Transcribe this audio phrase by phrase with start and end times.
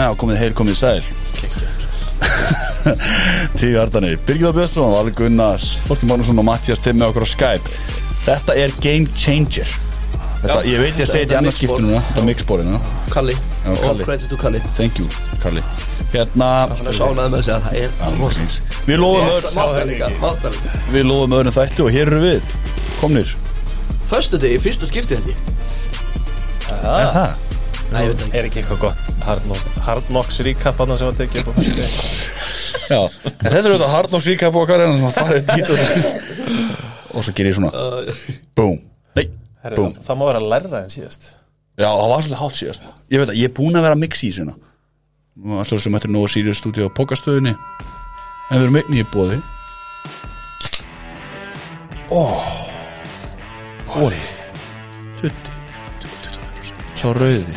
[0.00, 1.00] Já, komið heil, komið sæl.
[3.58, 7.74] Tíu hartanir Birgir Björnsson, Valur Gunnars Þorki Magnússon og Mattias Timm með okkur á Skype.
[8.26, 9.68] Þetta er Game Changer.
[10.40, 12.02] Þetta, Ég veit ég að segja þetta í annars skipti núna.
[12.08, 12.80] Þetta er mixbórinu
[13.12, 13.36] Kalli.
[13.72, 14.60] All credit to Kalli.
[14.78, 15.08] Thank you,
[15.42, 15.64] Kalli.
[16.12, 16.50] Hérna
[18.86, 20.84] Við lofum öðru Máttar líka Máttar líka.
[20.92, 22.54] Við lofum öðrum þætti og hér eru við.
[23.00, 23.34] Komnir
[24.06, 25.38] Föstu degi, fyrsta skipti held ég.
[26.70, 27.36] Er það?
[27.92, 28.36] Nei, ég veit það ekki.
[28.38, 29.02] Er ekki eitthvað gott
[29.86, 31.84] Hard Knocks, recap hann sem að tekja upp á fyrstu
[32.92, 35.78] Já, en þetta er auðvitað hard knocks recap okkar en það er dít og
[37.16, 37.70] og svo ger ég svona.
[38.58, 38.76] Boom.
[39.16, 39.24] Nei,
[39.72, 39.94] boom.
[40.04, 41.30] Það má vera að læra en síðast.
[41.80, 42.86] Já, það var svolítið hátt síðast.
[43.12, 44.56] Ég veit að ég er búinn að vera að mixa í sinna
[45.36, 49.36] Alltaf sem þetta er nógu Sirius stúdíu á pokastöðinni En við erum einnig í bóði
[52.08, 52.75] Ó
[53.94, 54.18] Óri
[55.20, 55.54] Tutti.
[56.96, 57.54] Sá rauði.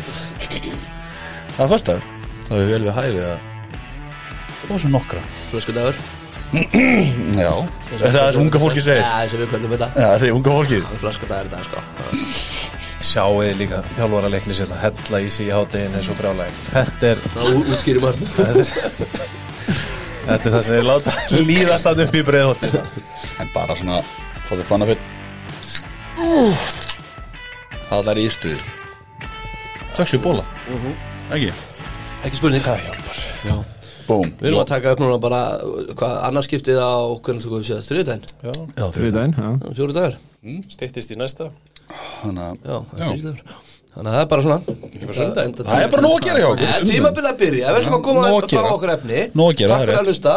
[1.56, 2.06] Það er föstaður
[2.46, 3.46] Það er vel við hæfi að
[4.60, 5.20] Það var svo nokkra.
[5.50, 5.98] Flösku dagur
[6.50, 7.50] Já.
[7.90, 9.04] Það er það sem unga fólki segir.
[9.04, 9.88] Já, þessi við kvöldum þetta.
[9.94, 11.84] Já, það er unga fólki Það er sko.
[13.10, 17.08] Sjáu þið líka þjálfara leikni sérna Hella í sig í háttegin eins og brjálægin Þetta
[17.14, 18.26] er, Það útskýri margt.
[20.26, 21.14] Þetta er það sem þið láta
[21.48, 22.70] líðast að upp í breiðholti
[23.40, 24.02] En bara svona
[24.44, 25.19] For the fun of it
[27.90, 28.58] Það er í stuði
[29.96, 30.44] Töksu bóla
[31.30, 31.50] Ekki?
[32.26, 32.64] Ekki spurning.
[32.64, 33.20] Það hjálpar?
[34.10, 34.32] Búm.
[34.40, 35.40] Við erum að taka upp núna bara
[35.96, 36.92] Hvað, annarskiptið á
[37.24, 39.48] Hvernig við séð Þriðdæn Já, Já, Þriðdæn, já.
[39.78, 40.18] Fjóru dagar
[40.72, 41.50] stýttist í næsta.
[42.22, 43.40] Þannig að Já, það er þriðdagur
[43.90, 44.60] Þannig að það er bara svona.
[45.60, 46.68] Það er bara nóg að gera hjá okkur.
[46.70, 47.64] Það tímabilið að byrja.
[47.74, 50.00] Við ætlum að koma að á okkur efni Nóg að gera, það Takk er fyrir
[50.00, 50.36] að lusta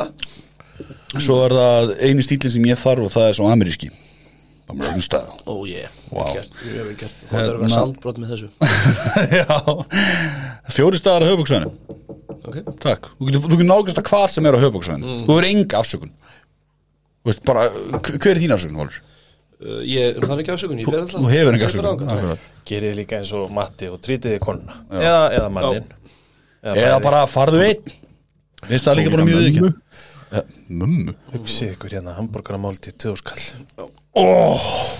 [1.27, 3.91] Svo er það eini stílinn sem ég þarf og það er svo ameríski
[4.71, 6.23] American style Ó ég Vá.
[6.33, 7.15] Mjög vel gert.
[7.29, 8.49] Það er Hérna- að sandbrot með þessu.
[9.39, 9.57] Já.
[10.77, 11.71] Fjóri staðar á höfbúksvæðinu
[12.43, 12.57] Ok.
[12.83, 13.09] Takk.
[13.19, 16.11] Þú getur, nákvæmst að hvað sem er á höfbúksvæðinu Þú hefur enga afsökun.
[17.23, 18.97] Þú veist bara hver er þín afsökun, Valur?
[19.63, 21.19] Uh, Ég er það ekki afsökun Ég fer alltaf.
[21.23, 22.45] Þú hefur enga Ég fer afsökun.
[22.67, 24.79] Gerið þið líka eins og Matti og trítið þið konuna.
[24.91, 25.87] Eða, eða mannin
[26.63, 27.03] Eða bæði.
[27.07, 27.95] bara farðu einn.
[28.63, 29.73] Finnst það líka bara mjög ekki
[30.73, 31.13] Mummu?
[31.35, 34.93] Hugsið ykkur hérna hambúrgaramálti 2000 kall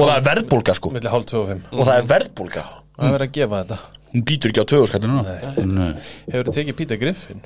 [0.00, 0.90] Og það er verðbólga sko.
[0.94, 2.66] Milli hálf 2 og 5 Og það er verðbólga.
[2.96, 3.78] Það er verið að gefa þetta.
[4.10, 5.24] Hún býtur ekki á töðuskallinu
[5.70, 5.90] Nei.
[6.30, 7.42] Hefur þið tekið Píta Griffin?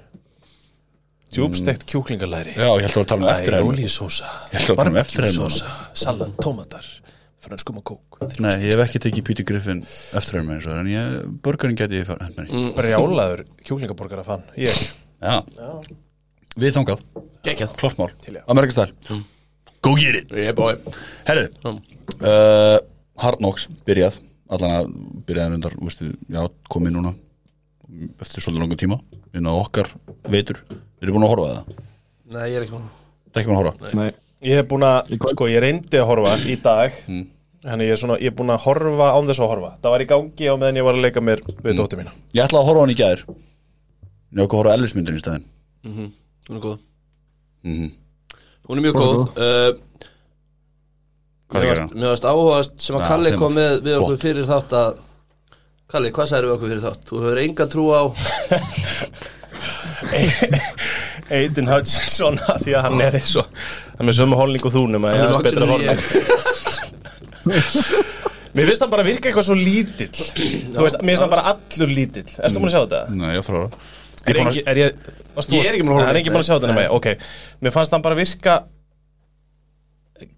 [1.34, 2.53] Djúbstekt kjúklingalæri.
[2.54, 4.78] Já, ég held að vera að tala um eftir Ólísósa að um.
[4.78, 6.87] Barbecue-sósa, Salat, tómatar
[7.44, 8.21] Frönskum og kók.
[8.41, 11.98] Nei, ég hef ekki tekið Peter Griffin eftir henni eins og en ég, burgerinn geti
[12.00, 12.62] ég mér í.
[12.78, 14.78] Brjálaður kjúklingaborgara fann Ég
[15.21, 15.42] Já.
[16.54, 17.03] Við þangað,
[17.44, 18.12] Gekjað kloppmál.
[18.22, 18.44] Til, já.
[18.54, 19.25] Amerikastæl
[19.84, 20.33] Go get it.
[20.56, 20.78] Bói
[21.28, 22.78] Herðu uh,
[23.21, 24.19] Hard Knocks, byrjað.
[24.55, 24.91] Allan að
[25.28, 27.15] byrjaði reyndar, veistu, já, komið núna
[28.22, 28.99] eftir svolítið langan tíma.
[29.34, 29.89] Inn á okkar
[30.31, 31.81] veitur Við erum búin að horfa á það?
[32.34, 33.95] Nei, ég er ekki mann Það er ekki búin að horfa?
[33.99, 34.11] Nei,
[34.45, 36.97] Ég hef búin að, sko, ég reyndi að horfa í dag.
[37.65, 39.71] Þannig ég er svona, ég er búin að horfa án þess að horfa.
[39.81, 42.12] Það var í gangi á meðan ég var að leika mér við dóttir mína.
[42.37, 43.22] Ég ætlaði að horfa á hann í gæðir
[44.53, 45.22] að horfa á Ellismyndin í
[46.59, 46.83] er góð.
[47.65, 47.93] Mhm.
[48.69, 49.19] Hún er mjög góð.
[49.37, 49.71] Uh,
[51.55, 51.61] að
[51.95, 54.91] Mér varst- áhugast sem að Kalli kom með við okkur fyrir þátt að
[55.95, 57.03] Kalli, hvað sagði við okkur fyrir þátt?
[57.11, 58.03] Þú hefur enga trú á
[61.35, 63.47] Aiden Hutchinson Því að hann er eins og
[63.95, 65.99] Hann er með sömu holning og þú nema Hann er betra en holning.
[68.55, 70.15] Mér finnst hann bara virka eitthvað svo lítill.
[70.75, 72.29] Mér finnst hann bara allur lítill.
[72.39, 73.01] Erstu búin að sjá þetta?
[73.19, 73.49] Nei, ég að
[74.27, 76.21] Er, engi, er ég varst þú- Ég er ekki búin að horfa á Hann er
[76.23, 76.71] ekki búin að sjá þetta.
[76.71, 77.07] nema ég, ok.
[77.61, 78.55] Mér fannst hann bara virka
[80.21, 80.29] eh,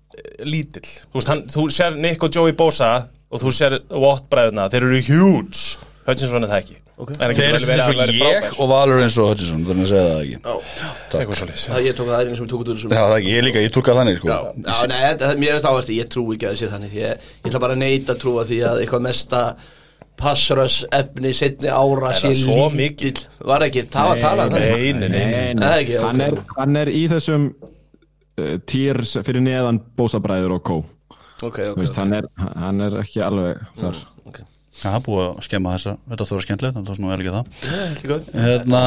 [0.44, 0.88] lítill.
[1.10, 2.90] Þú veist, hann, þú sér Nick og Joey Bosa
[3.30, 5.78] og þú sér Watt bræðuna, þeir eru huge.
[6.06, 6.76] Hutchinson er það ekki.
[6.96, 7.10] Ok.
[7.12, 9.90] En hann Þeir eru eins að og ég og Valur eins og Hutchison Þannig að
[9.90, 10.20] segja það
[11.20, 11.36] ekki.
[11.36, 13.74] Svolítið Það ég tók það einu sem ég tók út það ekki, ég líka, ég
[13.74, 14.30] túlka þannig sko.
[14.30, 16.94] Já, já, nei, mér finnst áhverst ég trú ekki að það sé þannig.
[16.96, 19.42] Ég, ég ætla bara að neita að trúa því að eitthvað mesta
[20.20, 23.22] passröss efni setni ára Er sé það svo lítill.
[23.48, 25.54] var ekki, það um nei, þannig nei, nei, nei.
[25.60, 26.04] Nei, ekki, ok.
[26.08, 30.76] hann, er, hann er í þessum uh, týr fyrir neðan bósabræður og kó.
[31.44, 32.28] Ok, Þú ok, veist, ok, hann, er,
[32.64, 33.98] hann er ekki alveg þar.
[34.30, 34.38] ok.
[34.76, 37.50] Já, það er búið að skemma þessa, þetta þú vera skemmtilegt, svona vel ekki það.
[37.64, 38.80] Það er ekki góð Hérna,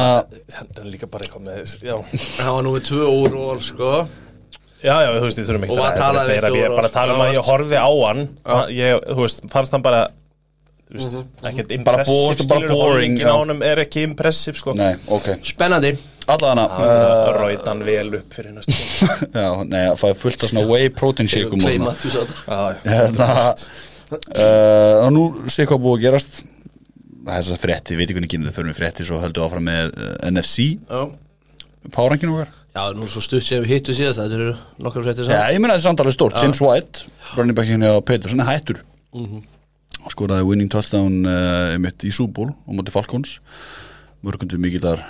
[0.54, 1.78] Þetta er líka bara eitthvað með þess
[2.36, 3.88] Það var nú með tvö úr og sko.
[4.80, 6.22] Já, já þú veist, við þurfum ekki að að ræða tala.
[6.56, 8.22] Ég er bara að tala um að ég horfði á hann.
[8.72, 10.04] Ég, Þú veist, fannst hann bara
[10.90, 11.16] Þú veist,
[11.46, 13.34] ekkert Bara bo- impressive bara boring, holdingin á já.
[13.38, 14.72] honum er ekki impressive sko.
[14.74, 15.28] Nei, ok.
[15.46, 15.92] Spennandi.
[16.30, 18.74] Allavega Það rauði hann vel upp fyrir næstu
[19.40, 22.02] Já, nei, það fæði fullt af svona whey protein shake um og að
[22.50, 22.60] Já,
[22.90, 23.28] Hérna,
[24.10, 26.40] uh, og nú sé hvað búið að gerast.
[27.20, 29.18] Það er þess að frétti, ég veit ekki hvernig kynni það fyrir með frétti svo
[29.22, 31.02] höldum við áfram með uh, NFC Já,
[31.96, 32.52] páranginu okkar?
[32.70, 34.52] Já nú er svo stutt sem við hittu síðast Þetta eru
[34.86, 37.90] nokkar fréttir Já, saman ég meina þetta er samt alveg stórt, James White running backinni
[37.90, 38.80] á Peterson er hættur.
[39.14, 39.42] Mhm.
[40.00, 43.38] Og skoraði winning touchdown uh, mitt í Super Bowl á móti Falcons.
[44.24, 45.02] Mörgundu mikillar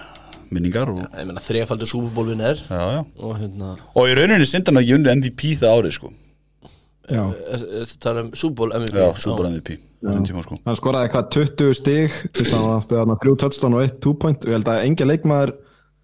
[0.50, 2.58] minningar og, Ég meina þrefaldur súbúbólvin er.
[2.66, 3.02] Já, já.
[3.22, 6.10] Og hérna og í rauninni sindan að ekki unni MVP það árið sko.
[7.10, 7.22] Já.
[7.30, 10.58] Þetta tala um súbúból MVP já, Super Bowl MVP á þeim tíma sko.
[10.66, 14.84] Hann skoraði eitthvað 20 stig þrjú touchdown og eitt two point og ég held að
[14.86, 15.54] engin leikmaður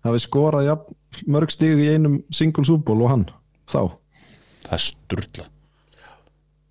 [0.06, 0.96] hafi skorað jafn,
[1.32, 3.29] mörg stig í einum single súból og hann
[3.67, 3.81] þá.
[4.67, 5.50] Það er sturla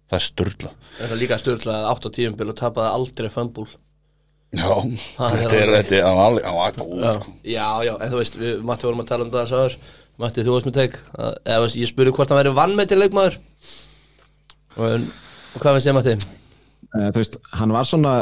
[0.09, 0.71] það er sturla.
[0.99, 3.67] Það er líka stjórnlega 8 tíumbil og tapaði aldrei fumble?
[4.55, 4.69] Já,
[5.17, 7.31] þetta er þetta er hann var alveg- hann var góð já, sko.
[7.43, 9.77] já, já, en þú veist, við Matti vorum að tala um það sáður
[10.23, 13.35] Matti, þú varst með teik að- eða veist, ég spurði hvort hann væri vannmeti leikmaður.
[14.77, 15.07] Og,
[15.55, 16.15] og hvað finnst þið Matti?
[16.95, 18.13] Eh, þú veist, hann var svona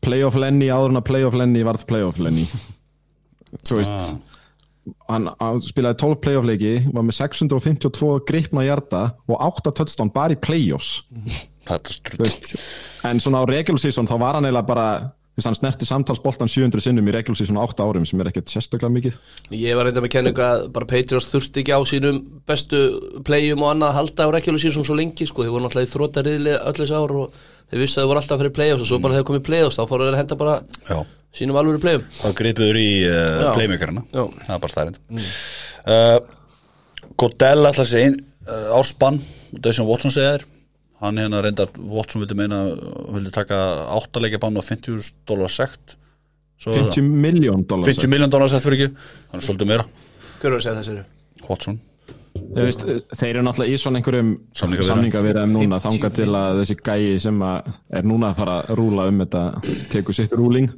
[0.00, 2.46] playoff Lenny áður en að playoff Lenny varð playoff Lenny
[3.66, 4.14] þú veist
[5.08, 10.36] hann, hann spilaði 12 playoff leiki var með 652 gripna hjarta og 8 touchdown bara
[10.36, 11.02] í playoffs.
[11.68, 14.88] Er en svona á regular season þá var hann eiginlega bara
[15.46, 18.90] hann snerti samtalsboltan 700 sinnum í regular season á 8 árum sem er ekkert sérstaklega
[18.94, 19.18] mikið.
[19.54, 22.18] Ég var reynda með kenningu að bara Patriots þurfti ekki á sínum
[22.48, 22.80] bestu
[23.26, 25.92] playum og annað að halda á regular season svo lengi sko, þeir voru náttúrulega í
[25.92, 27.38] þróta riðli öll þessi ár og
[27.70, 29.84] þeir vissu að þeir voru alltaf fyrir playoffs og svo bara þegar komið playoffs þá
[29.86, 30.56] fóru þeir að henda bara
[30.88, 30.98] já,
[31.34, 33.50] sínum alvöru playum þá gripuður í uh, Já.
[33.56, 34.04] playmakerina.
[34.12, 36.18] Það er bara stærend uh,
[37.18, 39.20] Godell ætla að segja uh, árspann,
[39.52, 40.46] Deshaun Watson segja þér.
[41.02, 42.60] Hann hérna reyndar, Watson vildi meina
[43.14, 43.58] vildi taka
[43.94, 45.96] áttalegja bann og 50 dólar sekt.
[46.58, 49.06] Svo 50 miljón dólar 50 miljón dólar sekt fyrir ekki.
[49.32, 49.86] Hann er svolítið meira,
[50.38, 51.06] Hver var að segja þessari?
[51.48, 51.78] Watson
[52.54, 52.84] veist,
[53.18, 57.68] þeir eru náttúrulega í svona einhverjum samningavirðum núna þanga til að þessi gæi sem að
[58.00, 59.42] er núna að fara að rúla um þetta
[59.92, 60.70] tekur sitt rúling.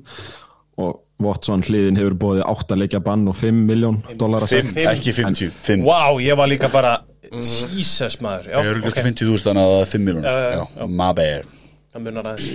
[0.81, 4.71] Og Watson hliðin hefur bóðið 8 leikja bann og 5 miljón dólar að Fimm.
[4.88, 6.94] ekki 50, 5 Vá, ég var líka bara
[7.31, 8.49] Jesus maður.
[8.55, 10.65] Ég er ekki ok, 50 þúsund þannig að það er 5 miljónir Já, já, já,
[10.81, 10.87] já.
[11.03, 11.50] my bad.
[11.93, 12.49] Það munar aðeins.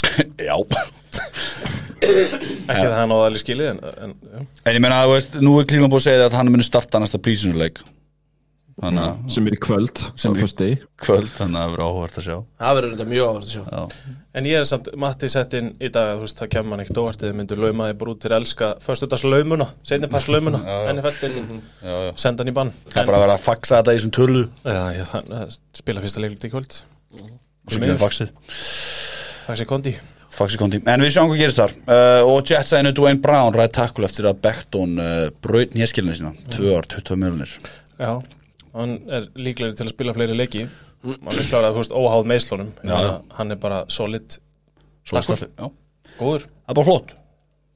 [0.50, 0.56] Já,
[2.00, 5.90] Ekki það hann á alveg skilið en, en ég meina, þú veist, nú er Klíman
[5.92, 7.99] búið að segja að hann muni starta næsta prísinsuleik þannig
[8.80, 12.24] að sem er í kvöld Sem er í- kvöld, þannig að það verður áhugavert að
[12.26, 12.36] sjá.
[12.60, 13.64] Það verður reynda mjög áhverð að sjá.
[13.70, 17.00] Já, En ég er samt, Matti sett inn í dag veist, það kemur hann ekkert
[17.02, 20.60] óvart myndur þið út til að elska föstudags laumuna seinnipass laumuna,
[20.94, 22.72] NFL-deildin já, já senda hann í bann.
[22.88, 24.44] Það er bara að vera að faxa þetta í þessum tölu.
[24.64, 25.44] Já, hann eh,
[25.82, 26.80] spila fyrsta leiklut í kvöld.
[27.70, 28.32] Svo ekki faxið.
[29.50, 29.94] Faxi Kondi.
[30.30, 31.72] Faxi konti En við sjáum hvað gerist þar.
[31.90, 36.30] Uh, Og Jets sæðinu Dwayne Brown ræði takkul eftir að Beckton uh, braut nýjaskilinu sína.
[36.54, 37.56] Tvö ár, 20 miljonir
[38.00, 38.12] Já,
[38.76, 40.66] hann er líklegri til að spila fleiri leiki.
[41.04, 43.12] Hann er klárað, þú veist, óháð meðslunum Já, já.
[43.38, 44.36] hann er bara solid.
[45.08, 45.70] Staffi Já.
[46.18, 46.44] Góður.
[46.44, 47.14] Það er bara flott.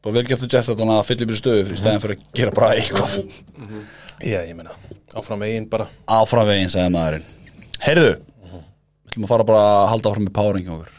[0.05, 2.53] Bara vel gert þú Jets að fylla upp í stöðu Í stæðin fyrir að gera
[2.59, 3.15] bara eitthvað.
[4.25, 4.75] Já, ég meina,
[5.17, 5.89] áfram veginn bara.
[6.07, 7.25] Áfram veginn, sagði maðurinn.
[7.85, 10.93] Heyrðu Við ætlum að fara bara að halda áfram með hjá okkur.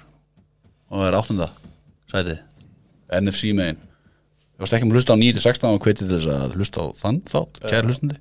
[0.90, 1.48] Og það er áttunda
[2.12, 2.42] Sætið.
[3.22, 3.80] NFC megin.
[4.56, 7.18] Þú varst ekki með að hlusta á 9-16 og hvetið þess að hlusta á þann
[7.28, 8.20] þátt, kæri hlustandi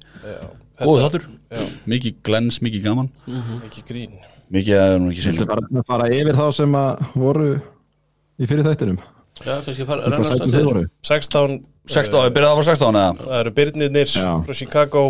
[0.80, 1.24] Góðu þáttur,
[1.86, 3.10] mikið glens, mikið gaman.
[3.68, 4.16] Ekki grín.
[4.54, 7.04] Mikið að það er nú ekki Viltu sérlega bara að fara yfir þá sem að
[7.22, 8.98] voru í fyrir þættinum.
[9.44, 10.82] Já, kannski fara sætum að voru?
[11.06, 11.54] 16,
[11.94, 13.14] 16, við byrjaði að fara 16 eða?
[13.22, 15.04] það eru Byrnirnir frá Chicago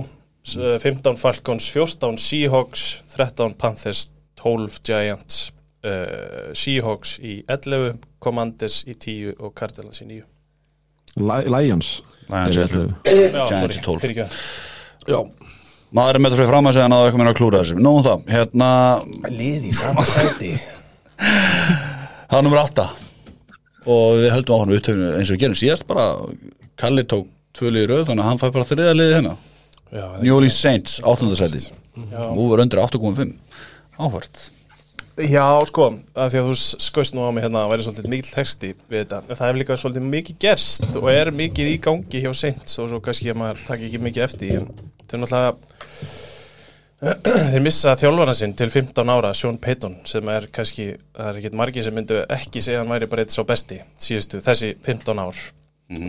[0.44, 2.84] s- eh, 15 Falcons, 14 Seahawks
[3.16, 4.04] 13 Panthers,
[4.40, 5.52] 12 Giants
[5.84, 10.24] uh, Seahawks í 11, Commanders í 10 og Cardinals í 9
[11.20, 12.86] Li- Lions Lions ellefu.
[13.04, 14.00] Já, Giants sorry, í 12.
[14.04, 14.44] fyrirgefðu.
[15.04, 15.18] Já,
[15.94, 17.78] Maður er með fyrir fram að segja að það er ekki meina að klúra þessu.
[17.84, 18.68] Nóum það, hérna
[19.30, 20.52] Lið í sama sæti.
[22.34, 22.84] Það er nummer 8
[23.94, 26.06] Og við höldum áfram upptöfnu eins og við gerum síðast bara.
[26.80, 29.34] Kalli tók tvö liði röð þannig að hann fæ bara þriða liði hérna.
[29.94, 31.30] Já, New Orleans Saints, 8.
[31.38, 31.60] sæti
[31.94, 33.30] Nú var undir 8.5
[34.02, 34.40] Áhvert
[35.14, 38.30] Já, sko, að því að þú skoist nú á mig hérna að væri svolítið mikil
[38.34, 42.32] texti við þetta, það hefur líka svolítið mikið gerst og er mikið í gangi hjá
[42.34, 44.64] Saints og svo kannski að maður takk ekki mikið eftir
[45.06, 45.52] þeir náttúrulega
[47.52, 51.58] þeir missa þjálfana sinn til 15 ára, Sean Payton sem er kannski, það er ekkert
[51.60, 55.42] margir sem myndu ekki segja hann væri bara eitt svo besti síðustu, þessi 15 ár.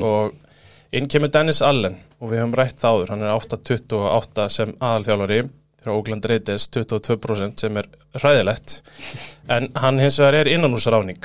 [0.08, 4.74] Og inn kemur Dennis Allen og við höfum rætt það áður, hann er 8.28 sem
[4.80, 5.40] aðalþjálfari
[5.86, 8.80] frá Oakland Raiders 22% sem er hræðilegt.
[9.51, 11.22] En hann hins vegar er innanúsráning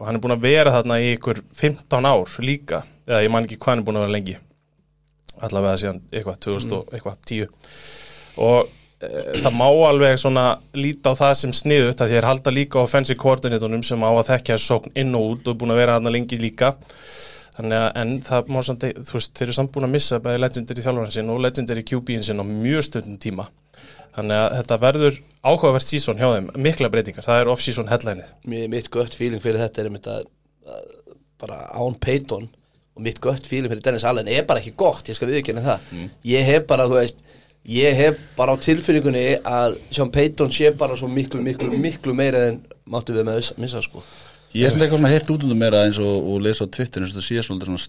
[0.00, 3.48] og hann er búin að vera þarna í ykkur 15 ár líka eða ég man
[3.48, 4.36] ekki hvað hann er búin að vera lengi.
[5.40, 7.48] Allavega síðan eitthvað 2000 og eitthvað 10
[8.40, 10.44] og uh, það má alveg svona
[10.76, 14.28] líta á það sem sniðut að þér halda líka á offensive coordinatornum sem á að
[14.30, 16.76] þekkja sókn inn og út og búin að vera þarna lengi líka.
[17.56, 20.40] Þannig að en það má samt, þú veist, þeir eru samt búin að missa bæði
[20.44, 23.48] legendary þjálfarinn sinn og legendary QB-in sinn á mjög stundum tíma
[24.16, 28.32] þannig að þetta verður áhugavert sísón hjá þeim, mikla breytingar, það er off-season headlineið.
[28.52, 30.24] Mér, mitt gött feeling fyrir þetta er einmitt að,
[30.68, 30.88] að
[31.40, 32.48] bara án Peyton
[32.96, 35.92] og mitt gött feeling fyrir Dennis Allen er bara ekki gott, ég skal viðkynna það.
[36.28, 37.22] Ég hef bara, þú veist
[37.68, 42.46] ég hef bara á tilfinningunni að Sean Peyton sé bara svo miklu, miklu, miklu meira
[42.50, 44.02] en máttu við með að missa sko.
[44.56, 47.04] Ég er svona eitthvað svona heyrt út um meira eins og, og lesa á Twitter
[47.04, 47.84] eins og það sé svolítið svona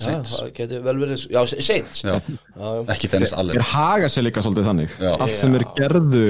[0.00, 2.02] slíper Já, það getur vel verið, já, Saints.
[2.04, 2.70] Já, já.
[2.94, 3.54] ekki Dennis Allen.
[3.54, 4.96] Þeir haga sér líka svolítið þannig?
[5.00, 5.12] Já.
[5.20, 6.24] Allt sem þeir gerðu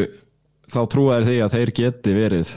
[0.74, 2.54] þá trúa þeir því að þeir geti verið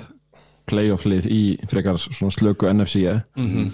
[0.68, 3.06] playoff lið í frekar svona slöku NFC
[3.38, 3.70] Mhm.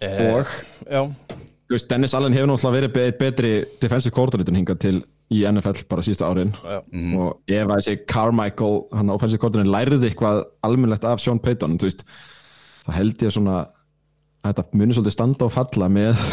[0.00, 0.46] og
[0.90, 1.02] Já,
[1.68, 3.50] þú veist, Dennis Allen hefur náttúrulega verið be betri
[3.80, 6.52] defensive coordinator hingað til í NFL bara sísta árin.
[6.64, 6.80] Já.
[7.16, 12.04] og ef að þessi Carmichael hann offensive coordinator lærði eitthvað almennlegt af Sean Payton veist,
[12.86, 13.68] það held ég svona
[14.44, 16.24] þetta muni svolítið standa og falla með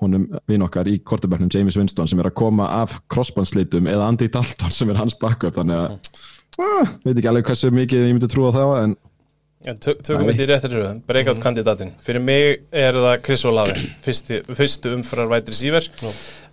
[0.00, 4.30] honum vinn okkar í kortebæknum James Winston sem er að koma af crossbandslitum eða Andy
[4.32, 8.30] Dalton sem er hans backup þannig að ah, veit ekki alveg hversu mikið ég myndi
[8.32, 8.98] trúa á það en
[9.68, 10.30] En tö tökum Nei.
[10.30, 13.74] þetta í réttir röðum, breakout kandidatin Fyrir mig er það Chris Olave
[14.06, 15.84] fyrsti, fyrstu umfrar vætri síver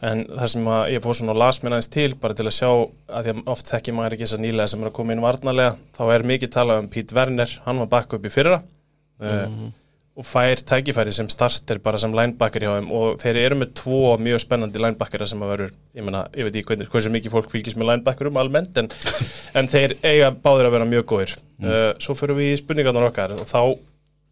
[0.03, 2.57] en það sem að ég fór svona og las mér aðeins til bara til að
[2.57, 5.15] sjá að því að oft þekki maður ekki þess að nýlega sem er að koma
[5.15, 7.55] inn varnarlega þá er mikið talað um Pete Werner.
[7.63, 8.59] Hann var backup í fyrra
[9.23, 9.67] uh,
[10.17, 12.87] og fær tækifæri sem starter bara sem linebacker hjá þeim.
[12.97, 16.55] Og þeir eru með tvo mjög spennandi linebackera sem að verður, ég meina, ég veit
[16.55, 18.89] ekki hvernig, hversu mikið fólk fylgist með linebackerum almennt en,
[19.59, 21.37] en þeir eiga báðir að vera mjög góðir.
[21.61, 23.61] Uh, svo fyrir við í spurningarnar okkar og þá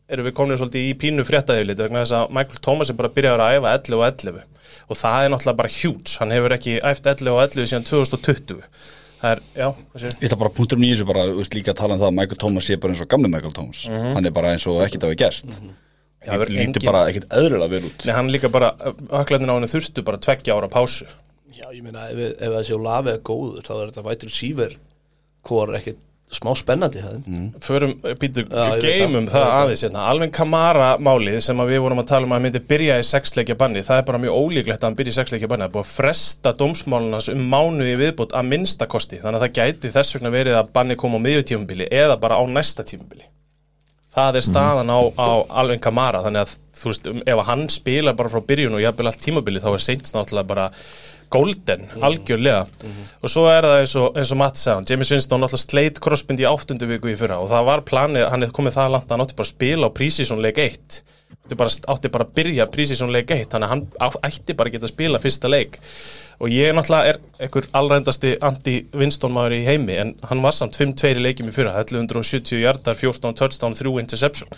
[0.09, 3.45] erum við komin svolítið í pínu fréttaðið vegna þess að Michael Thomas er bara byrjaður
[3.45, 4.43] að æfa 11 og 11
[4.85, 6.17] og það er náttúrulega bara huge.
[6.19, 8.93] Hann hefur ekki æft 11 og 11 síðan 2020 það
[9.31, 9.67] er, já,
[10.01, 12.09] Ég ætla bara punktur um í þessu bara, þú veist, líka að tala um það
[12.11, 13.83] að Michael Thomas sé bara eins og gamli Michael Thomas.
[13.89, 15.45] Hann er bara eins og ekkert hafi gerst
[16.25, 18.05] Það Það verður lítur engin- bara ekkert eðlilega vel út.
[18.07, 18.69] Nei, hann líka bara,
[19.21, 21.05] öklarnir á henni þurftu bara tveggja ára pásu.
[21.53, 24.73] Já, ég meina, ef, ef þessi Olave er góður þá er þetta vætur síver
[25.45, 25.99] hvor ekkert
[26.33, 27.43] smá spennandi það mm.
[27.61, 28.43] förum, býtu,
[28.81, 30.05] geymum það, aðeins hérna.
[30.09, 33.57] alveg Kamara málið sem að við vorum að tala um að myndi byrja í sexleikja
[33.59, 35.85] banni, það er bara mjög ólíklegt að hann byrja í sexleikja banni, það er búið
[35.85, 40.33] að fresta dómsmálunans um mánuði viðbútt að minnsta kosti, þannig að það gæti þess vegna
[40.33, 43.29] verið að banni koma á miðju tímubili eða bara á næsta tímubili
[44.15, 45.29] það er staðan á, á
[45.61, 46.23] alveg Kamara.
[46.25, 49.23] Þannig að þú veist, um, ef að hann spilar bara frá byrjun og jafnvel allt
[49.23, 50.69] tímabili þá er Saints náttúrulega bara
[51.35, 52.65] golden, algjörlega.
[53.21, 56.43] Og svo er það eins og, eins og Matt sagði James Winston náttúrulega sleit crossbind
[56.43, 59.15] í áttundu viku í fyrra og það var planið, hann er komið það langt að
[59.15, 61.03] hann átti bara að spila á prísísson leik 1
[61.45, 64.69] átti bara, átti bara að byrja prísísson leik 1 þannig að hann á- ætti bara
[64.69, 65.77] að geta að spila fyrsta leik.
[66.41, 71.13] Og ég náttúrulega er einhver allrændasti anti-Winston maður í heimi en hann var samt 5-2
[71.15, 74.49] í leikjum í fyrra 1170 hjartar, 14 touchdown, 3 interception.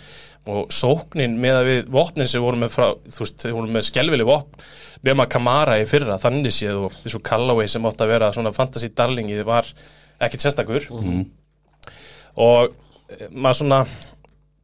[0.48, 4.24] Og sóknin með að við vopnin sem voru með frá, veist, þeir voru með skelvili
[4.24, 4.64] vopn
[5.04, 8.88] nema Kamara í fyrra, þannig séð og þessu Callaway sem átti að vera svona fantasy
[8.88, 9.68] darlingi var
[10.24, 10.88] ekkit sérstakur.
[12.38, 12.72] Og
[13.12, 13.82] eh, maður svona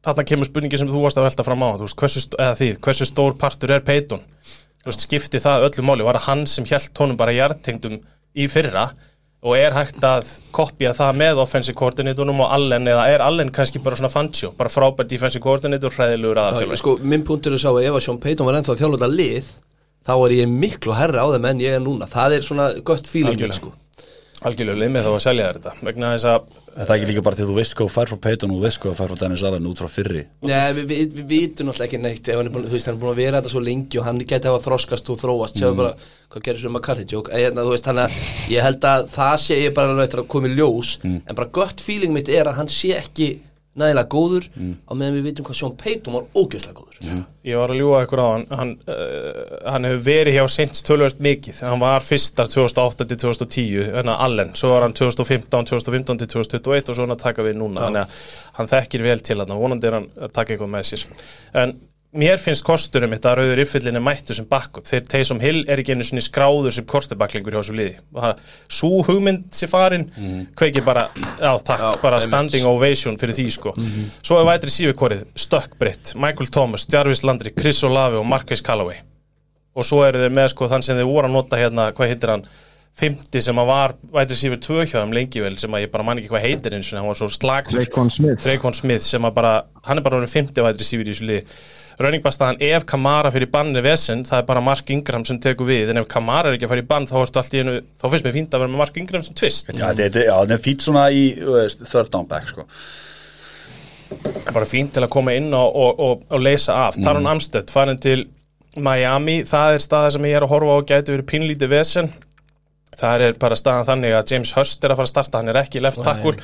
[0.05, 2.23] þarna kemur spurningi sem þú varst að velta fram á veist, hversu,
[2.61, 3.83] þið, hversu stór partur er
[4.85, 6.05] veist, skipti það öllu máli?
[6.05, 7.99] Var það hann sem hjælt honum bara hjartengdum
[8.37, 8.89] í fyrra?
[9.45, 13.77] Og er hægt að kopja það með offensive coordinatornum og Allen eða er Allen kannski
[13.83, 17.85] bara svona Fangio, bara frábært defensive coordinator, hræðilegur aðalþjóðlega Sko, minn punktur er sá að
[17.85, 19.51] ef að Sean Payton var ennþá að þjálfa þetta lið
[20.05, 22.09] þá er ég miklu herra á þeim en ég er núna.
[22.09, 23.59] Það er svona gött Algjörlega.
[23.59, 23.73] sko.
[24.45, 27.23] Algjörlega leið með þá að selja þér þetta vegna þess að það er ekki líka
[27.25, 29.43] bara því þú veist hvað fær frá Peyton og þú veist hvað fær frá Dennis
[29.47, 30.23] Allen út frá fyrri?
[30.45, 32.97] Nei, við, við, við vitum náttúrulega ekki neitt ef hann er búin, þú veist, hann
[32.97, 35.61] er búin að vera þetta svo lengi og hann geti hafa þroskast og þróast.
[35.61, 35.93] Sjáðu bara
[36.35, 37.31] hvað gerir svo McCarthy joke?
[37.31, 38.19] En, hérna, þú veist, hann að
[38.51, 42.15] ég held að það sé ég bara að koma í ljós en bara gött feeling
[42.15, 43.31] mitt er að hann sé ekki
[43.79, 44.47] nægilega góður
[44.87, 47.23] á meðan við vitum hvað Sean Payton var ógeðslega góður.
[47.45, 51.19] Ég var að ljúga ykkur á hann hann, uh, hann hefur verið hjá Saints tölvöld
[51.23, 56.21] mikið, hann var fyrstar 2008 til 2010, en að Allen svo var hann 2015, 2015
[56.23, 58.23] til 2021 og svo hann að taka við núna, þannig að
[58.59, 61.05] hann þekkir vel til hann, vonandi er hann að taka eitthvað með sér,
[61.63, 61.77] en
[62.15, 65.95] mér finnst kosturum mitt að rauður yfirfyllinni mættu sem backup, þegar Taysom Hill er ekki
[65.95, 67.95] einu svona skráður sem kortebaklingur hjá þessu liði.
[68.15, 68.43] Og það,
[68.79, 70.05] svo hugmynd sér farin
[70.57, 73.75] kveiki bara, já takk Já, bara standing ovation fyrir því sko.
[74.21, 79.01] Svo er vætri sífikorið, Stökkbritt Michael Thomas, Jarvis Landry, Chris Olave og Marquez Callaway.
[79.75, 82.31] Og svo eru þeir með sko þann sem þeir voru að nota hérna, hvað hittir
[82.31, 82.47] hann
[82.95, 86.05] 50 sem að var vætri sífur tvö hjá þeim lengi vel sem að ég bara
[86.07, 88.45] man ekki hvað heitir eins og hann var svo slagur Traquan Smith.
[88.79, 89.51] Smith sem að bara,
[89.83, 91.41] hann er bara orðin 50 vætri sífur í þessu liði
[92.01, 95.89] Rönningbastaðan ef Kamara fyrir banni vesen það er bara Mark Ingram sem tekur við.
[95.93, 98.05] En ef Kamara er ekki að fara í bann þá, ertu allt í einu, þá
[98.11, 100.83] finnst mér fínt að vera með Mark Ingram sem tvist Já, þetta er- er fýtt
[100.83, 101.23] svona í
[101.85, 102.65] third down back sko.
[104.53, 106.99] bara fínt til að koma inn og, og, og, og leysa af.
[107.03, 108.27] Taron Amstead farin til
[108.77, 109.39] Miami.
[109.47, 112.11] Það er staða sem ég er að horfa á og gæti verið pínlítið vesen
[112.95, 115.39] það er bara staðan þannig að James Hurst er að fara að starta.
[115.41, 116.35] Hann er ekki left tackle.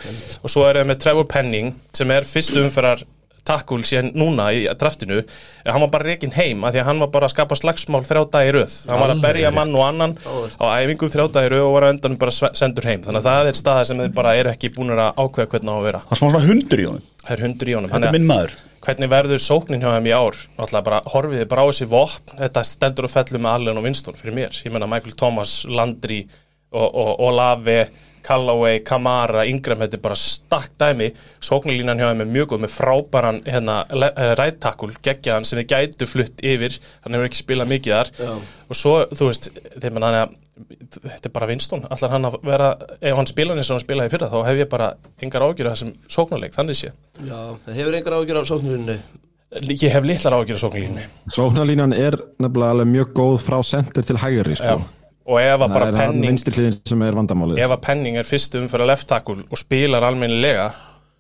[0.44, 3.06] og svo er það með Trevor Penning sem er fyrstu umferðar
[3.52, 7.04] tackle síðan núna í draftinu en hann var bara reikin heim af því að hann
[7.04, 8.76] var bara að skapa slagsmál þrjá dagi röð.
[8.90, 10.16] Hann var að berja mann og annan
[10.58, 13.04] á æfingum þrjá dagi röð og var að endanum bara sendur heim.
[13.06, 15.78] Þannig að það er staða sem þeir bara eru ekki búin að ákveða hvernig á
[15.78, 16.04] að vera.
[16.08, 17.08] Það er smá svona hundur í honum.
[17.22, 17.92] Það er hundur í honum.
[17.92, 18.54] Þetta er að- minn maður.
[18.82, 20.38] hvernig verður sóknin hjá þeim í ár?
[20.58, 22.32] Náttúrulega bara horfiði bara á þessi vopn.
[22.40, 26.24] Þetta stendur og fellur með Allen og Winston fyrir mér, ég menna Michael Thomas, Landry
[26.74, 27.76] og, og, og Lave
[28.26, 31.12] Callaway, Kamara, Ingram þetta er bara stakk dæmi,
[31.44, 33.80] sóknilínan hjá þeim er mjög góð með frábæran hérna,
[34.40, 38.14] rættakul, geggjaðan sem þið gætu flutt yfir, hann hefur ekki spilað mikið þar.
[38.22, 38.32] Já.
[38.72, 39.52] og svo, þú veist
[39.82, 40.38] hann
[41.02, 44.12] þetta er bara Winston, allar hann að vera ef hann spilar eins og hann spilaði
[44.12, 46.94] í fyrra, þá hef ég bara engar ágjur af þessum sóknarleik, þannig sé.
[47.24, 48.98] Já, það hefur engar ágjur á sóknurinu
[49.52, 51.02] Ég hef litlar ágjur á sóknarlínu
[51.36, 54.78] Sóknarlínan er nefnilega alveg mjög góð frá center til hægri Já.
[55.32, 59.46] Og ef að bara hann penning er ef að penning er fyrstu umfyrir left tackle
[59.48, 60.72] og spilar almennilega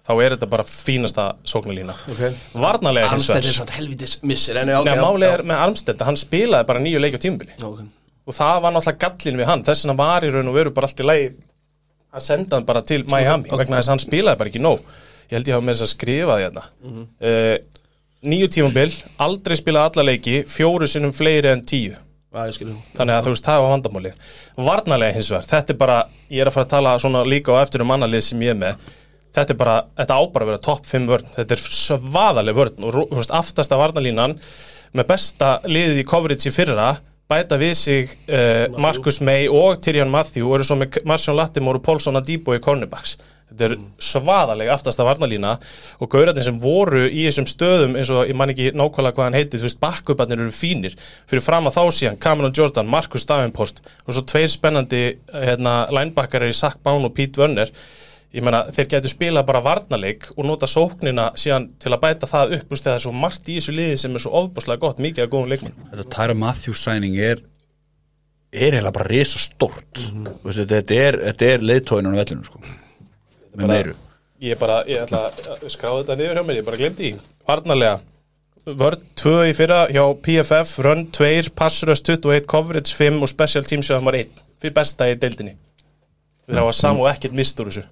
[0.01, 1.95] þá er þetta bara fínasta sóknarlína.
[2.11, 2.33] Okay.
[2.57, 5.33] varnarlega hins Armstead er vegar svona helvitis missir en málið já.
[5.35, 7.83] er með Armstead að hann spilaði bara nýju leik á tímbili Já, ok.
[8.25, 9.65] og það var náttúrulega gallin við hann.
[9.67, 11.29] Þess vegna var í raun og veru bara allt í lagi
[12.11, 14.81] að senda hann bara til Miami vegna þess að hann spilaði bara ekki nóg.
[15.29, 16.65] Ég held ég hafa með þess að skrifa því þetta
[17.29, 17.53] uh,
[18.31, 18.89] nýju tímabil
[19.21, 21.93] aldrei spilaði alla leiki fjóru sinnum fleiri en tíu
[22.31, 24.33] Skilur Þannig að þú veist, það var vandamálið.
[24.69, 25.99] Varnarlega hins vegar, þetta er bara
[26.31, 28.59] Ég er að fara að tala svona líka á eftir um annarlið sem ég er
[28.61, 28.91] með.
[29.35, 31.31] Þetta er bara, þetta á bara að vera topp 5 vörn.
[31.35, 34.37] Þetta er svaðaleg vörn og þú veist, aftasta varnarlínan
[34.95, 36.89] með besta liðið í coverage í fyrra
[37.31, 41.79] bæta við sig uh, Marcus May og Tyrion Matthew og eru svo með Marsjón Lattimore
[41.79, 43.17] og Paulson Adibo í cornerbacks.
[43.51, 45.57] Þetta er svaðaleg aftasta varnarlína
[45.99, 49.35] og gaurarnir sem voru í þessum stöðum eins og ég man ekki nákvæmlega hvað hann
[49.35, 50.95] heiti þú veist, bakkuparnir eru fínir.
[51.27, 55.03] Fyrir fram að þá síðan Cameron Jordan, Marcus Davenport og svo tveir spennandi
[55.33, 57.75] hérna, linebackarar í Zach Bán og Pete Werner
[58.31, 62.57] ég meina þeir getur spila bara varnarleik og nota sóknina síðan til að bæta það
[62.57, 62.75] upp.
[62.75, 65.51] Það er svo margt í þessu liði sem er svo ofbúslega gott, mikið að góðum
[65.51, 67.41] leikmann Þetta Tyra Matthews signing er
[68.51, 69.99] er eiginlega bara risa stort
[70.43, 72.61] veist, þetta er, þetta er leiðtóinu á vellinu sko.
[73.55, 73.97] með meiru.
[74.41, 77.15] Ég bara, ég ætla að skráða þetta niður hjá mér, ég bara glemdi í
[77.47, 77.99] Varnarlega,
[78.65, 83.89] vörn 2 í fyrra hjá PFF, run 2 passröst 21, coverage 5 og special teams
[83.89, 85.55] sjöðum var 1, fyrir besta í deildinni
[86.47, 87.83] Við erum að samu ekkert mist úr þessu.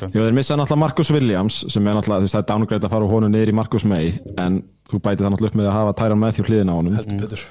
[0.00, 2.92] Jú, þeir missa náttúrulega Marcus Williams sem er náttúrulega, þú veist, það er downgrade að
[2.94, 4.58] fara honum niður í Marcus May en
[4.90, 6.98] þú bæti það náttúrulega upp með að hafa Tyron Matthew hliðina á honum.
[7.22, 7.44] Betur.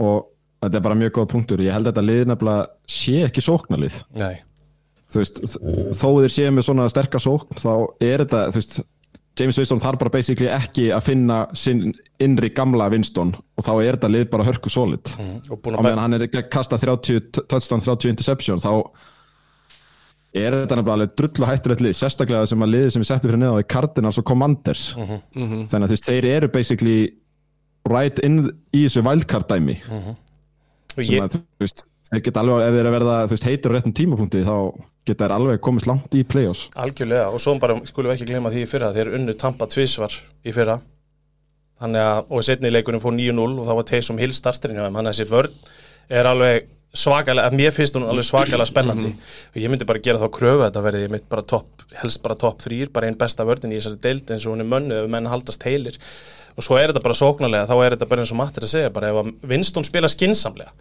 [0.00, 0.16] Og
[0.64, 1.62] þetta er bara mjög góð punktur.
[1.66, 2.64] Ég held að þetta lið nefnilega
[2.96, 3.98] sé ekki sóknarlið.
[4.22, 4.34] Nei,
[5.12, 5.42] þú veist,
[6.00, 7.72] þó þeir séu með svona sterka sókn þá
[8.08, 8.80] er þetta, þú veist
[9.34, 11.88] James Winston þarf bara basically ekki að finna sinn
[12.22, 15.10] innri gamla Winston og þá er þetta lið bara hörku solid
[15.50, 18.70] og á að meðan hann er ekki að kasta 30 t- touchdown, 30 interception þá
[20.34, 23.42] er þetta nefnilega alveg drullu hættulegt lið sérstaklega sem að liðið sem við settum fyrir
[23.42, 24.84] neða í Cardinals og Commanders.
[25.34, 26.96] Þannig að þú veist, þeir eru basically
[27.90, 28.40] right in
[28.74, 29.76] í þessu wildcard dæmi.
[29.84, 33.36] Og sem ég, að þú veist, þeir geta alveg ef þeir eru að verða, þú
[33.36, 34.56] veist, heitir á réttum tímapunkti þá
[35.04, 36.66] geta þeir alveg komist langt í play-offs.
[36.80, 40.14] Algjörlega og svo bara skulum við ekki gleyma því í fyrra þeir unnu Tampa tvisvar
[40.42, 40.78] í fyrra.
[41.82, 44.86] Þannig að, og setni í leikunum fór 9-0 og þá var Taysom Hill starterinn hjá
[44.86, 44.98] þeim.
[44.98, 45.10] Hann
[46.94, 49.12] svakalega, að mér finnst hún alveg svakalega spennandi.
[49.52, 52.22] Og ég myndi bara gera þá kröfu að þetta verði ég mitt bara topp, helst
[52.24, 55.02] bara topp þrýr bara einn besta vörðin í þessari deild eins og hún er mönnu
[55.02, 56.00] ef menn haldast heilir.
[56.54, 58.94] Og svo er þetta bara sóknarlega, þá er þetta bara eins og Mattir að segja
[58.94, 60.74] bara ef að Winston spila skinsamlega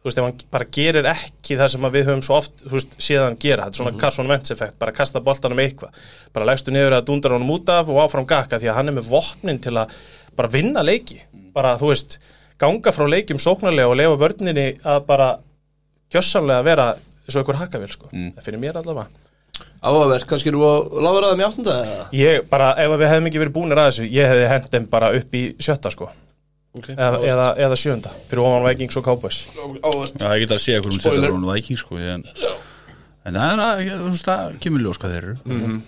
[0.00, 2.94] þú veist, ef hann bara gerir ekki það sem við höfum svo oft, þú veist,
[3.04, 5.98] séðan gera þetta er svona Carson Wentz effekt, bara kasta boltanum eitthvað.
[6.32, 8.96] Bara legstu niður að dundra honum út af og áfram gakka því að hann er
[8.96, 9.92] með vopnin til að
[10.40, 11.20] bara vinna leiki,
[11.52, 12.16] bara þú veist
[12.60, 15.28] ganga frá leikjum sóknarlega og lefa vörninni að bara
[16.12, 19.08] gjössamlega vera eins og einhver hakkavél sko, það fyrir mér allavega.
[19.80, 22.08] Áhugavert, kannski eru að láfa ræða með áttunda eða?
[22.16, 25.10] ég bara, ef við hefðum ekki verið búinir að þessu ég hefði hent þeim bara
[25.18, 26.10] upp í sjötta sko.
[26.78, 26.94] Okay.
[26.94, 29.40] eða, eða, eða sjönda, fyrir ofan Vikings og Cowboys.
[29.50, 31.24] Já, ég get að sé eitthvað um Spoiler.
[31.26, 32.22] setja frá Viking sko, en,
[33.26, 35.80] en það er að, þú veist, það kemur ljós hvað þeir eru.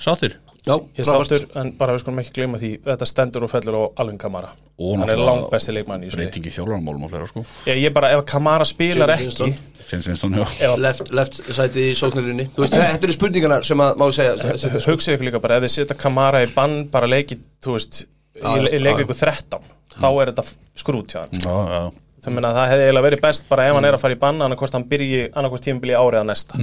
[0.00, 1.26] Sáttir Já, Ég frábært.
[1.26, 4.52] sáttur, en bara við skulum ekki gleyma því Þetta stendur og fellur á Alvin Kamara.
[4.78, 6.28] Og Hann er langt besti leikmann í þessu liði.
[6.28, 7.42] Breyting í þjálfarmálum og fleira sko.
[7.66, 9.56] Ég, ég bara, ef Kamara spilar James ekki.
[9.90, 10.44] James Winston, já.
[10.68, 14.54] Ef, Left, left sæti í sóknarlinni Þú veist, þetta eru spurningarnar sem að má segja.
[14.86, 18.54] Hugsið ykkur líka bara, ef þið setja Kamara í bann bara leiki, þú veist í,
[18.70, 19.66] í leik ykkur 13
[19.98, 20.46] þá er þetta
[20.80, 21.82] skrút hjá hann Já, já.
[22.22, 24.18] Það meina að það hefði eiginlega verið best bara ef hann er að fara í
[24.22, 26.60] bann annarkvort hann byrji, annarkvort tímabili árið að næsta.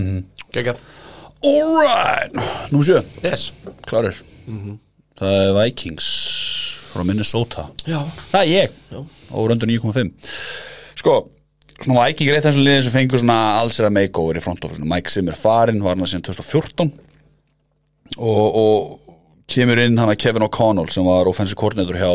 [0.56, 0.74] Gekka
[1.39, 2.36] Alright,
[2.71, 3.02] númer sjö.
[3.23, 3.49] Yes.
[3.88, 4.17] Klarir
[5.19, 6.08] Það er Vikings
[6.89, 7.67] frá Minnesota.
[7.88, 8.02] Já.
[8.32, 8.80] Það er ég.
[9.30, 10.10] Og röndur 9.5
[10.99, 11.13] Sko,
[11.80, 14.43] svona Viking er eitt af þessum liðin sem fengur svona alls er að makeover í
[14.43, 14.84] front office.
[14.84, 16.91] Mike Zimmer farinn, var hann síðan 2014
[18.19, 19.15] og, og
[19.49, 22.12] kemur inn hann að Kevin O'Connell sem var offensive coordinator hjá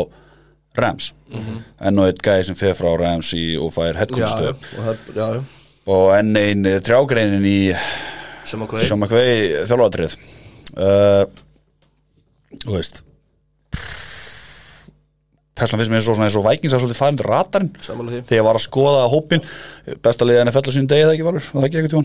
[0.77, 1.13] Rams.
[1.33, 5.27] Enn og eitt gæði sem fer frá Rams í, og fær Já, headquarterstöð og já,
[5.39, 5.97] já.
[6.19, 7.59] Enn ein trjágreinin í
[8.45, 10.17] Að Sean McVay þjálfatrið
[10.77, 11.25] uh,
[12.63, 13.03] þú veist.
[15.55, 18.43] Perslan finnst mér svo svona eins og Vikings að svolítið farin til ratarinn þegar ég
[18.43, 19.43] var að skoða hópin
[20.03, 22.03] besta liðið NFL á sínum degi það ekki varur, var það ekki eitthvað tíma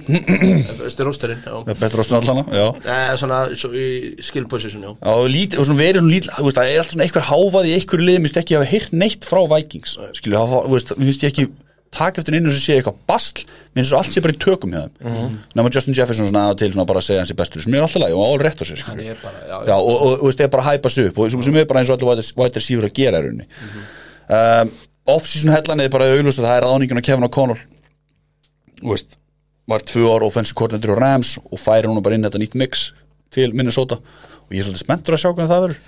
[0.71, 1.57] Þetta er rósturinn, já.
[1.81, 2.67] Betur ástunum allana, já.
[2.85, 3.89] Nei, svona svo í
[4.23, 4.93] skill position, já.
[4.95, 7.27] Já, og lítið, og svona verið svona lítið, þú veist, það er alltaf svona einhver
[7.33, 10.77] háfað í einhverju liðið, minnst ekki að hafa heyrt neitt frá Vikings, skilju, það, þú
[10.77, 11.49] veist, mér finnst ég ekki
[11.95, 14.75] taka eftir einu sem sé eitthvað basl, mér finnst svo allt sé bara í tökum
[14.75, 15.39] hjá þeim, mm.
[15.59, 17.75] nema Justin Jefferson svona að og til svona bara að segja hans í bestur, sem
[17.75, 20.45] er alltaf læg og all rétt á sér, bara, já, já, og, og, og, veist,
[20.45, 22.87] er bara að hæpa sig upp, og sem er bara eins og allir white receiver
[22.87, 23.49] að gera í rauninni,
[24.39, 24.75] um,
[25.17, 27.65] off-season headline er bara auðlust að það er ráðningin á Kevin O'Connell,
[28.79, 29.19] þú veist,
[29.71, 32.91] var tvö ár offensive coordinator á Rams og færi hún bara inn þetta nýtt mix
[33.31, 34.01] til Minnesota.
[34.49, 35.81] Og ég er svolítið spenntur að sjá hvernig það verður.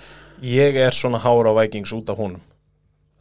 [0.53, 2.41] Ég er svona hára á Vikings út af honum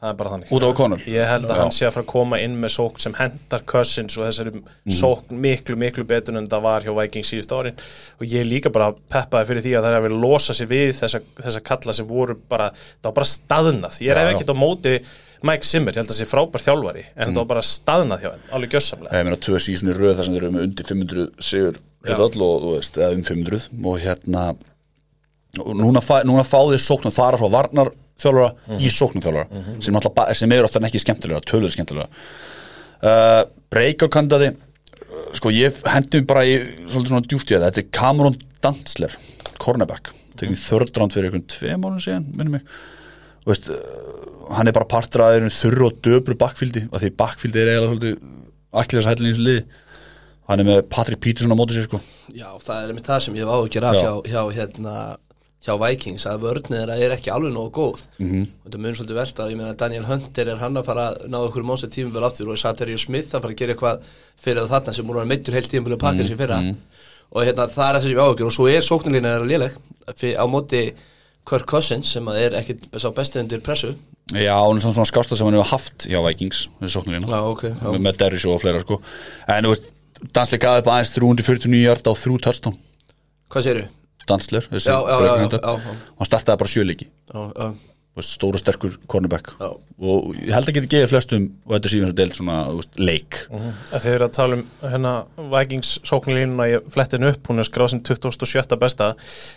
[0.02, 0.48] það er bara þannig.
[0.50, 3.00] Út á O'Connell Ég held að hann sé að fara að koma inn með sókn
[3.04, 4.96] sem hendar Cousins og þessari Mhm.
[4.98, 7.78] sókn miklu, miklu betur en það var hjá Vikings síðust árin.
[8.20, 10.68] Og ég er líka bara peppaði fyrir því að það er að vera losa sig
[10.68, 14.00] við þessa, þessa kalla sem voru bara, það var bara staðnað.
[14.02, 14.34] Ég er Já, já.
[14.36, 15.00] ekkert á móti
[15.44, 17.32] Mike Zimmer, ég held að það sé frábær þjálfari en Mhm.
[17.34, 20.34] það var bara staðnað hjá hann, alveg gjössamlega ég meina tvö sísoni röð þar sem
[20.34, 24.56] þeir eru með undir 500 sigur hlutfall og þú veist, eða um 500 og hérna
[25.60, 29.94] og núna, fá, núna fá þeir sókn að fara frá varnar þjálfara í sóknarþjálfara sem,
[29.94, 32.08] náttúrulega ba- sem er ofta ekki skemmtilega, töluð skemmtilega
[33.02, 34.52] uh, breykarkandadi
[35.36, 36.56] sko ég hendi bara í
[36.88, 39.16] svolítið svona djúft í þetta, þetta er Cameron Dantzler
[39.62, 40.62] cornerback, tekið mm.
[40.64, 42.66] þördrand fyrir einhvern tveim árum síðan, minnum mig.
[43.42, 47.72] Þú veist, uh, hann er bara partraður þurru og döbru bakfíldi og því bakfíldi er
[47.72, 49.64] eiginlega svolítið akkilega sætlinn í þessu liði.
[50.50, 52.00] Hann er með Patrick Peterson á móti sér sko.
[52.34, 54.02] Já, það er með það sem ég hef áhugir af Já.
[54.02, 54.94] hjá, hjá, hérna,
[55.62, 58.26] hjá Vikings að vörnið þeirra er ekki alveg nógu góð mm.
[58.30, 58.46] -hmm.
[58.50, 61.38] og þetta mun svolítið velta ég meina Daniel Hunter er hann að fara að ná
[61.38, 64.10] okkur mónstæð tímubölu aftur og Sateri Smith að fara að gera eitthvað
[64.42, 66.58] fyrir þarna sem múið að meittur heilt tímubölu pakkar sér fyrra
[67.32, 69.72] og hérna, það er það sem ég áhugir og svo er sóknarlína þeirra léleg
[70.34, 70.82] á móti
[71.46, 73.94] Kirk Cousins sem að er ekki sá besti undir pressu
[74.32, 77.64] Já, hann er svona, skásta sem hann hefur haft hjá Vikings þessi sóknarlína Já, ok,
[77.70, 77.88] já.
[77.98, 79.00] með, Derrick og fleira sko
[79.46, 79.90] en þú veist,
[80.26, 82.78] upp aðeins 349 hjarta á þrjú touchdown
[83.52, 84.01] Hvað segirðu?
[84.90, 85.32] Já, já.
[86.18, 87.08] hann startaði bara sjöleiki
[88.20, 89.54] Stóra sterkur cornerback.
[89.56, 89.72] Já.
[90.02, 93.38] og ég held að geti gefið flestum og þetta síðan sem deilt svona veist, leik.
[93.54, 95.12] Að þeir eru að tala um hérna
[95.54, 98.76] Vikings sóknlínuna ég flettin upp, hún er skráð sem 27.
[98.82, 99.08] besta.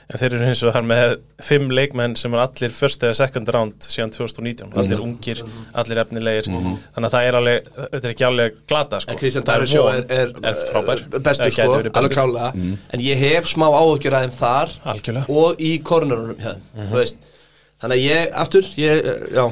[0.07, 1.17] En þeir eru hins vegar með
[1.49, 5.43] fimm leikmenn sem er allir first eða second round síðan 2019, allir ungir
[5.75, 9.19] allir efnilegir, þannig að það er alveg þetta er ekki alveg glata sko.
[9.35, 10.01] Það er von.
[10.21, 11.05] er, er, frábær.
[11.19, 12.51] Það sko, alveg klálega
[12.95, 15.39] En ég hef smá áhugjur að þeim þar Algjörlega.
[15.43, 16.61] Og í þeim.
[16.85, 17.31] Þú veist
[17.81, 19.45] Þannig að ég, aftur, ég, eh, já.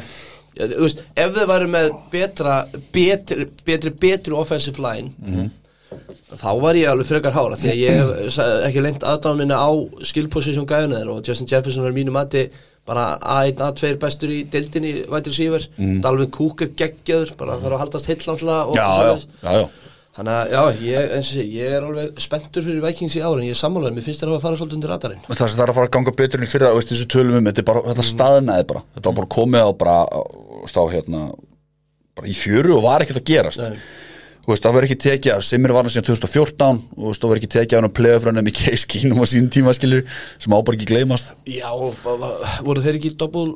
[0.53, 2.55] Ég, Þú veist, ef þau væri með betra
[2.93, 5.49] Betri, betri, betri offensive line
[6.33, 9.69] Þá var ég alveg frekar hára Því að ég sa- ekki lengt aðdáðan minna á
[10.05, 12.47] Skill position gæðuna þeir Og Justin Jefferson er mínu mati
[12.86, 15.67] Bara A1, A2 bestur í deildinni Vætri síver
[16.01, 18.75] Dalvin Cook er geggjaður Bara þarf að haldast heillandslega og
[19.41, 19.67] já,
[20.13, 23.39] Þannig að, já, ég, eins og sé, ég er alveg spenntur fyrir Vikings í ára
[23.39, 25.23] en ég er sammálaður, mér finnst þér að fara svolítið undir radarinn.
[25.26, 27.39] það sem það er að fara að ganga betur enn í fyrra veist, þessu tölum
[27.39, 28.84] um, þetta er bara, þetta staðnaði bara.
[28.93, 29.97] Þetta var bara komið á bara
[30.69, 31.23] stá hérna,
[32.13, 33.65] bara í fjöru og var ekkert að gerast.
[33.65, 33.82] Nei.
[34.43, 37.21] Þú veist, það verður ekki tekið af Simmer var hann síðan 2014 og þú veist,
[37.23, 40.02] það verður ekki tekið af hann að playoff-rönnum í case kínum á sínum tíma skilur
[40.36, 41.32] sem ábar ekki gleymast.
[41.49, 43.54] Já, voru þeir ekki í doppul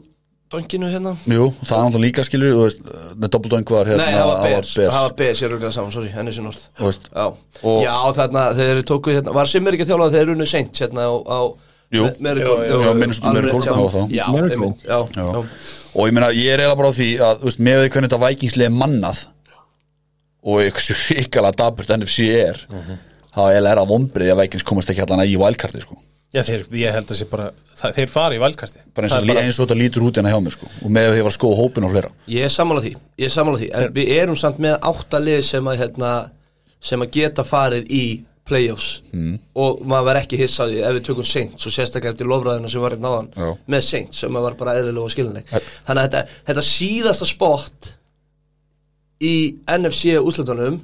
[0.53, 1.12] dönginu hérna?
[1.27, 2.53] Jú, það er náttúrulega líka skilur
[3.19, 4.73] með doppeldoing var hérna Nei, það var Bears.
[4.77, 6.31] það var Bears, ég ruglaði saman, sorry, henni
[6.79, 7.25] veist, Já,
[7.63, 11.07] Og- já þarna, þeir tóku hérna, var Simmer ekki að þjálfa þeir unnu seint hérna
[11.07, 11.39] á, á
[11.91, 12.03] Jú.
[12.19, 14.51] Meri- Jú, jú, jú, Minnesota alveg Miracle, rétt, já, þá.
[14.51, 15.23] Einmitt, já, Já.
[15.23, 15.43] já.
[15.95, 18.10] og ég meina, ég er eiginlega bara á því að, þú veist, með því hvernig
[18.12, 19.21] þetta vækingslega mannað
[20.47, 22.60] og eitthvað svo hrikalega daburt NFC er
[23.36, 25.95] þá eiginlega er það vombrið að vækings komast ekki allan í wildcardi, sko
[26.38, 29.28] Já, þeir, ég held að sé bara það, Þeir fara í valkasti bara eins og,
[29.28, 29.43] bara...
[29.43, 31.38] eins og þetta lítur út hérna hjá mér sko og með að þið var að
[31.39, 34.39] skoða hópin og fleira Ég er sammála því, ég er sammála því En við erum
[34.39, 36.13] samt með áttalið sem að hérna,
[36.91, 38.04] sem að geta farið í
[38.47, 39.38] playoffs mm.
[39.60, 42.95] og maður verð ekki hissaði ef við tökum Saints og sérstaklega eftir lofræðina sem var
[42.95, 43.50] hérna náðan Já.
[43.73, 47.89] með Saints sem var bara eðlilega og skilinleik Þannig að þetta, þetta síðasta spot
[49.28, 49.36] í
[49.78, 50.80] NFC úslutunum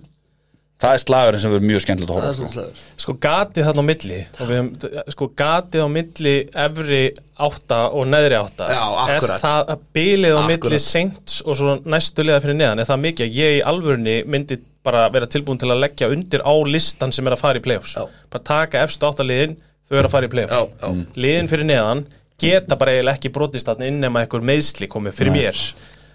[0.83, 2.81] það er slagurinn sem verður mjög skemmtilegt að horfa slagur.
[3.03, 6.33] Sko gatið þarna á milli og við, höfum- Sko gatið á milli
[6.65, 7.01] Efri
[7.47, 8.67] átta og neðri átta.
[8.69, 8.83] Já.
[9.15, 10.85] Er það að bilið á milli Akkurat.
[10.85, 14.59] Saints og svo næstu liða fyrir neðan Er það mikið að ég í alvörunni myndi
[14.83, 17.95] bara vera tilbúin til að leggja undir á listan sem er að fara í playoffs?
[17.95, 18.03] Já.
[18.29, 19.55] Bara taka efstu átta liðin
[19.87, 20.91] Þau eru að fara í playoffs já.
[21.15, 22.05] Liðin fyrir neðan
[22.43, 25.59] geta bara eiginlega ekki brotist þarna inn nema einhver meðsli komið fyrir mér.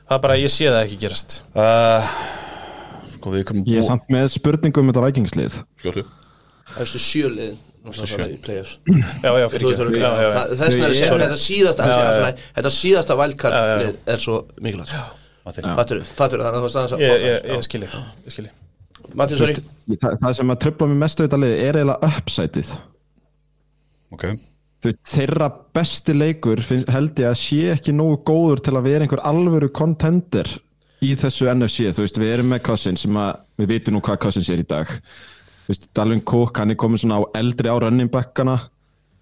[0.09, 1.35] Það er bara, ég sé það ekki gerast.
[1.57, 2.05] Uh,
[3.19, 5.59] sko Ég er samt með spurningu um þetta vikingslið.
[5.83, 6.05] Skjótu
[6.69, 7.59] Það er stu sjöliðin
[10.29, 11.89] það- Þess vegna er síðasta
[12.59, 14.95] Þetta síðasta vælkarlið er svo mikilvægt
[15.49, 15.65] Fattur
[16.03, 18.51] þú, fattur þú Þannig að þú veist aðeins Ég, að ég, ég skilji,
[19.17, 19.55] Matti, sorry.
[19.89, 22.73] Það, það sem að tröfla mig mest við þetta lið er eiginlega uppsætið.
[24.13, 24.25] Ok.
[25.09, 25.47] Þeirra
[25.79, 29.71] besti leikur finn, held ég að sé ekki nógu góður til að vera einhver alvöru
[29.75, 30.51] contender
[31.05, 34.23] í þessu NFC, þú veist, við erum með Cousins sem að, við vitum nú hvað
[34.25, 34.91] Cousins er í dag.
[35.67, 38.57] Þú veist, Dalvin Cook, hann er komin svona á eldri á running backana.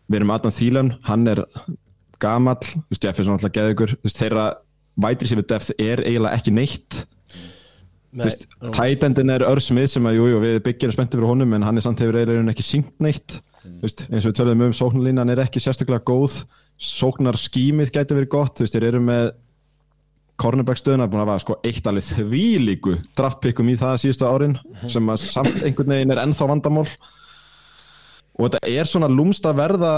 [0.07, 1.43] Við erum Adam Thielen, hann er
[2.23, 4.47] gamall, þú veist, Jefferson alltaf geði ykkur, þú veist, þeirra
[5.05, 7.01] vætri sér við depth er eiginlega ekki neitt.
[8.17, 11.57] Þú Nei, veist, tætendin er örsmið sem að, jú, jú, við byggjum spennti fyrir honum
[11.59, 13.41] en hann er samt hefur eiginlega ekki syngt neitt.
[13.67, 16.39] Þú veist, eins og við töluðum um sóknarlínan er ekki sérstaklega góð.
[16.81, 18.55] Sóknar skímið gæti verið gott.
[18.57, 19.29] Þú veist, þeir eru með
[20.41, 24.57] cornerback stöðunar búin að hafa sko eitt alveg þvílíku draftpikkum í það síðustu árin
[24.93, 26.87] sem að samt einhvern veginn er ennþá vandamál.
[28.37, 29.93] Og þetta er svona lúmst að verða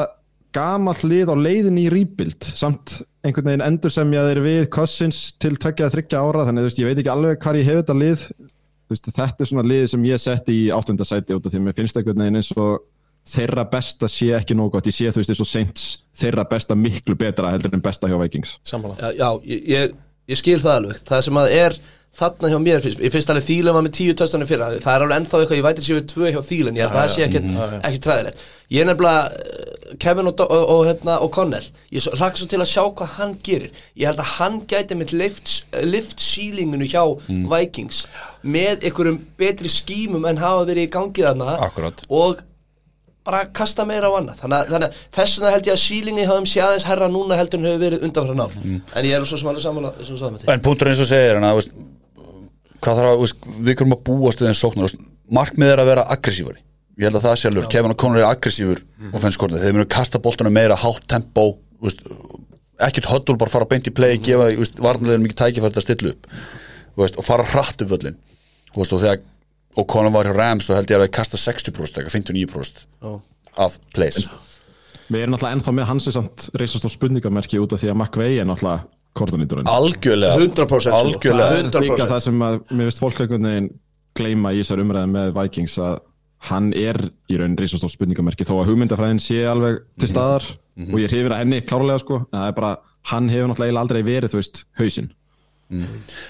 [0.54, 2.46] gamall lið á leiðin í rebuild.
[2.46, 6.68] Samt einhvern veginn endur sem ég þeir við Cousins til tveggja að þryggja ára þannig
[6.68, 8.28] veist, ég veit ekki alveg hvar ég hef þetta lið.
[8.88, 11.76] Veist, þetta er svona lið sem ég setti í áttundasæti út af því að mér
[11.76, 12.86] finnst einhvern veginn eins og
[13.28, 14.88] þeirra besta sé ekki nóg gott.
[14.88, 18.16] Ég sé þú veist eins og Saints þeirra besta miklu betra heldur en besta hjá
[18.22, 18.56] Vikings.
[18.66, 18.96] Sammála.
[19.02, 21.00] Já, já ég, ég, ég skil það alveg.
[21.08, 21.78] Það sem að er
[22.18, 24.70] þarna hjá mér Ég finnst alveg Þílen var með tíu töstanir fyrra.
[24.82, 27.12] Það er alveg ennþá eitthvað, ég vætir séu tvö hjá Þílen Ég held að það
[27.14, 27.42] sé ekki,
[27.88, 31.64] ekki træðilegt Ég er nefnilega eh, Kevin og, og, og, hérna, og Connell.
[31.94, 33.70] Ég hlakka svo til að sjá hvað hann gerir.
[33.96, 35.54] Ég held að hann gæti með lift,
[35.88, 38.02] lift sílinginu hjá Vikings
[38.44, 41.56] Með einhverjum betri skímum En hafa verið í gangi þarna.
[41.64, 42.04] Akkúrat.
[42.12, 42.44] Og
[43.28, 44.40] bara kasta meira á annað.
[44.42, 47.68] Þannig, að- þess vegna held ég að sílingi hafum sé aðeins herra núna heldur en
[47.68, 48.56] hefur verið undanfæra ár.
[48.96, 51.44] En ég er svo sem alveg sammála þessum svo En punktur eins og segir hann
[51.44, 51.76] að veist,
[52.80, 55.90] hvað þarf að, veist, við komum að búast við þeim sóknar, veist, markmið er að
[55.92, 56.62] vera aggressífari
[56.98, 59.10] ég held að það sjálfur, Kevin O'Connor er aggressífur mm.
[59.12, 61.44] og fennst kortið, þeir munu kasta boltunum meira hátt tempo,
[62.82, 66.26] ekkert höddul bara fara beint í play, gefa veist, varnarlegin mikið tækifært að stilla upp
[66.98, 68.18] og fara hratt upp völlin
[68.74, 69.20] og þegar
[69.76, 72.86] O'Connor var hjá Rams þá held ég að við kasta 60% eitthvað 59%
[73.58, 74.28] af plays
[75.08, 78.38] Við erum náttúrulega ennþá með hans samt reysast á spurningamerki út af því að McVay
[78.42, 78.84] er náttúrulega
[79.18, 80.36] kordanýturinn algjörlega.
[80.36, 80.90] 100% sko.
[80.94, 81.46] algjörlega.
[81.48, 82.10] Það er- Það er líka 100%.
[82.12, 83.70] það sem að mér finnst fólk einhvern veginn
[84.18, 85.96] gleyma í þessar umræðin með Vikings að
[86.50, 86.98] hann er
[87.32, 90.44] í raun reysast á spurningamerki þó að hugmyndafræðin sé alveg til staðar
[90.78, 92.20] og ég hrifir að henni klárlega sko.
[92.28, 92.76] En það er bara,
[93.10, 95.10] hann hefur náttúrulega aldrei verið þú veist, hausinn.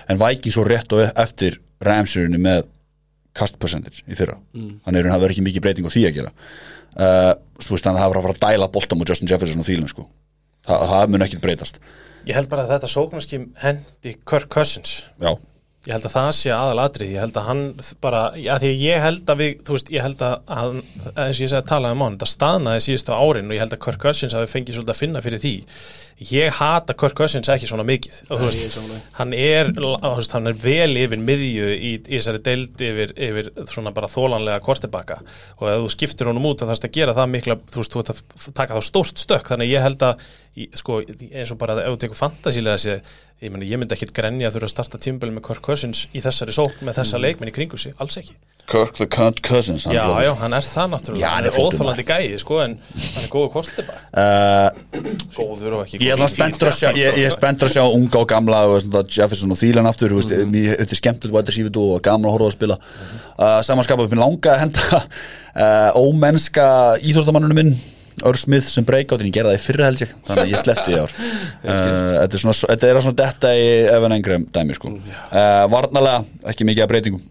[0.08, 2.64] En Vikings svo rétt og eftir Ramsirinu með
[3.38, 4.38] cast percentage í fyrra.
[4.56, 4.78] Mm.
[4.86, 6.32] þannig að það verður ekki mikið breyting á því að gera.
[6.98, 9.92] Uh, þannig að það var að fara að dæla boltam og Justin Jefferson og Thielen
[9.92, 10.08] sko.
[10.68, 11.78] Þa, það mun ekki breytast.
[12.28, 14.98] Ég held bara að þetta sóknarski hendi Kirk Cousins.
[15.22, 15.36] Já,
[15.86, 17.60] Ég held að það sé aðalatrið, ég held að hann
[18.02, 21.14] bara, já því að ég held að við, þú veist, ég held að, að eins
[21.14, 23.80] og ég segi að tala um hann, þetta staðnaði síðustu árin og ég held að
[23.84, 25.52] Kirk Cousins hafi fengið svolítið að finna fyrir því.
[26.18, 28.78] Ég hata Kirk Cousins ekki svona mikið, þú er veist,
[29.14, 33.50] hann er, þú veist, hann er vel yfir miðju í, í þessari deild yfir, yfir
[33.70, 37.32] svona bara þólanlega kortebaka og ef þú skiptir honum út þá þarfst að gera það
[37.36, 40.28] mikla, þú veist, þú ert að taka þá stórt stökk, þannig ég held að,
[40.82, 41.00] sko,
[41.30, 44.58] eins og bara ef þú tekur fantasílega sér, ég, meni, ég myndi ekkit grenja að
[44.58, 47.78] þurfa að starta tímbölu með Kirk Cousins í þessari sók með þessa leikmenn í kringu
[47.78, 48.34] sig, alls ekki
[48.68, 50.24] Kirk the Cunt Cousins hann Já, hljóðar.
[50.26, 51.22] já, hann er það náttúrulega.
[51.22, 54.68] Já, hann er óþólandi gæi, sko, en hann er góður kortebak uh,
[55.36, 58.28] góður og ekki ég er spenntur að sjá ég, ég spenntur að sjá unga og
[58.28, 60.52] gamla og svona, Jefferson og Thielen aftur mm Mhm.
[60.52, 60.76] -hmm.
[60.78, 62.76] þetta er skemmtilegt að sífitu og gaman að horfa að spila.
[63.38, 64.82] Uh, samanskapa upp með langa að henda
[65.56, 67.78] uh, ómennska íþróttamannunum minn
[68.24, 70.90] Ör Smith sem breykáttin, ég gerði það í fyrra held ég þannig að ég sleppti
[70.90, 71.12] því ár.
[71.68, 71.72] Uh,
[72.22, 74.88] þetta er svona, þetta detta í Evan Engram dæmi sko.
[74.88, 77.22] Uh, varnalega, ekki mikið að breytingum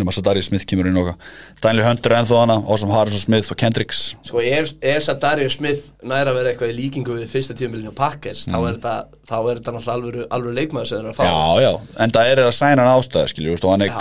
[0.00, 1.16] nema svo Darius Smith kemur inn okkar
[1.62, 4.02] Daniel Hunter er ennþá hana Awesome Harrison Smith og Kendricks.
[4.26, 7.92] Sko ef, ef að Darius Smith næra að vera eitthvað í líkingu við fyrsta tíumilinu
[7.92, 8.94] á er þetta
[9.28, 11.24] þá er þetta náttúrulega alvöru, alvöru leikmaður sem þeir eru að fá.
[11.28, 11.70] Já, já,
[12.04, 13.94] en það er að sæna hann ástæða skilju, og hann, er,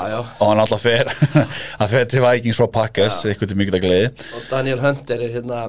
[0.64, 1.12] alltaf fer
[1.82, 4.12] að fer til Vikings frá Packers eitthvað til mikið að gleði.
[4.38, 5.64] Og Daniel Hunter er hérna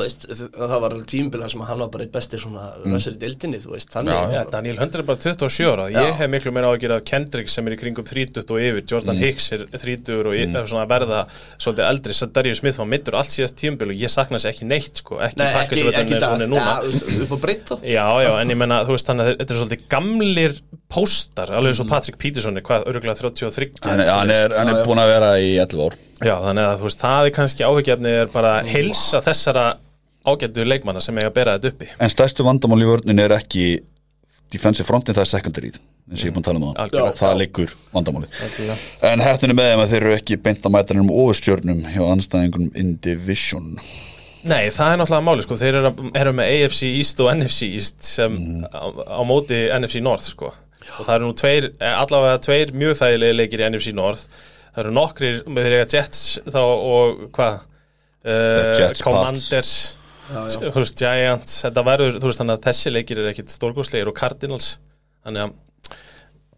[0.00, 2.94] veist, það var alveg tímubila sem hann var bara eitt besti svona mm.
[2.94, 4.16] rössur í dildinni, þú veist, þannig.
[4.16, 5.88] Já, Ja, Daniel Hunter er bara 27 ára.
[5.92, 8.84] Ég hef miklu meira á að gera Kendrick sem er í kringum 30 og yfir.
[8.92, 10.58] Jordan Hicks er 30 og mm.
[10.72, 11.22] svona verða
[11.56, 12.16] svolítið eldri.
[12.16, 15.20] Svo Darius Smith var mittur allt síðast tímabil og ég sakna þess ekki neitt sko.
[15.22, 16.76] ekki Nei, og það, hún er núna.
[16.80, 17.76] Ja, upp á breytt þá.
[17.84, 21.76] Já, já, en ég menna, þú veist þannig að þetta er svolítið gamlir póstar, alveg
[21.78, 25.14] svo Patrick Peterson er hvað, örgulega 33 hann, er- hann er, hann er búin að
[25.14, 28.56] vera í 11 ár Já, þannig að þú veist, það er kannski áhyggjafni er bara
[28.60, 29.64] að heilsa þessara
[30.22, 31.88] ágættu leikmanna sem eiga að bera þetta uppi.
[31.98, 33.64] En stærstu vandamál í vörnin er ekki
[34.52, 35.80] defensive frontin, það er secondaryð
[36.12, 36.80] eins og ég er búin að tala um það.
[36.82, 37.18] Algjörlega.
[37.20, 38.78] það liggur vandamáli Algjörlega.
[39.10, 42.72] en hættunni með þeim að þeir eru ekki beint að mæta nefnum ofurstjörnum hjá anstæðingum
[42.78, 43.68] in division.
[44.42, 48.02] Nei, það er náttúrulega máli, sko, þeir eru, eru með AFC East og NFC East
[48.02, 48.34] sem
[48.66, 50.50] á, á móti NFC North, sko.
[50.98, 54.26] Og það eru nú tveir, eh, allavega tveir mjög þægilegi leikir í NFC North
[54.72, 57.58] það eru nokkrir með þeir eiga Jets þá og hvað?
[58.22, 59.72] Uh, Commanders
[60.32, 60.70] Já, já.
[60.72, 64.68] veist, Giants, þetta verður þú veist, þannig að þessi leikir er ekkit stórgóðslegir og Cardinals,
[65.26, 65.98] þannig að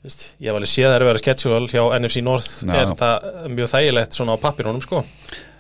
[0.05, 2.77] veist, ég hef alveg séð að það er verið schedule hjá NFC North, Já.
[2.83, 5.01] er það mjög þægilegt svona á pappirunum, sko?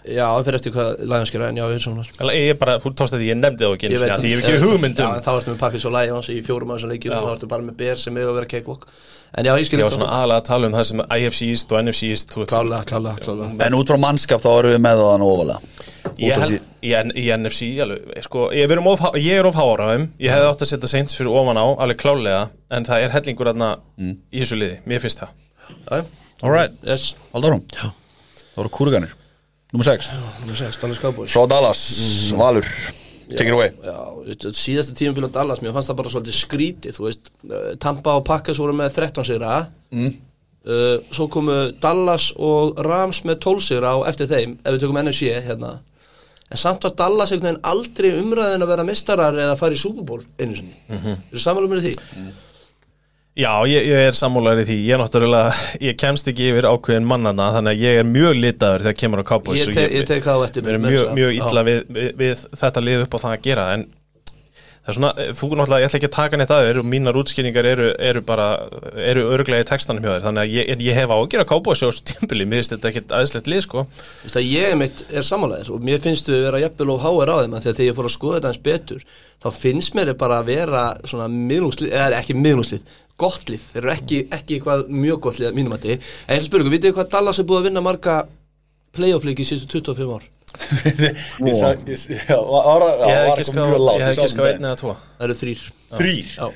[0.04, 2.32] Já, það fyrir eftir hvað Lions gera en já, við erum svona.
[2.36, 4.10] Ég bara, þú tókst þetta, ég nefndi það ekki Ég veit.
[4.12, 4.54] af því ég hef það.
[4.58, 7.24] ekki hugmyndum Já, þá ertu með Packers og Lions í fjórum af þessum leikjum og
[7.24, 8.84] þá ertu bara með Bears sem er að vera cakewalk
[9.34, 11.72] En já, ég skil Ég var svona aðalega að tala um það sem IFC East
[11.74, 12.36] og NFC East.
[12.38, 13.56] Klálega, klálega, klálega.
[13.66, 15.58] En út frá mannskap þá erum við með það ofalega.
[16.20, 19.92] Ég af held, í, NFC alveg, sko, ég, erum of, ég er of hára á
[19.94, 20.06] þeim.
[20.22, 23.50] Ég hefði átt að setja seint fyrir ofan á Alveg klálega, en það er hellingur
[23.50, 25.34] aðna Í þessu liði, mér finnst það.
[25.88, 26.04] Já,
[26.44, 27.14] alright, yes.
[27.34, 27.92] Haldur hún það
[28.54, 29.14] voru kúrganir.
[29.74, 30.10] Nummer 6,
[30.44, 31.32] Númer 6, Dallas Cowboys.
[31.34, 31.80] Svo Dallas
[32.38, 32.68] Valur,
[33.32, 33.98] take it away Já,
[34.52, 38.26] síðasta tímabíl á Dallas Mér fannst það bara svolítið skrítið Þú veist, eh, Tampa og
[38.28, 39.56] Packers voru með 13 sigra
[39.90, 40.14] mm.
[41.12, 45.34] Svo komu Dallas og Rams með 12 sigra á eftir þeim Ef við tökum NFC
[45.44, 45.74] hérna
[46.54, 50.04] En samt var Dallas einhvern veginn aldrei umræðin að vera mistarar eða fara í Super
[50.06, 50.76] Bowl einu sinni.
[50.88, 51.22] Mm -hmm.
[51.30, 51.94] Er það samanlega með því?
[53.34, 54.76] Já, ég, ég er sammúlar í því.
[54.86, 58.84] Ég er náttúrulega, ég kemst ekki yfir ákveðin mannana Þannig að ég er mjög litaður
[58.86, 61.64] þegar kemur á Cowboys Ég, te, ég tek það á eftir mér, mjög, mjög illa
[61.66, 63.84] við, við, við þetta lið upp á það að gera En
[64.84, 67.18] það er svona, þú náttúrulega, ég ætla ekki að taka neitt að þér og mínar
[67.20, 68.48] útskýringar eru, eru bara,
[69.00, 70.24] eru örglega í textanum hjá þér.
[70.26, 73.48] Þannig að ég, ég hef ágjör að Cowboys á stímbili Mér finnst þetta ekkit aðeinslegt
[73.48, 73.86] lið, sko.
[73.94, 77.32] Þú veist að ég mitt er sammálaðir og mér finnst þau vera jafnvel og háir
[77.32, 79.06] á þeim að þegar ég fór að skoða þetta eins betur
[79.40, 82.84] þá finnst mér bara að vera svona miðlungslið, eða ekki miðlungslið
[83.20, 86.40] gott lið, þeir eru ekki, ekki eitthvað mjög gott lið að mínum að þið, en
[86.40, 88.16] ég ykkur, vitið hvað Dallas er búið að vinna marga
[88.94, 90.26] playoff-leiki síðustu 25 ár?
[90.54, 94.48] Ég sagði, ég, hef var ekki eitthvað ská, mjög lágt, ég hef sá ekki um
[94.50, 94.94] einn eða tvo.
[95.18, 95.64] Það eru þrýr
[95.98, 96.46] þrýr Já.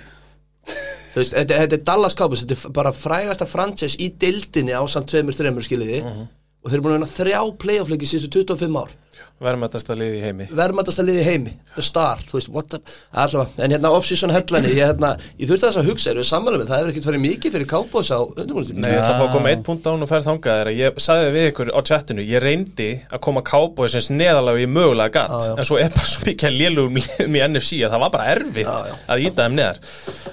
[1.12, 4.82] Þú veist, þetta, þetta er Dallas Cowboys, þetta er bara frægasta franchise í dildinni á
[4.90, 6.02] samt tveimur, þreimur skiljiði
[6.62, 8.96] og þeir eru búin að vinna þrjá playoff-leiki síðustu 25 ár.
[9.38, 10.46] Verðmættasta lið í heimi.
[10.50, 11.52] Verðmættasta liði í heimi.
[11.76, 12.80] The Star, þú veist, what the
[13.14, 16.62] allavega, en hérna off-season hellani ég, hérna, ég þurfti þess að hugsa, erum við samanlega
[16.64, 16.80] með það?
[16.80, 19.52] Hefur ekkert farið mikið fyrir Cowboys á undirbúinnstíma Nei, ég ætla að fá að koma
[19.52, 22.26] eitt punkt á hún og færa þangað er að ég sagði við ykkur á chattinu,
[22.26, 26.58] ég reyndi að koma eins neðalega í mögulega gatt, en svo er bara svo mikið
[26.58, 28.98] lélugum liðum í NFC að það var bara erfitt já.
[29.06, 29.82] að íta þeim neðar.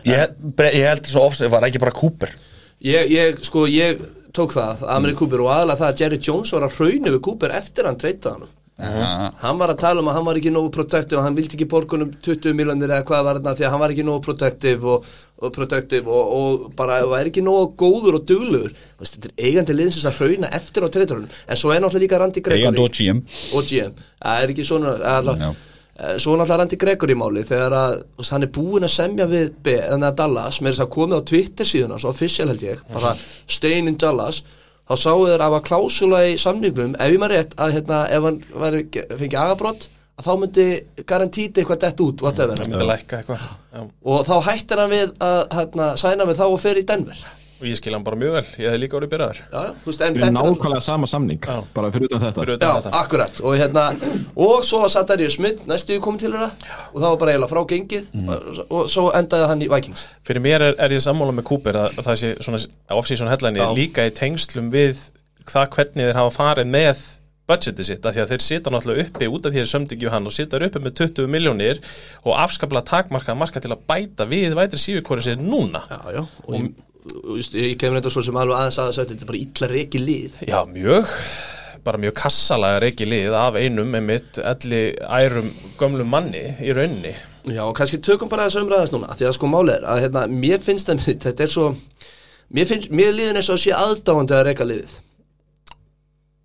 [0.10, 0.36] Ég,
[0.66, 2.34] ég held svo ofs, var ekki bara Cooper?
[2.86, 4.02] Ég, ég, sko, ég
[4.36, 7.58] tók það Amri Cooper og aðalega það að Jerry Jones var að hraunu við Cooper
[7.58, 9.30] eftir hann treytaði hann Aha.
[9.40, 11.68] hann var að tala um að hann var ekki nógu protective og hann vildi ekki
[11.72, 15.06] borgunum 20 miljonir eða hvað var þarna því að hann var ekki nógu protective og,
[15.40, 15.54] og
[16.12, 18.26] og, og bara var ekki nógu góður og
[19.00, 22.20] veist, þetta er eigandi liðsins að hrauna eftir á treytarunum en svo er náttúrulega líka
[22.20, 23.24] Randy eigandi Gregory GM
[23.56, 25.48] og GM það er ekki svona alla, Já.
[25.56, 29.28] Eh, svo er náttúrulega Randy Gregory máli þegar að veist, hann er búinn að semja
[29.32, 32.82] við B, að Dallas, með þess að komið á Twitter síðuna svo official held ég,
[32.92, 33.14] bara
[33.48, 34.42] staying in Dallas.
[34.86, 38.28] Þá sáu þeir að var klásula í samningnum, ef ég maður rétt að hérna, ef
[38.28, 38.84] hann væri,
[39.18, 40.68] fengi agabrott að þá myndi
[41.10, 42.60] garantíti eitthvað dett út whatever,
[43.74, 43.82] Já.
[44.12, 47.24] og þá hættir hann við að hérna, sæna við þá og fer í Denver
[47.56, 49.40] og ég skil hann bara mjög vel, ég hef líka orðið byrjaður.
[49.46, 51.56] Já, já, þú veist, en Við þetta erum er nákvæmlega sama samning Já.
[51.76, 52.44] bara fyrir utan þetta.
[52.44, 52.94] Fyrir utan Já, þetta.
[53.00, 53.42] akkurat.
[53.42, 53.86] Og, hérna,
[54.48, 56.50] og svo var Satarius Smith næstu komið til þeirra.
[56.92, 58.10] Og það var bara eiginlega frá gengið.
[58.28, 60.06] Og, og svo endaði hann í Vikings.
[60.28, 62.64] Fyrir mér er, er ég sammála með Cooper að, að það sé svona
[63.00, 65.06] off-season headline líka í tengslum við
[65.48, 67.06] það hvernig þeir hafa farið með
[67.46, 70.10] budgetið sitt, af því að þeir sita náttúrulega uppi út af því þeir sömdi ekki
[70.10, 71.82] hann og sita uppi með 20 miljónir
[72.26, 75.84] og afskaplega takmarkað marka til að bæta við vætri sífikóri sitt núna.
[75.92, 79.30] Já, já, og veist, ég kemur þetta svo sem alveg aðeins aðeins að þetta er
[79.30, 80.40] bara illa reiki lið.
[80.50, 81.14] Já, mjög
[81.86, 87.14] bara mjög kassalega reiki lið af einum með mitt elli ærum gömlum manni í rauninni.
[87.46, 90.02] Já, og kannski tökum bara þess að umræðast núna því að sko málið er að
[90.08, 91.68] hérna, mér finnst það þetta er svo
[92.50, 95.00] mér, finnst, mér liðin eins og að sé aðdáandi að reyka liðið.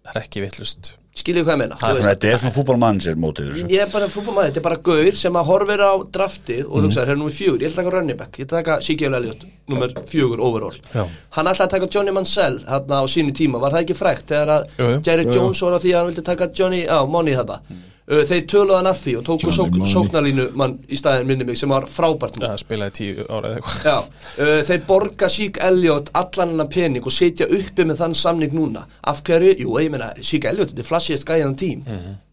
[0.05, 2.55] Það er ekki vittlust skiljið hvað ég meina Það er Þú svona- Þetta er svona
[2.57, 5.93] fútbolmannsir mótið þessu Ég er bara fútbolmaður, þetta er bara gaur sem að horfir á
[6.17, 8.65] draftið og hugsaður, hérna nummer fjögur, ég ætla að taka running back, ég ætla að
[8.65, 10.79] taka Sigil Elliot, nummer fjögur overall.
[10.95, 11.05] Já.
[11.37, 14.49] Hann ætlaði að taka Johnny Mansell hérna á sínu tíma, var það ekki frækt þegar
[14.57, 15.05] að.
[15.07, 17.61] Jerry Jones var á því að hann vildi taka Johnny, á, Money þetta.
[17.71, 17.77] Uh,
[18.11, 21.71] þeir töluðu hann af því og tóku sók, sóknarlínu mann í staðin minni mig sem
[21.71, 22.39] var frábært.
[22.43, 23.85] Það spilaði tíu ára eða eitthvað.
[23.87, 28.87] Já, þeir borga Sík Elliot allan hennar pening og setja uppi með þann samning núna.
[29.07, 31.85] Af hverju, jú, ég meina Sík Elliot, þetta er flashiest gæðan tím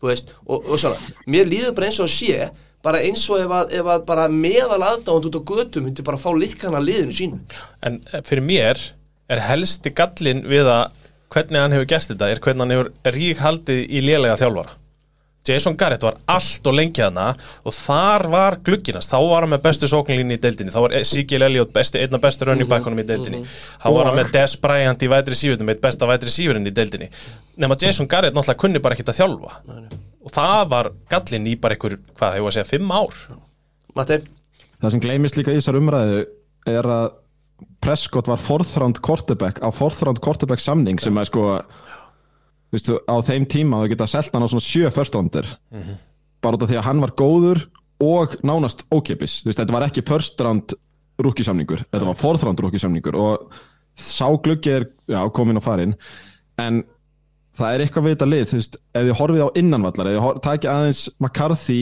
[0.02, 1.14] þú veist, og, og svona.
[1.30, 2.50] Mér líður bara eins og að sé
[2.86, 6.20] bara eins og ef að, ef að bara meðal aðdáðand út á götu myndi bara
[6.22, 7.40] fá líkana liðinu sínu.
[7.86, 8.82] En eh, fyrir mér
[9.28, 10.94] er helsti gallin við að
[11.34, 14.78] hvernig hann hefur gert þetta er hvernig hann hefur rík haldið í lélega þjálfara
[15.48, 17.30] Jason Garrett var allt og lengi hana
[17.64, 21.48] og þar var glugginast, þá var hann með bestu sóknlínu í deildinni, þá var Sigil
[21.48, 23.44] Elliot besti, einna bestu running backunum í deildinni.
[23.82, 27.12] Þá var hann með Des Bryant í vætri sífurnum eitt besta vætri sífurinn í deildinni.
[27.58, 29.60] Nema Jason Garrett náttúrulega kunni bara ekkert að þjálfa.
[30.28, 33.22] Og það var gallin í bara einhver, hvað, hefur að segja, fimm ár.
[33.98, 34.20] Matti,
[34.82, 36.20] Það sem gleymist líka í þessar umræðu
[36.70, 37.08] er að
[37.82, 41.46] Prescott var forþránd quarterback á forþránd quarterback samning sem er sko
[42.74, 45.48] viðstu, á þeim tíma þú geta selt hann á svona sjö first-rounder
[46.44, 47.64] bara út af því að hann var góður
[48.04, 50.76] og nánast ókipis Þú veist, þetta var ekki first round
[51.18, 53.54] rookie samningur þetta var fourth round rookie samningur og
[53.98, 55.96] sá gluggi er já, komin á farin
[56.62, 56.84] en
[57.58, 60.44] það er eitthvað við þetta lið þú veist, ef þið horfið á innanvallar ef þið
[60.46, 61.80] takið aðeins McCarthy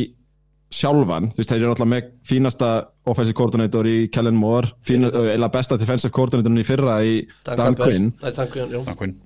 [0.76, 2.70] sjálfan, þú veist, þeir eru alltaf með fínasta
[3.12, 7.78] offensive coordinator í Kellen Moore fína, eða besta defensive coordinatorinn í fyrra í Dan, Dan
[7.80, 8.08] Quinn.
[8.24, 9.20] Dan Quinn.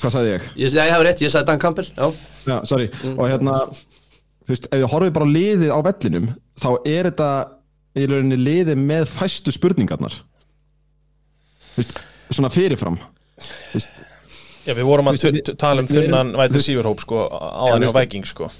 [0.00, 0.44] Hvað sagði ég?
[0.56, 2.10] Ég, ég hef rétt, ég sagði Dan Campbell, já.
[2.48, 6.28] Já, sorry, og hérna þú veist, ef þið horfið bara á liðið á vellinum
[6.60, 7.30] þá er þetta
[8.00, 10.14] í rauninni liðið með fæstu spurningarnar.
[11.74, 12.98] Þú veist, svona fyrirfram.
[13.40, 14.00] Þú veist,
[14.68, 17.86] Já, við vorum að tu- tala um við- þunnan vætri við- sífurhóp sko áðan hjá
[17.88, 18.50] veistu- Viking sko.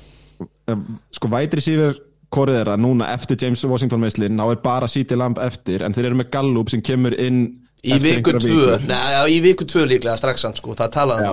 [1.12, 1.98] Sko vætri sífur
[2.32, 6.06] korið þeirra núna eftir James Washington meðslinn þá er bara CT Lamb eftir en þeir
[6.06, 10.44] eru með Gallup sem kemur inn Í viku tvö, já, í viku tvö líklega strax
[10.44, 11.30] hann sko, það talaði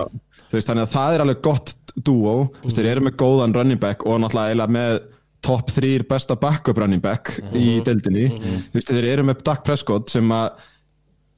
[0.48, 2.14] þú veist, þannig að það er alveg gott Þú
[2.62, 5.00] veist, þeir eru með góðan running back og náttúrulega með
[5.44, 8.26] top 3 besta backup running back í deildinni.
[8.70, 10.60] Þú veist, þeir eru með Dak Prescott sem að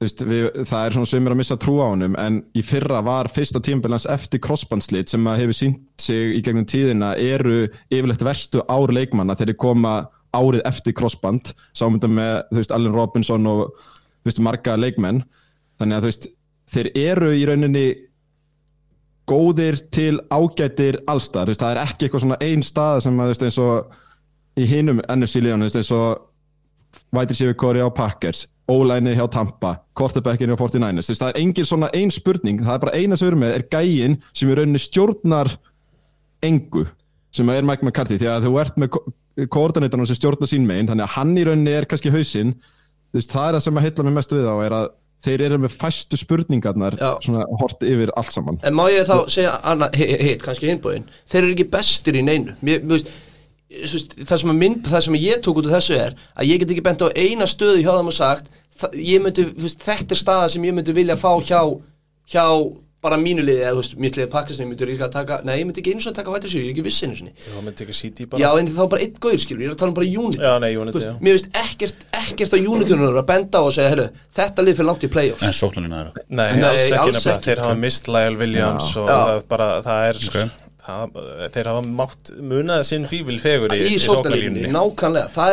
[0.00, 3.28] veist, við, það er svona sömur að missa trú á honum en í fyrra var
[3.32, 8.64] fyrsta tímabilans eftir crossbandslit sem að hefur sínt sig í gegnum tíðina eru yfirleitt verstu
[8.68, 9.94] ár leikmanna þegar þeir koma
[10.36, 11.52] árið eftir crossband.
[11.76, 13.74] Sámyndum með Allen Robinson og
[14.28, 15.22] veist, marga leikmenn.
[15.80, 16.28] Þannig að veist,
[16.70, 17.86] þeir eru í rauninni
[19.30, 23.92] góðir til ágætir allstar, það er ekki eitthvað svona ein stað sem að, eins og
[24.58, 29.24] í hinum NFC liðan, þú veist, eins og White Receiver Corey á Packers O-line hjá
[29.30, 32.60] Tampa, quarterbackin hjá 49ers, þú veist, það er engin svona ein spurning.
[32.62, 35.50] Það er bara eina sem við erum með, er gæin sem í rauninni stjórnar
[36.46, 36.84] engu,
[37.34, 38.18] sem er Mike McCarthy.
[38.20, 39.02] Því að þú ert með ko-
[39.56, 42.54] koordinatorinn sem stjórnar sín megin, þannig að hann í rauninni er kannski hausinn,
[43.16, 44.90] veist, það er það sem að heilla mig mest við á, er að
[45.24, 47.10] þeir eru með fæstu spurningarnar Já.
[47.24, 48.60] svona hort yfir allt saman.
[48.64, 52.22] En má ég þá segja annað, hitt, hi, kannski hinbóðin Þeir eru ekki bestir í
[52.24, 52.54] neinu.
[52.64, 53.12] Mér, mér veist,
[54.24, 56.86] það, sem minn, það sem ég tók út af þessu er að ég get ekki
[56.88, 58.48] bent á eina stöðu hjá þeim og sagt
[58.80, 58.96] það,
[59.26, 61.60] myndi, veist, þetta er staða sem ég myndi vilja fá hjá,
[62.32, 62.46] hjá
[63.00, 65.54] bara mínu liði, eða þú veist, mitt liði Pakistan ég myndi líka að taka, nei,
[65.60, 67.32] ég myndi ekki eins og taka vætri sér, ég er ekki viss einu sinni.
[67.46, 68.40] Já, myndi ekki CT bara.
[68.42, 70.52] Já, en þá bara einn gaur, skilur, ég er að tala um bara unit Já,
[70.60, 71.12] nei, Unity, Þú já.
[71.24, 74.88] Mér veist ekkert, ekkert á unitunum að benda á og segja, herru, þetta lið fyrir
[74.92, 75.40] langt í play-off.
[75.48, 77.80] En sóknarlína þeirra Nei, Nei, alls ekki nefnilega, ekki, þeir hafa sko.
[77.88, 79.16] mist Lyle Williams og Já.
[79.16, 80.38] það, er bara, það er Ok.
[80.84, 81.06] það,
[81.56, 84.68] þeir hafa mátt munað sinn fíbil fegur í, í sóknarlínunni.
[84.76, 85.48] nákvæmlega, það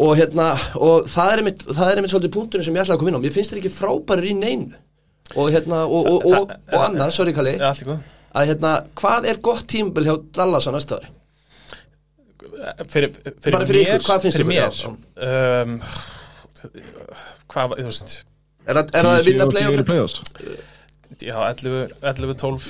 [0.00, 0.46] Og hérna,
[0.78, 3.18] og það er einmitt það er einmitt svolítið punkturinn sem ég ætla að koma inn
[3.20, 3.24] á.
[3.24, 4.80] Mér finnst þeir ekki frábærir í neinu.
[5.36, 7.58] Og hérna, og, og, og, og, annað, sorry Kalli.
[7.58, 8.00] Já, allt í góð
[8.30, 11.12] að hérna, hvað er gott tímabil hjá Dallas á næsta ári?
[12.92, 14.54] Fyrir, fyrir Bara fyrir mér, ykkur, hvað finnst fyrir ykkur?
[14.54, 14.70] mér?
[14.78, 14.88] Já,
[15.64, 15.80] um,
[17.50, 18.12] Hvað, þú veist
[18.68, 19.46] Er það er að vinna
[19.88, 20.20] playoffs
[21.20, 22.68] Já, 11, 11 12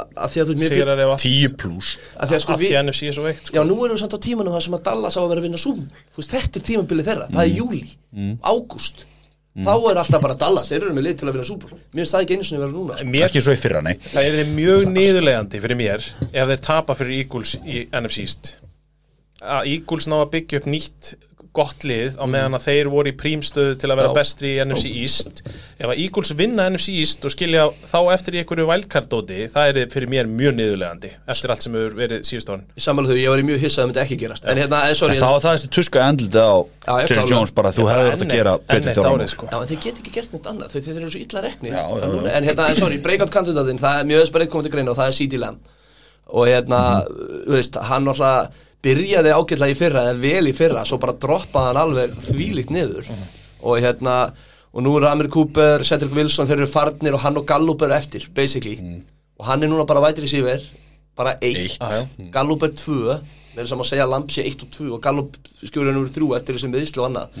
[0.00, 2.42] að því að þú veist, mér finnst sigrar ef allt 10 pluss að því að
[2.44, 3.56] sko Af því að NFC er svo veikt sko.
[3.56, 5.46] Já, nú erum við samt á tímanum það sem að Dallas á að vera að
[5.46, 5.84] vinna Zoom.
[6.10, 7.84] Þú veist, þetta er tímabilið þeirra, það er júli,
[8.50, 9.06] ágúst.
[9.60, 12.14] Þá er alltaf bara Dallas, þeir eru með lið til að vinna súpur mér finnst
[12.14, 13.08] það ekki einu sinni vera núna sko.
[13.10, 13.96] Mér Ekki svo í fyrra, nei.
[14.12, 18.54] Það er mjög niðurlegandi fyrir mér ef þeir tapa fyrir Eagles í NFC
[19.40, 21.10] Eagles ná að byggja upp nýtt
[21.56, 24.86] gott lið á meðan að þeir voru í prímstöðu til að vera bestri í NFC
[25.02, 25.40] East.
[25.80, 29.90] Ef að Eagles vinna NFC East og skilja þá eftir í einhverju wildcard-dóti það er
[29.90, 33.42] fyrir mér mjög niðurlegandi eftir allt sem hefur verið síðust í sammála þau, ég var
[33.50, 34.44] mjög hissað að það myndi ekki gerast.
[34.46, 36.56] En hérna, en En sorry þá var það þessi tuska endlita á
[37.02, 37.26] Jerry.
[37.30, 39.44] Jones bara þú hefði þetta að gera betur árið sko.
[39.50, 41.68] Já, en þeir get ekki gert neitt annað, þau, þeir eru svo illa rekni.
[42.30, 44.26] En hérna, en sorry, breakout kandidatinn, það er mjög
[48.80, 52.70] hann byrjaði ágætlega í fyrra, eða vel í fyrra Svo bara droppaði hann alveg þvílíkt
[52.72, 53.10] niður.
[53.62, 54.14] Og hérna,
[54.72, 57.92] og nú er Amir Cooper, Cedric Wilson, þeir eru farnir og hann og Gallup eru
[57.96, 58.78] eftir, basically.
[59.38, 60.62] Og hann er núna bara vætri síver,
[61.16, 62.30] bara eitt, Eitt.
[62.32, 63.18] Gallup er tvö
[63.50, 66.10] Við erum saman að segja að Lamb sé eitt og tvö og Gallup skjúrið nummer
[66.14, 67.40] þrjú eftir þessum viðslu og annað.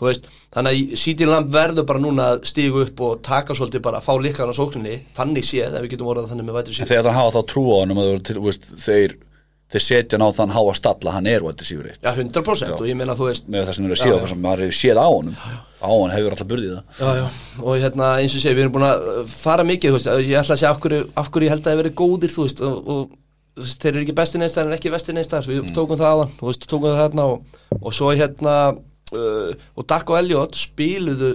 [0.00, 0.24] Þú veist,
[0.56, 4.16] þannig að CD Lamb verður bara núna að stígu upp og taka svolítið bara, fá
[4.16, 6.90] líkkan á sókninni, þannig séð, ef við getum orðað þannig með vætri En síður.
[6.94, 9.14] þegar það hafa þá trú á hann að þeir,
[9.72, 12.88] þeir, setja hann á þann háa stalla hann er wide receiver eitt Já, 100% og
[12.88, 15.00] ég meina, þú veist, með það sem eru að séð okkur sem maður hefur séð
[15.00, 15.38] á honum.
[15.82, 17.00] Á hann hefur alltaf burðið það.
[17.00, 17.24] Já, já,
[17.62, 20.38] og hérna, eins og sé, við erum búin að uh, fara mikið, þú veist, ég
[20.38, 22.62] ætla að segja af hverju, af hverju ég held að það verið góðir, þú veist,
[22.62, 23.00] og, og
[23.56, 26.34] þú veist, þeir eru ekki besti neistar en ekki vesti neistar, við tókum það aðan,
[26.38, 28.56] þú veist, tókum það þarna og, og svo hérna,
[29.16, 31.32] uh, og Dak og Elliot spiluðu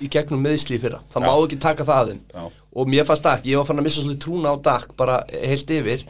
[0.00, 2.44] í gegnum meðsli fyrra, það má ekki taka það að þeim Já.
[2.80, 5.72] og mér fannst Dak, ég var fann að missa svolítið trúna á Dak bara heilt
[5.76, 6.04] yfir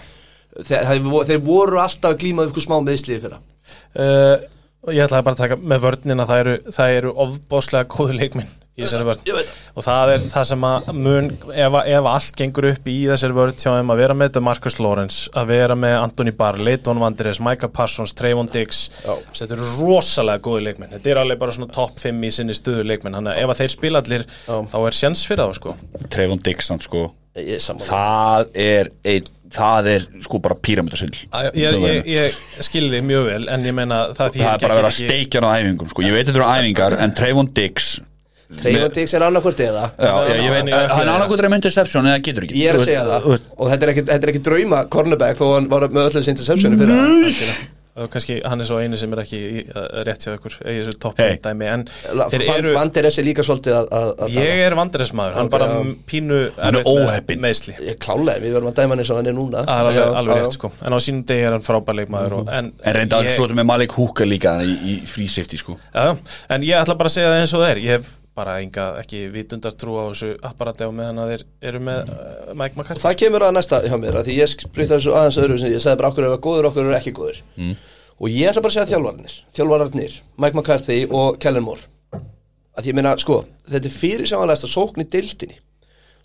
[0.66, 3.42] þeir, voru alltaf að við eitthvað smá meðsli í fyrra.
[3.94, 4.36] Uh,
[4.86, 8.48] og Ég ætlaði bara að taka með vörnina það eru, það eru ofbáslega góðu leikminn
[8.80, 9.18] í þessari vörn.
[9.26, 9.48] Það.
[9.76, 13.36] og það er það sem að mun ef, að- ef allt gengur upp í þessari
[13.36, 17.02] vörð hjá þeim að vera með þetta Marcus Lawrence að vera með Anthony Barr, Leighton
[17.02, 19.12] Vandres Micah Parsons, Trayvon Diggs Já.
[19.36, 20.94] þetta eru rosalega góði leikmenn.
[20.96, 23.18] Þetta er alveg bara svona topp 5 í sinni stuðu leikmenn.
[23.18, 25.76] Þannig að ef að þeir spila allir þá er sjans fyrir þá sko.
[26.08, 27.04] Treyvon Dixon sko.
[27.36, 27.90] Ég er sammála.
[27.90, 33.42] það er ein, það er sko bara píramidasvindl Æ, ég, ég, ég skilði mjög vel
[33.50, 35.90] en ég meina það því það er bara að vera að steikja hann á æfingum
[35.90, 36.06] sko.
[36.06, 37.90] ég veit þetta eru æfingar en Treyvon Dix
[38.50, 39.84] Treyvon Diggs er annarkvort eða.
[39.94, 42.56] Já, já, ég veit, Hann er hann er með interception eða getur ekki.
[42.58, 43.44] Ég er að segja það.
[43.54, 46.96] og þetta er ekki, er drauma cornerback þó hann var með öllu þessi interceptioni fyrir
[46.98, 50.74] og kannski hann er svo eini sem er ekki í, uh, rétt hjá ykkur í
[50.80, 51.34] þessu topp Hey.
[51.36, 51.84] 5 dæmi en
[52.32, 55.68] þeir eru Vandir þessi líka svolítið að, að, að ég er vandræðismæður, hann Ok, bara
[56.08, 57.42] pínu Hann er erfitt með óheppinn.
[57.44, 57.74] meiðsli.
[57.90, 59.64] Ég klálega, við verðum að dæma hann eins og hann er núna.
[59.66, 60.72] Það er alveg, Já, alveg já, rétt sko.
[60.86, 63.50] En á sínum degi er hann frábær leikmaður og, en, en reynda að ég, svo
[63.60, 65.76] með Malik Hooker líka í, í free safety sko.
[65.94, 66.16] Já,
[66.50, 67.82] En ég ætla bara að segja það eins og það er.
[67.84, 71.80] Ég hef bara enga ekki vitundar trú á þessu apparati á meðan að þeir eru
[71.86, 74.96] með uh, Mike Og McCarthy það kemur að næsta hjá mér að Því ég spritta
[74.96, 77.72] þessu aðeins öðru sem ég sagði bara okkur eru góður, okkur eru ekki góður mm.
[78.20, 81.88] Og ég ætla bara að segja þjálfarnir Þjálfarnir, Mike McCarthy og Kellen Moore.
[82.78, 85.58] Að Ég meina, sko, þetta er fyrir sjáanlegast að sókn í dildinni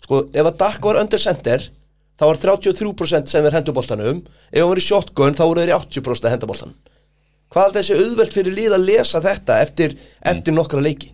[0.04, 1.70] Sko, ef að Dak var under center
[2.16, 5.76] þá var 33% sem er henduboltanum ef hann var í shotgun þá voru þeir í
[5.76, 6.76] 80% að henduboltanum
[7.52, 11.10] hvað er þessi auðvelt fyrir lið að lesa þetta eftir, eftir nokkra leiki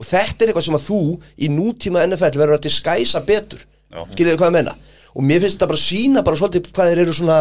[0.00, 1.00] og þetta er eitthvað sem að þú
[1.44, 3.66] í nútíma NFL verður að diskæsa betur.
[4.14, 4.74] Skiljið hvað ég menna
[5.10, 7.38] og mér finnst þetta bara sína bara svolítið hvað þeir eru svona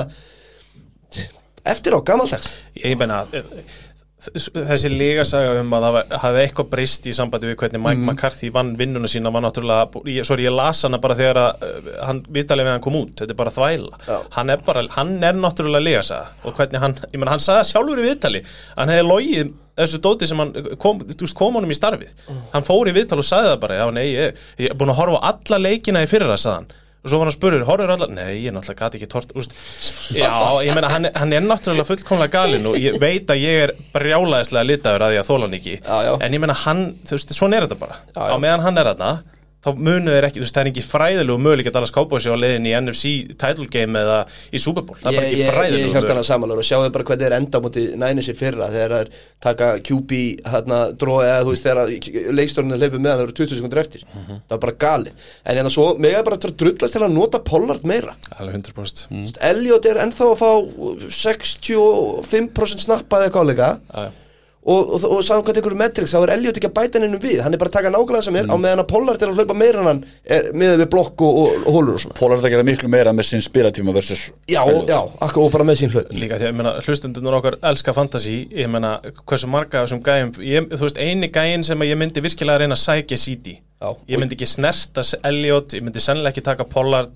[1.69, 2.47] eftir á gamaldags.
[2.81, 3.43] Ég meina þ-
[4.19, 8.73] þessi ligasaga um að það hafði eitthvað breyst í sambandi við hvernig Mike McCarthy vann
[8.79, 12.67] vinnuna sína var náttúrulega, ég, sorry ég las hana bara þegar að uh, hann vitalið
[12.67, 13.13] við hann kom út.
[13.21, 14.17] Þetta er bara þvæla, Já.
[14.35, 17.71] hann er bara hann er náttúrulega ligasaga og hvernig hann ég meina hann sagði það
[17.71, 18.43] sjálfur í viðtali
[18.75, 20.51] hann hefði logið þessu dóti sem hann
[20.83, 22.27] kom, þú veist, kom honum í starfið.
[22.51, 24.99] Hann fór í viðtal og sagði það bara já, nei, ég, ég er búin að
[24.99, 28.33] horfa alla leikina í fyrra sagði hann og svo var hann spurður, horfður alla nei,
[28.43, 29.53] ég náttúrulega gati ekki tort úst,
[30.17, 30.31] já,
[30.65, 33.73] ég meina, hann, er- hann er náttúrulega fullkomlega galinn og ég veit að ég er
[33.95, 35.75] brjálæðislega litaður að því að þóla hann ekki.
[35.79, 36.13] Já, já.
[36.27, 37.99] en ég meina, hann, þú veist, svona er þetta bara.
[38.15, 39.11] Já, á meðan hann er þarna
[39.59, 42.35] þá munu þeir ekki, þú veist, það er ekki fræðilegu möguleik að Dallas Cowboys á
[42.39, 44.19] leiðin í NFC title game eða
[44.55, 46.93] í Super Bowl, það er bara ekki ég, ég fræðilegu hjálst hana samanlega og sjáðu
[46.95, 49.09] bara hvernig þeir enda á móti næni sér fyrra þegar þeir
[49.43, 50.21] taka QB
[50.53, 54.05] hérna drói eða þú veist þegar leikstjórnir hleypur með það eru 20 sekundur eftir.
[54.13, 55.27] Það er bara galið.
[55.43, 58.15] En hérna svo mig er bara að drullast til að nota Pollard meira.
[58.37, 59.27] Alveg 100% mm.
[59.51, 60.51] Elliot er ennþá að fá
[61.19, 64.25] 65% snappa eða eitthvað.
[64.65, 67.39] Og, og, og hvað tekur metrics þá er Elliot ekki að bæta hennum við.
[67.45, 68.51] Hann er bara að taka nákvæmlega sem er Mm.
[68.53, 71.37] á meðan að Pollard er að hlaupa meira en hann er, með við blokk og,
[71.43, 72.17] og, og hólur og svona.
[72.19, 74.89] Pól er að gera miklu meira með sinn spilatíma versus já, Elliot.
[74.91, 76.11] já, akkur og bara með sín hlaup.
[76.11, 80.03] Líka því að ég meina, hlustundunur okkar elska fantasy, ég meina hversu marga af þessum
[80.05, 83.57] gæjum, ég, þú veist, eini gæjin sem að ég myndi virkilega reyna að sækja CD
[83.79, 87.15] Já, Ég myndi ekki snerta Elliot, ég myndi sennilega ekki taka Pollard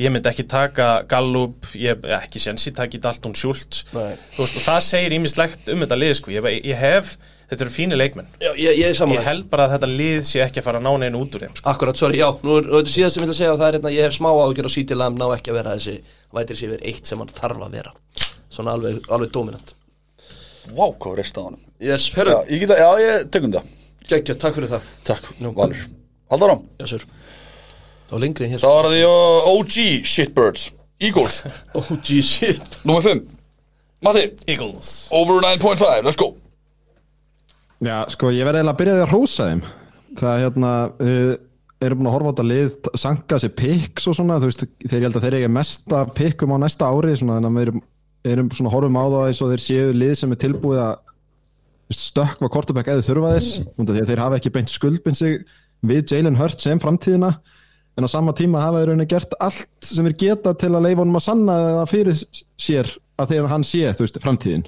[0.00, 3.82] Ég myndi ekki taka Gallup Ég ekki sensi taki Dalton Schultz.
[3.92, 6.32] Veist, og það segir ímislegt um þetta lið sko.
[6.32, 7.16] ég, ég hef,
[7.50, 8.30] þetta eru fíni leikmenn.
[8.40, 10.86] Já, ég, ég er Ég held bara að þetta lið sé ekki að fara að
[10.86, 11.66] ná neinu út úr þeim sko.
[11.74, 13.68] Akkurat, sorry, já, nú er nú þetta síðast sem ég vil að segja og það
[13.68, 15.96] er hérna, ég hef smá ágjör að City Lamb ná ekki að vera þessi
[16.38, 17.94] vætir sér verið eitt sem hann þarf að vera.
[18.50, 19.74] Svona alveg, alveg dominant.
[20.70, 23.70] Vá, hvað er staðanum Yes, Já, herru, ég geta, já, ég tekum það.
[24.10, 24.90] Geggja, takk fyrir það.
[25.08, 25.86] Takk, Valur.
[26.30, 26.68] Haldur ám
[28.10, 28.60] Það var lengri en hér.
[28.64, 29.74] Það var því uh, OG
[30.10, 30.62] Shitbirds.
[30.98, 31.36] Eagles.
[32.06, 32.80] Gee, shit.
[32.82, 33.20] Númer 5
[34.02, 34.24] Matti.
[34.50, 34.88] Eagles.
[35.14, 36.32] Over 9.5 Let's go.
[37.78, 39.62] Já, sko, ég verði eiginlega að byrja því að hrósa þeim.
[40.18, 41.30] Það er hérna uh,
[41.86, 44.98] erum búin að horfa á þetta lið sanka sér picks og svona, þú veist, þeir
[44.98, 47.84] ég held að þeir eiga mesta pickum á næsta ári, svona, þannig að við erum,
[48.34, 50.92] erum svona horfum á það eins og þeir séu lið sem er tilbúið að
[51.94, 55.40] stökkva kortabæk eða þurfa þess að þeir hafa ekki beint skuldbind sig
[55.86, 57.32] við Jalen Hurts sem framtíðina
[57.98, 61.02] en á sama tíma hafa þeir rauninni gert allt sem þeir geta til að leifa
[61.02, 62.24] honum að sanna það fyrir
[62.60, 64.66] sér að þegar hann sé, þú veist, framtíðin.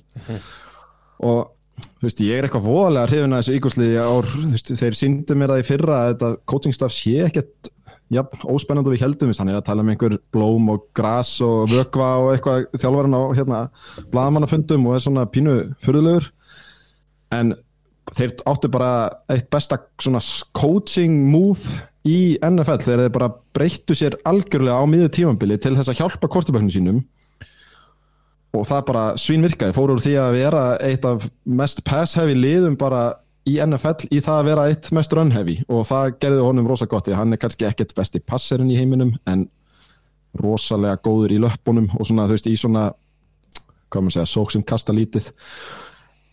[1.22, 1.38] Og
[1.82, 5.38] þú veist, ég er eitthvað voðalega hrifin að þessu ígúsliði ár, þú veist, þeir síndu
[5.38, 7.72] mér það í fyrra að þetta coachingstaf sé ekkert
[8.12, 11.32] jafn, óspennandi og við heldum við, hann er að tala um einhver blóm og gras
[11.44, 13.60] og vökva og eitthvað þjálfarinn á hérna
[14.12, 16.28] blaðamannafundum og er svona pínu fyrðulegur
[17.32, 17.54] en
[18.12, 18.92] þeir áttu bara
[19.32, 20.20] eitt besta svona
[20.58, 25.92] coaching move í NFL þegar þeir bara breyttu sér algjörlega á miður tímambili til þess
[25.92, 27.02] að hjálpa kortibæknu sínum.
[28.52, 33.14] Og það bara svínvirkaði, fór úr því að vera eitt af mest pass-heavy liðum bara
[33.48, 35.56] í NFL í það að vera eitt mest run-heavy.
[35.72, 39.14] Og það gerði honum rosa gott því hann er kannski ekkert besti passerinn í heiminum
[39.30, 39.46] en
[40.42, 42.90] rosalega góður í löppunum og svona þú veist í svona
[43.92, 45.28] hvað maður segja, sók sem kasta lítið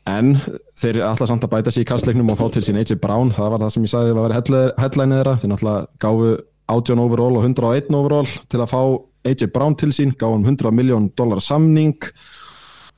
[0.09, 0.33] en
[0.79, 3.53] þeir alltaf samt að bæta sér í kastleiknum og fá til sín AJ Brown, það
[3.53, 4.39] var það sem ég sagði að vera
[4.79, 6.33] headline þeirra, þeir náttúrulega gáfu
[6.69, 8.81] 18 overall og 101 overall til að fá
[9.29, 11.97] AJ Brown til sín, hann 100 miljón dólar samning.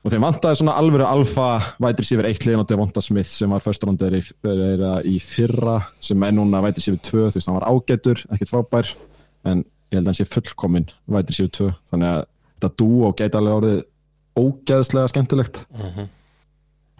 [0.01, 1.47] Og þeim vantaði svona alvöru alfa
[1.81, 4.21] vætir sér eitt liðin á Devonta Smith sem var förstarondir í,
[5.05, 8.89] í fyrra sem er núna vætir sér tvö, þú veist hann var ágætur, ekkert frábær
[9.45, 12.23] en ég held að hann sé fullkominn vætir sér tvö, þannig að
[12.55, 13.83] þetta dú og gæti alveg orðið
[14.41, 15.63] ógeðslega skemmtilegt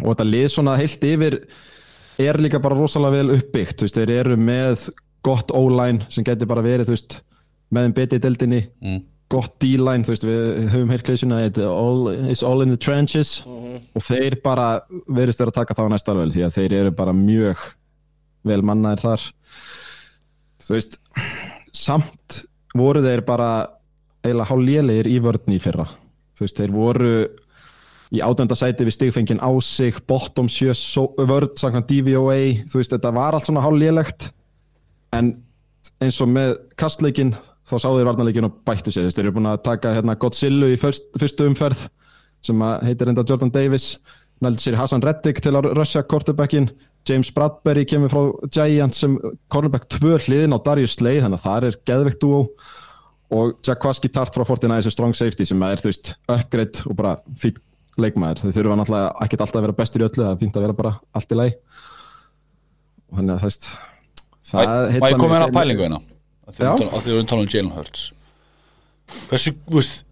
[0.02, 1.40] og þetta lið svona heilt yfir
[2.22, 4.90] er líka bara rosalega vel uppbyggt þú veist, þeir eru með
[5.26, 7.18] gott O-line sem getur bara verið, þú veist
[7.72, 9.02] með þeim betið í deildinni Mm.
[9.32, 11.38] gott D-line, þú veist, við höfum kleysuna
[11.70, 13.44] all, it's all in the trenches.
[13.96, 17.14] Og þeir bara verðist þeir að taka þá næsta alveg því að þeir eru bara
[17.16, 17.62] mjög
[18.44, 19.28] vel mannaðir þar.
[20.60, 21.00] Þú veist
[21.72, 22.42] samt
[22.76, 23.70] voru þeir bara
[24.26, 25.88] eiginlega hálf lélegir í vörðni í fyrra.
[26.36, 27.14] Þú veist, þeir voru
[28.12, 32.92] í átönda sæti við stigfengin á sig bottom sjö so- vörð samkvæmt DVOA, þú veist,
[32.92, 34.32] þetta var allt svona hálf lélegt
[35.16, 35.34] en
[36.04, 37.34] eins og með kastleikin
[37.68, 40.80] þá sáðu þeir varnarleikin og bættu sér þeir eru búin að taka hérna, Godzilla í
[40.80, 41.88] fyrst, fyrstu umferð
[42.46, 43.96] sem heitir enda Jordan Davis.
[44.42, 46.72] Nældi sér Hassan Reddick til að rusha quarterbackin
[47.08, 48.22] James Bradbury kemur frá
[48.54, 49.18] Giants sem
[49.54, 52.42] cornerback tvö hliðin á Darius Slay þannig að það er geðveikt dúo
[53.32, 57.16] og Jackwaski Tart frá 49 sem strong safety sem er þú veist upgrade og bara
[57.40, 57.62] fýtt
[58.00, 58.40] leikmaður.
[58.46, 60.78] Þau þurfa náttúrulega ekkert alltaf að vera bestur í öllu það er fínt að vera
[60.78, 61.50] bara allt í lei
[63.12, 63.68] og þannig að það veist
[64.52, 66.00] Má heillar ég koma mig- hérna á pælingu hérna?
[66.52, 66.72] Já.
[66.72, 68.06] Allir eru umtala um Jalen Hurts.
[69.30, 70.04] Hversu, veist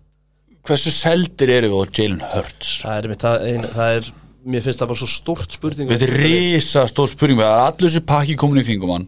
[0.70, 2.74] Hversu seldir eru við á Jalen Hurts?
[2.84, 4.12] Það er, það, ein, það er
[4.50, 5.90] Mér finnst það bara svo stórt spurning.
[5.92, 9.08] Þetta er risa stór spurning Það er allir þessu pakki komin í kringum hann.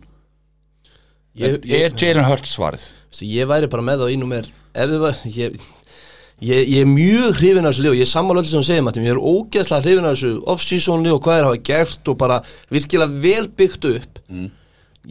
[1.39, 2.83] Ég, ég, Er Jalen Hurts svarið?
[3.21, 5.55] ég væri bara með þá ínum er Ef þið var ég,
[6.41, 8.67] ég, ég er mjög hrifin af þessu lið og ég er sammála öllu sem þú
[8.71, 12.11] segir Matti Ég er ógeðslega hrifin af þessu off-season lið og hvað er hafa gert
[12.13, 12.41] og bara
[12.73, 14.21] virkilega vel byggt upp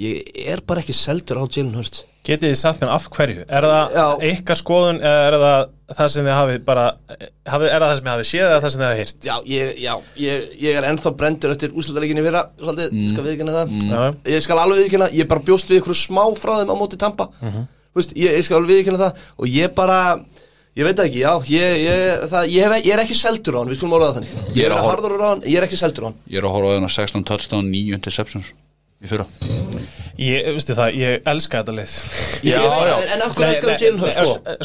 [0.01, 3.45] Ég er bara ekki seldur á Jalen Hurts Getið þið sagt mér af hverju?
[3.49, 4.05] Er það Já.
[4.28, 6.83] ykkar skoðun eða er það það sem þið hafið bara
[7.49, 9.24] hafið, er það það sem þið hafið séð eða það sem þið hafið hýrt?
[9.31, 9.95] Já, ég, já
[10.26, 13.09] ég, ég er ennþá brendur eftir úrslutaleikinni fyrra Svolítið, mm.
[13.14, 14.03] skal viðkynna það Já.
[14.35, 17.31] Ég skal alveg viðkynna, ég bara bjóst við ykkur smá frá þeim á móti tampa
[17.41, 17.64] Mhm.
[17.91, 19.99] Þú veist, ég, ég skal alveg viðkynna það Og ég bara,
[20.79, 23.81] ég veit ekki, já Ég, ég, það, ég, ég er ekki seldur á hann, við
[23.81, 24.57] skulum orða það þannig.
[24.57, 26.18] Ég er að hor- harður á hann, ég er ekki seldur á hann.
[26.31, 28.53] Ég er að horfa á þennan 16 touchdown, 9 interceptions
[29.01, 29.26] í fyrra?
[30.20, 31.92] Ég, veistu það, ég elska þetta lið.
[32.44, 32.96] Já, já.
[33.14, 34.16] En af hverju skal nei, Jalen Hurts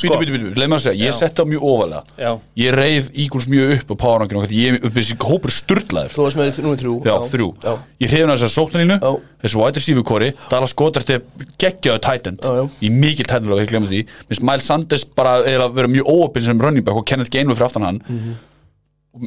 [0.03, 2.01] Bíti, bíti, bíti, leið mér að segja, ég setti það mjög ofalega.
[2.19, 2.31] Já.
[2.59, 6.11] Ég reið Eagles mjög upp á powerrankinu og ég er þessi hópur sturlaður.
[6.11, 6.95] Þú varst með númer þrjú.
[7.07, 7.47] Já, þrjú.
[7.63, 9.13] Já, Ég hrifin að þessar sóknarlínu Já.
[9.45, 11.23] Þessu wide receiver kori Dallas Goddard er
[11.61, 12.43] geggjaðu tight end.
[12.43, 12.65] Já, já.
[12.83, 14.01] Í mikil tight end og ég glemur því.
[14.27, 17.55] Minnst Miles Sanders bara er að vera mjög óöpinn sem running back og Kenneth Gainwell
[17.55, 18.01] fyrir aftan hann.
[18.09, 18.35] Mhm.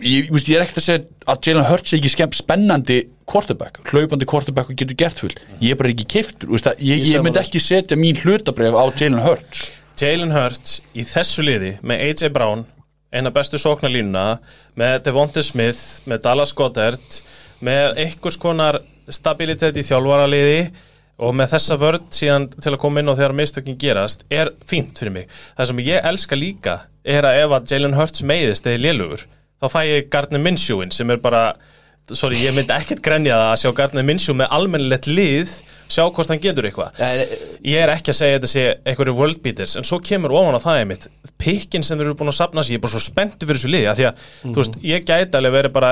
[0.02, 4.28] Ég, ég, er ekkert að segja að Jalen Hurts er ekki skemmt spennandi quarterback, hlaupandi
[4.28, 5.34] quarterback og getur gert full.
[5.60, 9.68] Ég er bara ekki að, ég, Ég myndi ekki setja mín hlutabref á Jalen Hurts.
[9.98, 12.66] Jalen Hurts í þessu liði með AJ Brown
[13.12, 14.38] eina bestu sóknarlínuna
[14.78, 17.20] með Devonta Smith, með Dallas Goddard
[17.64, 20.60] með einhvers konar stabilitet í þjálfaraliði
[21.18, 25.00] og með þessa vörd síðan til að koma inn og þegar mistökin gerast er fínt
[25.00, 25.32] fyrir mig.
[25.56, 29.24] Það sem ég elska líka er að ef að Jalen Hurts meiðist eða lélugur,
[29.58, 31.42] þá fæ ég Gardner Minshewin sem er bara
[32.16, 35.58] sorry, ég myndi ekkert grenja að sjá Gardner Minshew með almennilegt lið
[35.88, 36.98] sjá hvort hann getur eitthvað.
[37.64, 40.60] Ég er ekki að segja þetta sé einhverju world beaters en svo kemur ofan á
[40.62, 41.08] það einmitt
[41.38, 43.70] pikkin sem þeir eru búin að sapna sig, ég er bara svo spenntu fyrir þessu
[43.70, 45.90] liði, af því að, þú veist, ég gæti alveg verið bara,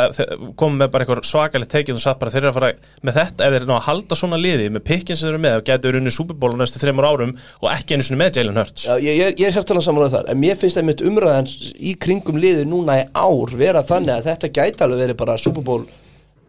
[0.59, 2.71] komið með bara eitthvað svakalegt tekið og satt bara, þeir eru að fara
[3.07, 5.43] með þetta ef þeir eru ná að halda svona liði með pikkin sem þeir eru
[5.45, 8.21] með og gæti verið unni Super Bowl á næstu þreymur árum og ekki einu sinni
[8.21, 8.89] með Jalen Hurts.
[8.89, 11.95] Já, ég, ég, ég er hértalega samanlega þar en mér finnst það mitt umræðan í
[12.03, 15.87] kringum liðið núna í ár vera þannig að þetta gæti alveg verið bara Super Bowl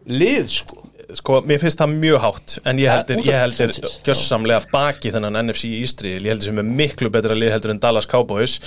[0.08, 3.70] lið sko sko, mér finnst það mjög hátt en ég heldur, ég heldur
[4.04, 8.08] gjössamlega baki þennan NFC Ístrið, ég heldur sem er miklu betra lið heldur en Dallas
[8.10, 8.58] Cowboys.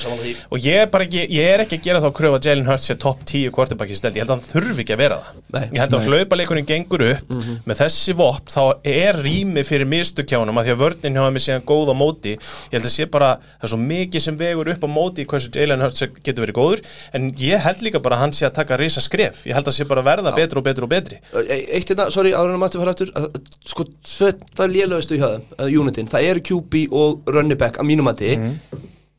[0.49, 2.87] Og ég er bara ekki, ég er ekki að gera þá kröfu að Jalen Hurts
[2.89, 5.41] sé topp 10 quarterback í steld, ég held að hann þurfi ekki að vera það.
[5.55, 5.65] Nei.
[5.75, 7.35] ég held að hlaupaleikurinn gengur upp.
[7.69, 8.63] Með þessi vopn, þá
[8.95, 12.33] er rými fyrir mistukjánum að því að vörnin hjá þeim er síðan góð á móti,
[12.37, 13.31] ég held að sé bara
[13.61, 16.83] það er svo mikið sem vegur upp á móti hversu Jalen Hurts getur verið góður.
[17.13, 19.75] En ég held líka bara að hann sé að taka risa skref ég held að
[19.77, 21.19] sé bara verða betur og betur og betri.
[21.35, 23.27] E- Eitt hérna, sorry, áður en að mættu fara aftur að,
[23.71, 27.89] sko, það er lélugastu hjá þeim uh, Unitin, það eru QB og running back að
[27.91, 28.33] mínum mati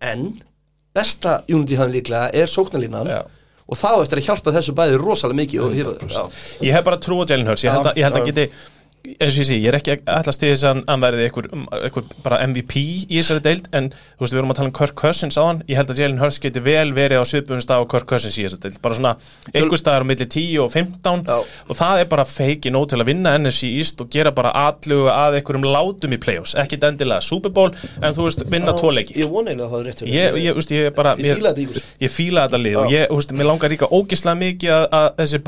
[0.03, 0.27] en
[0.97, 3.21] besta Unity hann líklega er sóknarlínan Já.
[3.67, 5.77] og þá eftir að hjálpa þessu bæði rosalega mikið og,
[6.13, 6.23] já,
[6.61, 8.49] Ég hef bara trú á Jalen Hurts, ég held að, ég held að geti
[9.03, 12.39] eins og ég sé, ég er ekki alltaf stíðis að hann verði einhver, einhver bara
[12.47, 12.75] MVP
[13.11, 15.63] í þessari deild, en þú veist, við vorum að tala um Kirk Cousins á hann,
[15.67, 18.45] ég held að Jalen Hurts geti vel verið á sviðbjörnum stað á Kirk Cousins í
[18.47, 19.13] þessari deild, bara svona
[19.51, 21.39] einhver staðar á milli 10 og 15 Já.
[21.43, 25.11] og það er bara feiki nóg til að vinna NFC East og gera bara atlugu
[25.11, 29.19] að einhverjum látum í playoffs, ekkit endilega Super Bowl, en þú veist, vinna tvo leiki.
[29.19, 31.63] Ég vona eiginlega að það er rétt fyrir ég, ég, ég, bara, Ég fíla þetta,
[31.67, 31.77] Ígor.
[32.03, 35.39] ég fíla þetta lið og ég, veist, mér langar líka ógislega mikið að, að þessi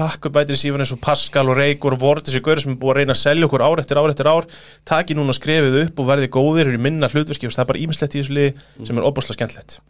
[3.46, 4.46] og og og selja okkur ár eftir ár eftir ár.
[4.84, 8.14] Taki núna skrefið upp og verði góðir í minna hlutverki, veist, það er bara ímislegt
[8.14, 9.80] í þessu liði sem er óbúslega skemmtilegt.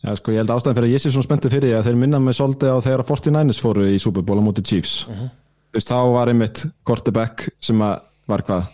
[0.00, 2.18] Já, sko, ég held ástæðan fyrir að ég sé svona spenntur fyrir að þeir minna
[2.18, 5.04] mig svolítið á þegar að 49ers fóru í Super Bowl á móti Chiefs.
[5.04, 8.70] Þú veist, þá var einmitt quarterback sem var hvað,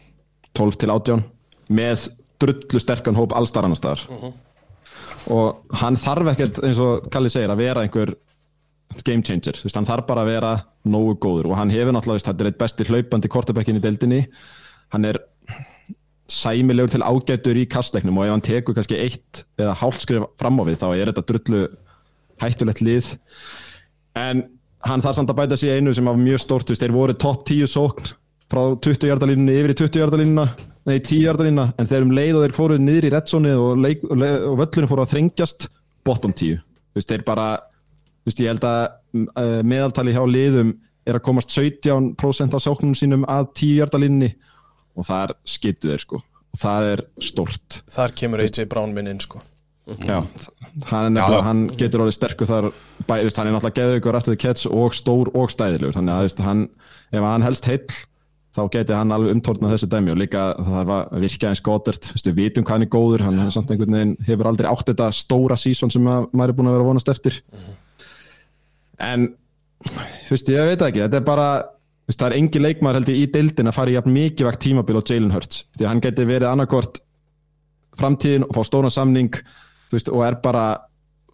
[0.54, 1.24] 12 til 18
[1.74, 2.06] með
[2.40, 4.06] drullu sterkan hóp allstar annar staðar.
[5.34, 8.14] Og hann þarf ekkert, eins og Kalli segir, að vera einhver
[9.04, 9.56] game changer.
[9.58, 10.52] Þú veist, hann þarf bara að vera
[10.86, 14.22] nógu góður og hann hefur náttúrulega, þetta er eitt besti hlaupandi quarterbackin í deildinni.
[14.94, 15.20] Hann er
[16.32, 20.58] sæmilegur til ágætur í kastleiknum og ef hann tekur kannski eitt eða hálft skrif fram
[20.58, 21.60] á við þá er þetta drullu
[22.42, 23.10] hættulegt lið
[24.18, 24.42] en
[24.86, 27.14] hann þarf samt að bæta sig einu sem var mjög stórt, þú veist, þeir voru
[27.14, 28.10] topp 10 sókn
[28.50, 30.48] frá 20 hjartalínunni yfir í 20 hjartalínuna
[30.86, 34.58] nei, 10 hjartalínuna, en þeir um leið og þeir fóru niður í rettsónið og, og,
[34.60, 35.68] völlunum fóru að þrengjast
[36.06, 37.48] bottom 10 þú veist, þeir bara
[38.26, 38.80] veist, ég held að
[39.24, 44.32] uh, meðaltali hjá liðum er að komast 17% af sóknum sínum að 10 hjartalínunni
[44.96, 46.22] og það er skittu þeir sko.
[46.56, 47.82] Og það er stórt.
[47.92, 49.42] Þar kemur AJ Brown minn inn sko.
[49.86, 50.18] Já,
[50.90, 51.44] hann, nefnilega, Já.
[51.46, 52.64] hann getur orðið sterkur þar
[53.06, 55.94] bæ, veist, hann er náttúrulega geðugur aftur því catch og stór og stæðilegur.
[55.94, 56.64] Þannig að veist, hann,
[57.14, 58.00] ef hann helst heill
[58.56, 62.08] þá geti hann alveg umtornað þessu dæmi og líka það var að virka eins góðert
[62.24, 66.30] við vitum hvað hann er góður, hann hefur aldrei átt þetta stóra sísón sem að,
[66.32, 67.40] maður er búin að vera vonast eftir
[69.02, 69.26] en
[70.26, 71.48] þú veist, ég veit ekki, þetta er bara
[72.06, 74.62] veist, það er engin leikmaður held ég í deildin að fara í jafn mikið vakt
[74.64, 75.64] tímabil á Jalen Hurts.
[75.76, 77.00] Því að hann geti verið annarkort
[77.96, 79.32] framtíðin og fá stóna samning
[79.92, 80.66] veist, og er bara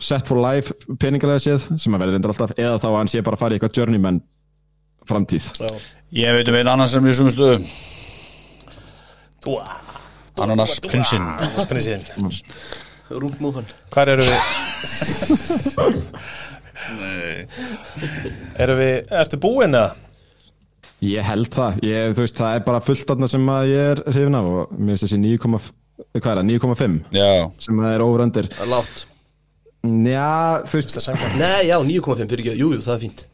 [0.03, 3.23] set for life peningalega séð sem að verði reyndar alltaf eða þá að hann sé
[3.23, 4.23] bara að fara í eitthvað journeyman
[5.09, 5.51] framtíð.
[6.15, 7.57] Ég veit um einn annan sem er í svona stöðu
[9.43, 9.57] Þú,
[10.43, 11.25] Ananas prinsinn.
[11.67, 12.05] Prinsinn
[13.11, 14.39] Rúmúfan Hvar eru við?
[18.62, 19.93] Eru við, ertu búin eða?
[21.03, 24.03] ég held það, ég, þú veist, það er bara fullt aðna sem að ég er
[24.07, 27.31] hrifin af og mér finnst þessi 9, hvað er það, 9,5 Já,
[27.64, 29.03] sem að er over-under Það er látt
[29.83, 30.99] já, þú veist,
[31.41, 33.25] Nei, já, 9,5 fyrir ekki, jú, jú, það er fínt.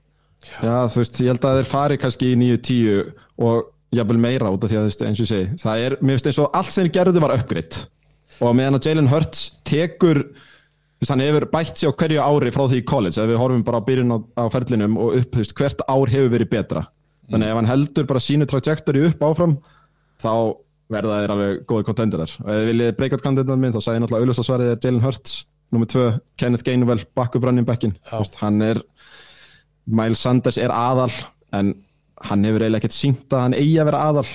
[0.48, 3.10] Já, þú veist, ég held að þeir fari kannski í 9-10
[3.44, 3.68] og
[3.98, 6.16] jafnvel meira út af því að þú veist, eins og ég segi, það er mér
[6.16, 7.78] finnst eins og allt sem gerðu var uppgreitt.
[8.38, 10.22] Og meðan að Jalen Hurts tekur
[11.06, 13.78] hann hefur bætt sig á hverju ári frá því í college, ef við horfum bara
[13.78, 16.86] á byrjun á, á ferlinum og upp, veist, hvert ár hefur verið betra.
[17.28, 19.58] Þannig að ef hann heldur bara sínu trajectory upp áfram
[20.18, 20.32] þá
[20.88, 24.04] verða þeir alveg góði kontenderar og ef þið viljið breakout kandidat minn þá sagði ég
[24.04, 25.34] náttúrulega auðvitað svarið er Jalen Hurts
[25.68, 26.04] nummer 2,
[26.40, 27.92] Kenneth Gainwell, backup running backin
[28.40, 28.80] hann er
[29.84, 31.12] Miles Sanders er aðal
[31.56, 31.74] en
[32.28, 34.28] hann hefur eiginlega ekkert sínt að hann eigi að vera aðal.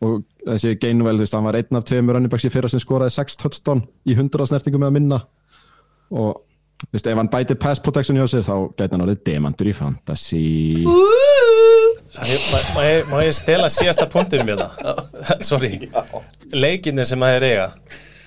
[0.00, 3.12] Og þessi Gainwell, þú veist, hann var einn af tveimur runningbacks í fyrra sem skoraði
[3.18, 5.18] 6 touchdown í 100 snertingum með að minna
[6.10, 6.42] og
[6.80, 9.74] þú veist, ef hann bæti pass protection hjá sér þá gæti hann orðið demantur í
[9.76, 10.44] fantasy.
[12.10, 15.42] Ég- Má ég, má ég stela síðasta punktinum við það?
[15.46, 15.76] Sorry.
[16.52, 17.66] Leikinni sem að er eiga.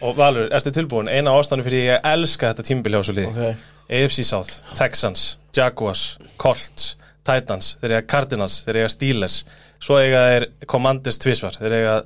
[0.03, 1.09] Og Valur, ertu tilbúin?
[1.11, 3.27] Eina ástæðan fyrir því ég elska þetta tímabil hjá svo liði.
[3.33, 3.67] Ok.
[3.99, 5.25] AFC South, Texans,
[5.55, 6.93] Jaguars Colts,
[7.27, 7.73] Titans.
[7.81, 9.37] Þeir eiga Cardinals, þeir eiga Steelers.
[9.83, 11.55] Svo eiga þeir Commanders tvisvar.
[11.59, 11.97] Þeir eiga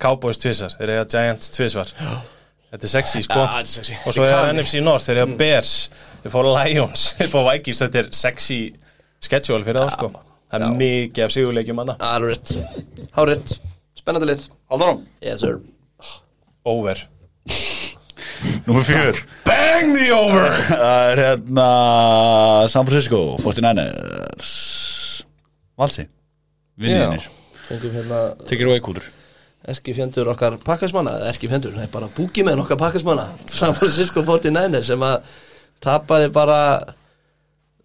[0.00, 0.72] Cowboys tvisvar.
[0.80, 1.92] Þeir eiga Giants tvisvar
[2.68, 3.42] Þetta er sexy sko.
[3.58, 3.96] Er sexy.
[4.04, 4.52] Og svo er.
[4.52, 5.74] NFC North, þeir eiga Bears
[6.22, 7.82] Þeir fá Lions, þeir fá Vikings.
[7.84, 8.58] Þetta er sexy
[9.24, 10.10] schedule fyrir það sko.
[10.48, 12.52] Það er mikið af sigurleikjum annað Alright
[13.16, 13.58] Hárétt
[13.98, 14.46] Spennandi lið.
[14.72, 15.44] Haldur hann Yes
[16.68, 17.02] Over.
[18.68, 20.56] Númer fjör Bang me over!
[20.70, 21.68] Það er hérna
[22.72, 24.54] San Francisco 49ers
[25.78, 26.08] Valsi.
[26.78, 27.28] Vinninir
[27.68, 29.02] hérna Tekir og ekkur
[29.68, 33.26] Erki fjendur okkar pakkasmanna eða Erki fjendur, nei bara búki með okkar pakkasmanna.
[33.50, 35.26] San Francisco 49 sem að
[35.84, 36.60] tapaði bara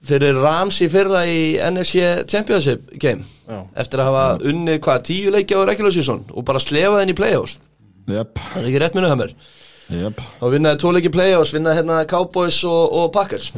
[0.03, 3.25] fyrir Rams í fyrra í NFC Championship game.
[3.43, 3.59] Já.
[3.75, 7.17] eftir að hafa unnið hvað, tíu leiki á regular season og bara slefaði henni í
[7.19, 7.57] playoffs.
[8.07, 9.33] Jep, það er ekki rétt minni hammer?
[9.91, 13.51] Jep, og vinnaði tvo leiki playoffs, vinnaði hérna Cowboys og, og Packers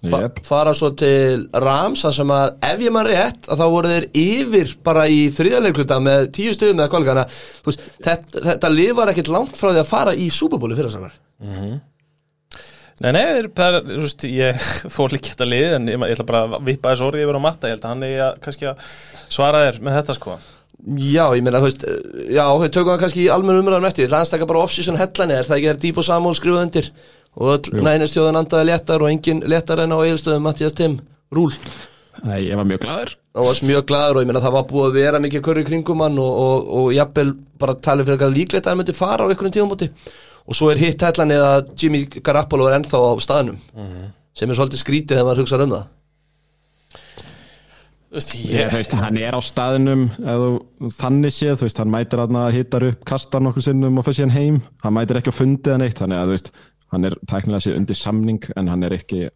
[0.00, 0.38] Jep.
[0.48, 4.06] fara svo til Rams þar sem að ef ég mann rétt að þá voru þeir
[4.16, 6.88] yfir bara í þriðarleikluta með tíu stöðum eða
[7.20, 7.34] að
[7.66, 11.12] veist, þetta, þetta lið var ekkit langt frá því að fara í Superbóli fyrir samar
[13.00, 14.64] Nei, nei, þeir- það er, þú veist, ég
[14.96, 17.46] þól ekki þetta lið en ég, ég ætla bara að vippa þessu orðið yfir á
[17.46, 18.82] matta, ég held að hann er að kannski að
[19.32, 20.34] svara þér með þetta sko.
[21.00, 21.86] Já, ég meina, þú veist,
[22.32, 25.56] já, þau tökum það kannski í almennu umræðum eftir, landstaka bara off-season hellani, er það
[25.58, 26.90] ekki þegar Díbo Samúl skrifuð undir
[27.36, 30.98] og nænistjóðan andaði léttar og engin léttar en á eilstöðum Mattias Tim,
[31.34, 31.52] rúl
[32.20, 33.12] Nei, ég var mjög glaður.
[33.38, 36.02] Og varst mjög glaður og ég meina það var búið að vera mikið körri kringum
[36.04, 39.30] hann og, og, og jafnvel bara talið fyrir eitthvað líklegt að hann myndi fara á
[39.30, 39.88] einhvern tíðumóti
[40.50, 43.62] og svo er hitt hellan eða Jimmy Garoppolo er ennþá á staðnum
[44.36, 45.88] sem er svolítið skrítið þegar maður hugsa um það.
[48.10, 50.46] Þú veist, Ég, ég, þú veist, hann er á staðinum eða
[50.96, 54.34] þannig séð, þú veist, hann mætir að hittar upp, kastar nokkur sinnum og fyrir síðan
[54.34, 54.56] heim.
[54.82, 56.50] Hann mætir ekki að fundið hann eitt þannig að þú veist,
[56.92, 59.28] hann er tæknilega sér undir samning en hann er ekki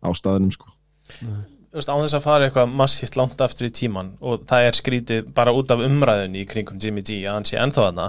[0.00, 0.70] á staðinum sko.
[1.10, 4.78] þú veist, á þess að fara eitthvað massíft langt aftur í tíman og það er
[4.78, 8.08] skrítið bara út af umræðunni í kringum Jimmy G að hann sé ennþá þarna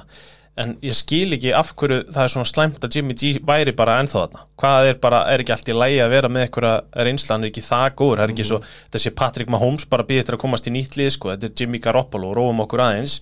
[0.60, 3.98] en ég skil ekki af hverju það er svona slæmt að Jimmy G væri bara
[4.02, 4.44] ennþá þarna.
[4.60, 7.52] Hvað er bara, er ekki allt í lægi að vera með eitthvað reynsla, hann er
[7.52, 8.60] ekki það góður það er ekki svo,
[8.96, 11.82] þessi Patrick Mahomes bara býðið eftir að komast í nýtt lið, sko, þetta er Jimmy
[11.84, 13.18] Garoppolo róum okkur aðeins.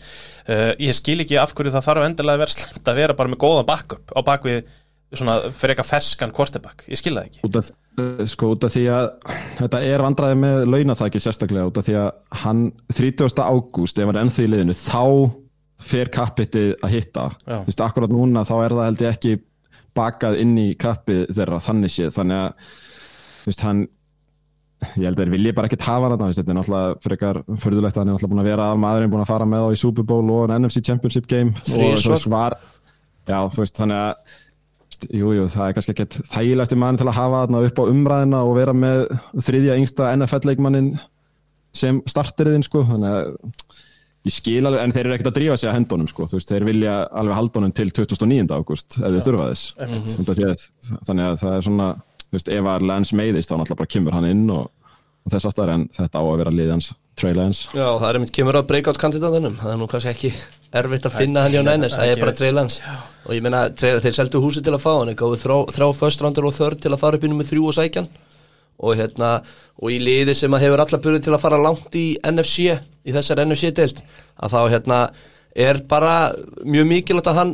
[0.49, 3.33] Uh, ég skil ekki af hverju það þarf endilega að vera slæmt að vera bara
[3.33, 4.63] með góðan backup á bakvið
[5.17, 7.41] svona eitthvað ferskan quarterback, ég skil það ekki.
[7.47, 7.69] Út af,
[8.29, 9.07] sko, út af því að
[9.57, 12.09] þetta er vandræði með launathæki sérstaklega út af því að
[12.43, 13.41] hann 30.
[13.41, 15.03] ágúst, ef hann er ennþví í liðinu þá
[15.89, 17.29] fer kappitið að hitta.
[17.47, 19.37] Þú veist, akkurat núna þá er það held ég ekki
[19.97, 22.75] bakað inn í kappið þeirra þannig séð, þannig að
[23.39, 23.87] þú veist, hann
[24.95, 28.01] ég held að þeir vilji bara ekkert hafa hann þetta er náttúrulega frekar fyrðulegt að
[28.03, 30.05] hann er náttúrulega búin að vera að maðurinn búin að fara með á í Super
[30.07, 31.51] Bowl og NFC Championship game.
[31.51, 32.55] Og þú veist, var
[33.27, 34.37] já, þú veist, þannig að
[34.99, 37.83] veist, jú, jú, það er kannski ekkert þægilegasti mann til að hafa þarna upp á
[37.93, 39.05] umræðina og vera með
[39.47, 40.89] þriðja yngsta NFL-leikmannin
[41.79, 43.29] sem starteriðin sko, þannig að
[44.27, 46.49] ég skil alveg, en þeir eru ekkert að drífa sig að hendunum sko, þú veist,
[46.51, 48.49] þeir vilja alveg halda honum til 2009.
[48.57, 49.65] ágúst, ef þeir þurfa þess
[50.39, 51.89] því að- þannig að það er svona
[52.29, 54.67] þú veist, ef að Lance meiðist þá náttúrulega bara kemur hann inn og,
[55.25, 58.33] og þess aftar en þetta á að vera liðans Trey Lance Já, það er einmitt
[58.35, 59.57] kemur að breakout kandidatunum.
[59.59, 60.31] Það er nú kannski ekki
[60.79, 62.33] erfitt að finna hann hjá Niners það er bara.
[62.39, 62.81] Trey Lance
[63.25, 66.21] og ég meina, Trey- þeir seldu húsi til að fá hann gáðu þrá, þrá first
[66.23, 68.07] rounder og third til að fara upp í nummer þrjú og sækjan
[68.79, 69.31] og hérna,
[69.83, 72.69] og í liði sem að hefur alla byrju til að fara langt í NFC
[73.03, 73.99] í þessar NFC-deild
[74.39, 74.99] að þá hérna,
[75.59, 76.13] er bara
[76.63, 77.51] mjög mikilvægt að hann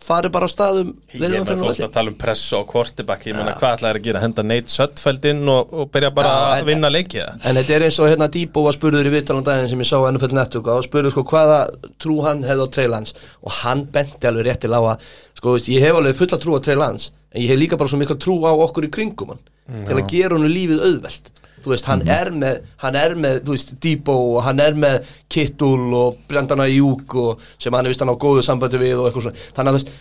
[0.00, 3.36] fari bara á staðum Ég með þú ert að tala um press og quarterback ég
[3.36, 6.62] meina hvað ætlaði að gera, henda Nate Sudfeld inn og, og byrja bara Já, að
[6.62, 9.68] en- vinna leikið En þetta er eins og hérna Díbo var spurður í viðtalan daginn
[9.72, 11.58] sem ég sá NFL Network og spurður sko hvaða
[12.00, 13.14] trú hann hefði á Trey Lance.
[13.44, 15.04] Og hann benti alveg réttil á að
[15.40, 17.92] sko veist, ég hef alveg fulla trú á Trey Lance en ég hef líka bara
[17.92, 21.30] svo mikla trú á okkur í kringum hann til að gera hann lífið auðvelt
[21.64, 25.10] þú veist, hann er með, hann er með þú veist, Díbo og hann er með
[25.32, 29.10] Kittul og Brandana Júk og sem hann er vist hann á góðu sambandi við og
[29.10, 29.50] eitthvað svona.
[29.56, 29.92] Þannig að þú veist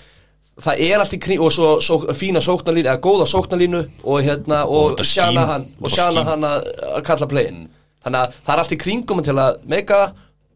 [0.59, 4.63] það er allt í kring og svo, svo fína sóknarlínu eða góða sóknarlínu og hérna
[4.67, 6.71] og sjana hann og sjana hann að,
[7.07, 7.67] kalla playin.
[8.03, 10.01] Þannig að það er allt í kringum til að meika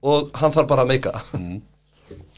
[0.03, 1.61] og hann þarf bara að meika það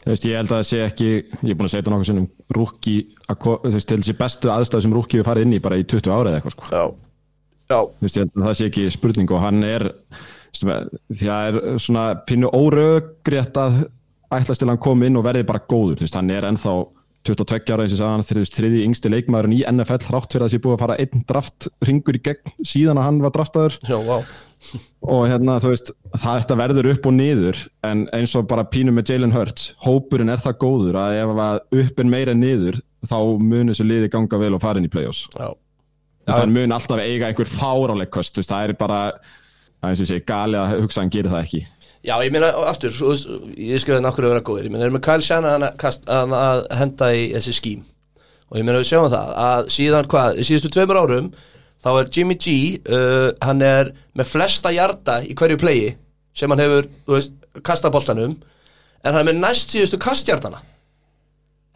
[0.06, 1.06] Þú veist, ég held að það sé ekki,
[1.42, 2.92] ég er búin að segja þetta nokkuð sinnum, rúki,
[3.26, 6.12] þú veist, til þessi bestu aðstæðu sem rúki við farið inn í bara í 20
[6.14, 6.68] ára eða eitthvað, sko.
[7.70, 7.90] Að
[8.46, 9.88] það sé ekki spurning og hann er
[10.56, 10.86] sem er-
[11.36, 13.80] að svona pínu óröggrétt að
[14.32, 16.76] ætlast til að hann komi inn og verði bara góður, þú veist, hann er ennþá
[17.26, 20.52] 22 ára eins og hann þriðist þriði yngsti leikmaðurinn í NFL þrátt fyrir að það
[20.54, 23.78] sé búið að fara einn draft ringur í gegn síðan að hann var draftaður.
[23.82, 24.18] Já, vá.
[25.06, 28.94] Og hérna þú veist það þetta verður upp og niður en eins og bara pínu
[28.94, 33.18] með Jalen Hurts hópurinn er það góður að ef að upp er meira niður þá
[33.42, 35.26] mun þessu liði ganga vel og fara inn í play-offs.
[35.34, 35.50] Já,
[36.26, 40.58] það mun alltaf eiga einhver fáráleik kost, það er bara að eins og sé gali
[40.58, 41.62] að hugsa að hann gerir það ekki.
[42.06, 45.66] Já, ég meina, aftur, ég skrifaði nákvæmlega vera góðir, ég meina, erum við Kyle Shanahan
[45.66, 47.84] að, að, að henda í þessi skím?
[48.46, 51.30] Og ég meina, við sjáum það að síðan hvað, í síðustu tveimur árum
[51.82, 52.54] þá er Jimmy G,
[52.86, 55.90] uh, hann er með flesta hjarta í hverju playi
[56.36, 57.34] sem hann hefur, þú veist,
[57.66, 60.62] kastaboltanum en hann er með næst síðustu kasthjartana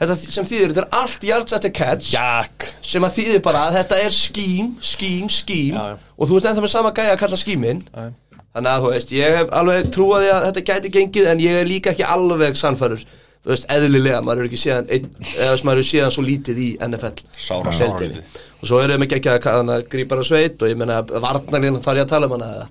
[0.01, 3.75] Þetta sem þýðir, þetta er allt yards eftir catch Jak sem að þýðir bara að
[3.81, 5.97] þetta er skím, skím, skím Já, já.
[6.17, 8.07] og þú ert ennþá með sama gæja að kalla skíminn Já.
[8.55, 11.69] þannig að þú veist, ég hef alveg trúaði að þetta gæti gengið en ég er
[11.69, 15.85] líka ekki alveg sannfærur þú veist, eðlilega, maður er ekki síðan einn, eða þess maður
[15.85, 17.79] er síðan svo lítið í NFL Sára, Deildinni.
[17.79, 18.43] sára lítið.
[18.61, 22.09] og svo erum við ekki að grípar að sveit og ég menna varnarlínan þarf ég
[22.09, 22.69] að tala um hana eða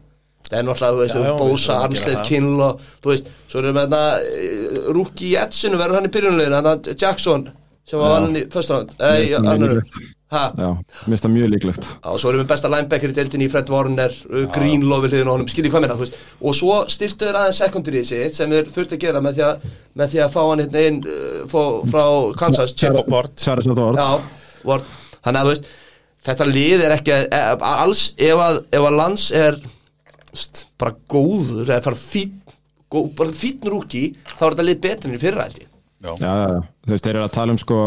[0.50, 2.22] það er náttúrulega, þú veist, Já, Bósa, að.
[2.28, 6.56] Kinnl og þú veist, svo erum við hérna Rúki í Edsinu verður hann í byrjunlegin
[6.60, 7.50] hann Jackson
[7.89, 10.16] sem var valin í fyrst ránd Mér eða í finnst það mjög annarum líklegt.
[10.30, 11.88] ha, Já, mér finnst það mjög líklegt.
[12.12, 15.30] Og svo erum við besta linebacker í deildinni í Fred Warner, uh, Greenlaw við hliðin
[15.30, 16.20] á honum, skiljið hvað meina, þú veist.
[16.45, 19.66] Og svo styrtu þeir aðeins secondary sitt sem þeir þurfti að gera með því að,
[20.02, 22.04] með því að fá hann hérna inn uh, fó, frá
[22.43, 22.76] Kansas.
[23.97, 24.86] Já, var,
[25.26, 25.72] þannig að þú veist
[26.30, 29.60] þetta lið er ekki alls ef að, ef að lands er
[30.80, 32.40] bara góður eða fara fín,
[32.92, 34.06] gó, bara fín rúki
[34.36, 35.70] þá er þetta lið betur enn í fyrra held ég.
[36.00, 37.80] Já, Já, já, já, þú veist, þeir eru að tala um sko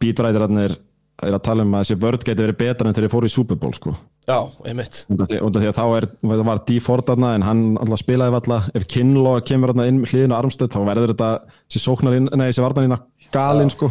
[0.00, 0.76] Beatwriterarnir
[1.20, 3.32] er að tala um að þessi vörd geti verið betra en þeir eru fóru í
[3.32, 3.92] Super Bowl sko.
[4.28, 5.02] Já, einmitt.
[5.10, 6.76] Af því, að þá er, það var D.
[6.84, 10.80] Ford þarna en hann alltaf spilaði valla ef Kinlaw kemur þarna inn hliðinu Armstead þá
[10.88, 11.30] verður þetta
[11.66, 12.96] þessi sóknar inn, nei þessi varnarinn
[13.34, 13.90] galinn sko.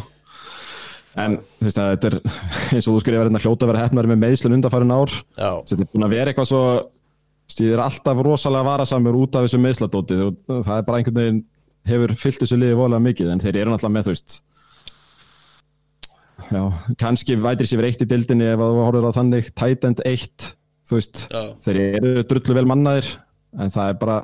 [1.19, 2.17] En þú veist að þetta er
[2.77, 5.13] eins og þú skrifar hérna hljóta að vera hefnari með meðslun undanfærin ár.
[5.35, 6.63] Já, þetta er búin að vera eitthvað svo
[7.49, 11.41] stíð er alltaf rosalega varasamur út af þessu meðsladóti það er bara einhvern veginn
[11.89, 14.37] hefur fyllt þessu liði voðalega mikið en þeir eru náttúrulega með þú veist
[16.49, 16.63] já,
[17.01, 20.51] kannski vætir sér eitt í dildinni ef þú horfður á þannig tight end eitt
[20.89, 21.41] þú veist, Já.
[21.65, 23.09] þeir eru drullu vel mannaðir
[23.61, 24.19] en það er bara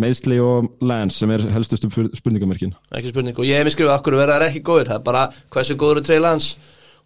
[0.00, 2.72] meðsli og lens sem er helstu stu- spurningamerkin.
[2.96, 4.88] Ekki spurning og ég hef mér skrifað okkur verða þær ekki góðir.
[4.88, 6.56] Það er bara hversu góður er Trey Lance.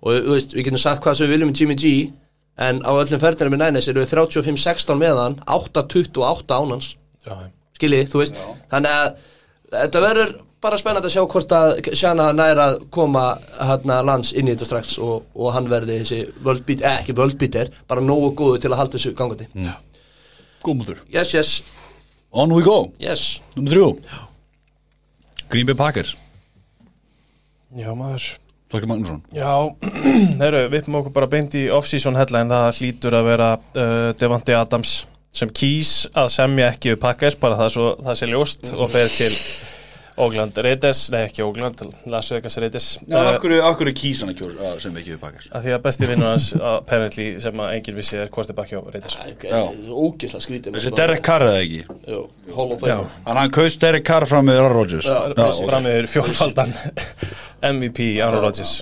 [0.04, 1.90] Og veist, við getum sagt hvað sem við viljum með Jimmy G
[2.56, 6.90] en á öllum ferðinum með Niners eru við 35-16 meðan 8-28 ánans
[7.24, 7.34] Já,
[7.78, 8.40] skiljið, þú veist
[8.70, 9.22] þannig að
[9.74, 10.34] þetta verður
[10.64, 13.24] bara spennandi að sjá hvort að Sjana nær að koma
[13.58, 17.72] hérna lands inn í þetta strax og, og hann verði þessi völdbít, eh, ekki völdbítir
[17.90, 19.48] bara nógu góðu til að halda þessu gangandi.
[20.64, 21.58] Góðmúður yes, yes,
[22.34, 23.40] On we go, yes.
[23.54, 23.88] Nummer þrjú.
[25.52, 26.16] Green Bay Packers
[27.74, 28.24] já maður
[28.72, 29.20] Þorki Magnússon.
[29.34, 29.50] Já,
[30.42, 34.56] heru, við erum okkur bara beint í off-season en það hlýtur að vera uh, Devante
[34.56, 35.04] Adams
[35.34, 39.10] sem kýs að semja ekki við Packers, bara það, svo, það sé ljóst og fer
[39.10, 39.32] til
[40.14, 44.98] Oakland Raiders, nei ekki Oakland, Las Vegas uh, akkur, er kísan að kjósa að sem
[45.00, 48.52] ekki við að því að besti vinnur hans apparently sem að enginn vissi er hvort
[48.52, 49.18] er bakki á Raiders
[49.90, 51.82] ógisla skrítið Þessi Derek Carr eða ekki?
[52.10, 52.20] Jú,
[52.54, 52.94] Hall of Fame
[53.24, 55.08] Þannig að hann kaust Derek Carr fram með Aaron Rodgers.
[55.08, 56.74] Já, fram yfir fjórfaldan
[57.64, 58.74] MVP Aaron Rodgers.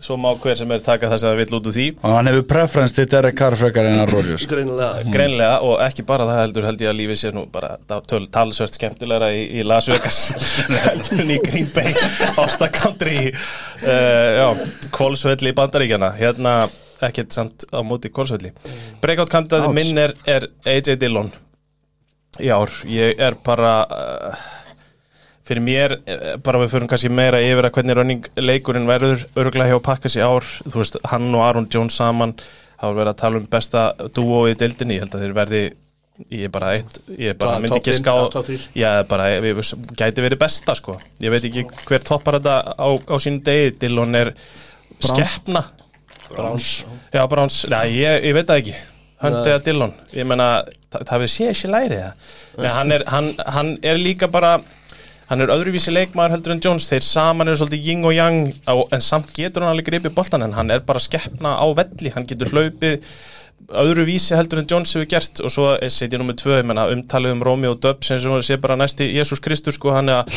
[0.00, 1.86] svo má hver sem er taka það sem það vill út úr því.
[1.98, 4.46] Og hann hefur preference til Derek Carr frekar en Aaron Rodgers.
[4.46, 7.74] Greinlega og ekki bara það heldur held ég að lífið sé nú bara
[8.06, 10.22] töl, talsvert skemmtilegra í, í Las Vegas
[10.76, 11.94] heldur en í Green Bay
[12.40, 13.32] Ásta Country.
[13.82, 14.48] Uh, já,
[14.94, 16.54] Kvolsvelli í Bandaríkjana hérna
[17.06, 18.52] ekkert samt á móti Kvolsvelli
[19.00, 19.76] breakout kandidati Ás.
[19.76, 21.30] minn er, er AJ Dillon.
[22.40, 24.48] Í ár, ég er bara uh,
[25.50, 29.74] fyrir mér, eh, bara við förum kannski meira yfir að hvernig running leikurinn verður örgulega
[29.74, 30.46] hjá Pakkas í ár.
[30.62, 32.36] Þú veist, hann og Aaron Jones saman
[32.80, 33.82] þá er verið að tala um besta
[34.16, 35.62] dúo í deildinni, ég held að þeir verði
[36.28, 38.14] ég er bara eitt, ég er bara myndi ekki ská
[38.76, 39.60] já, bara, við,
[39.96, 40.98] gæti verið besta sko.
[41.22, 44.34] Ég veit ekki hver toppar þetta á, á sínu degi, Dillon er
[45.00, 45.64] skeppna
[46.30, 46.68] Browns.
[47.10, 48.76] Já, Browns, já, ég, ég veit það ekki.
[49.20, 50.50] Hunt eða Dillon, ég menna
[50.88, 52.28] það, það við sé ekki læri það
[52.60, 54.54] Nei, hann, er, hann, hann er líka bara
[55.30, 56.88] hann er öðruvísi leikmaður heldur en Jones.
[56.90, 60.56] Þeir saman eru svolítið yin og yang en samt getur hann alveg gripið boltan en
[60.56, 62.10] hann er bara skeppna á velli.
[62.16, 63.04] Hann getur hlaupið
[63.68, 67.68] öðru vísi heldur en Jones hefur gert og svo setjum nummer tvö, umtalið um Rómi
[67.70, 70.32] og Döbb sem sé bara næsti Jésús Kristur sko hann að,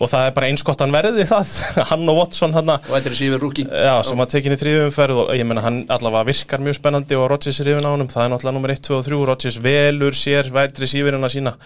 [0.00, 1.54] og það er bara einskott hann verði það,
[1.90, 4.90] hann og Watson hann að Og þetta er sífur rúki Já, sem að tekinni þriðum
[4.90, 8.12] umferð og ég menna hann allavega virkar mjög spennandi og Rodgers er yfir á honum,
[8.12, 11.56] það er náttúrulega nummer 1, 2 og 3 Rodgers velur sér vætri sífirina sína.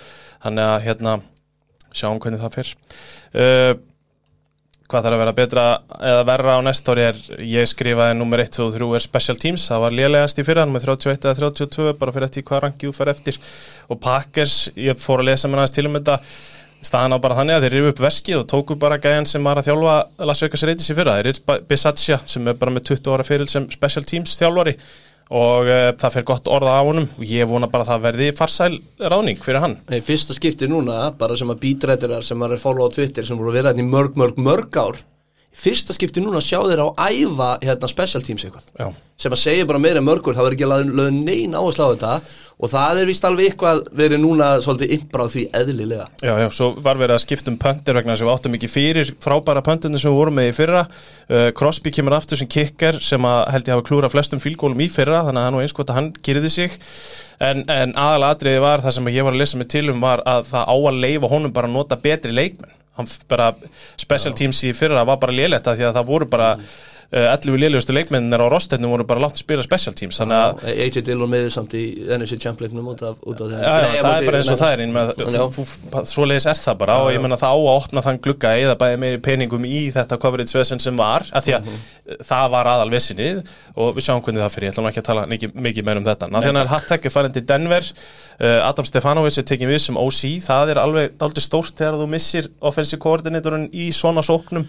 [0.41, 1.21] Þannig að hérna
[1.97, 2.75] sjáum hvernig það fyrr
[3.35, 3.73] uh,
[4.91, 5.65] hvað þarf að vera betra
[6.11, 9.39] eða verra á næst ári er ég skrifaði nummer 1, 2 og 3 er special
[9.41, 9.67] teams.
[9.71, 12.95] Það var lélegast í fyrra, nummer 31 eða 32 bara fyrir eftir hvað rangi þú
[12.97, 13.39] fer eftir.
[13.91, 16.19] Og Packers, ég fór að lesa mér aðeins til um þetta.
[16.81, 19.61] Staðan á bara þannig að þeir rifu upp veskið og tóku bara gæjan sem var
[19.61, 19.97] að þjálfa
[20.31, 23.51] Las Vegas Raiders í fyrra, þeir Rich Bisaccia sem er bara með 20 ára fyrir
[23.53, 24.79] sem special teams þjálfari
[25.31, 27.07] og uh, það fer gott orða á honum.
[27.19, 28.73] Og ég vona bara að það verði farsæl
[29.13, 29.77] ráning fyrir hann.
[29.95, 33.39] Í fyrsta skipti núna, bara sem að bítrættirar sem maður er follow á Twitter sem
[33.39, 34.99] voru að vera hérna í mörg, mörg, mörg ár.
[35.51, 38.69] Fyrsta skipti núna sjá þeir á æfa hérna special teams eitthvað.
[38.79, 38.91] Já.
[39.21, 42.15] Sem að segja bara meira mörgur, það verður ekki lögð lögð neina áherslu á þetta.
[42.61, 46.07] Og það er vist alveg eitthvað verið núna svolítið impráð því eðlilega.
[46.21, 49.13] Já, já, svo var verið að skipta um pöntir vegna að við áttum ekki fyrir
[49.25, 50.83] frábæra pöntirni sem við vorum með í fyrra.
[51.25, 54.91] Uh, Crosby kemur aftur sem kicker sem að held ég hafa klúra flestum fílgólum í
[54.93, 56.77] fyrra þannig að hann og einskot að hann gerði sig.
[57.41, 60.53] En, en aðalatriði var það sem ég var að lesa mig til um var að
[60.53, 62.77] það á að leifa honum bara að nota betri leikmenn.
[63.01, 63.55] Hann bara,
[63.97, 66.55] special teams í fyrra var bara léletta því að það voru bara
[67.11, 70.81] uh, 11 lélegustu leikmennir á rostinu voru bara langt að spila special teams þannig að
[70.87, 71.85] AJ Dillon meður samt í
[72.17, 75.13] NFC út af, út af það er bara eins og það er með,
[75.57, 75.65] þú,
[76.11, 79.01] svoleiðis er það bara og ég menna það á að opna þann glugga eða bæði
[79.05, 81.73] meiri peningum í þetta coverage vesen sem var, af því að
[82.27, 83.31] það var aðal vesinni
[83.75, 86.07] og við sjáum hvernig það fyrir, ég ætla nú ekki að tala mikið, meir um
[86.07, 86.31] þetta.
[86.31, 90.23] Þannig að Hattek er farin til Denver uh, Adam Stefanovic er tekinn við sem OC
[90.47, 94.67] það er alveg stórt þegar þú missir offensive coordinatorinn í svona sóknum.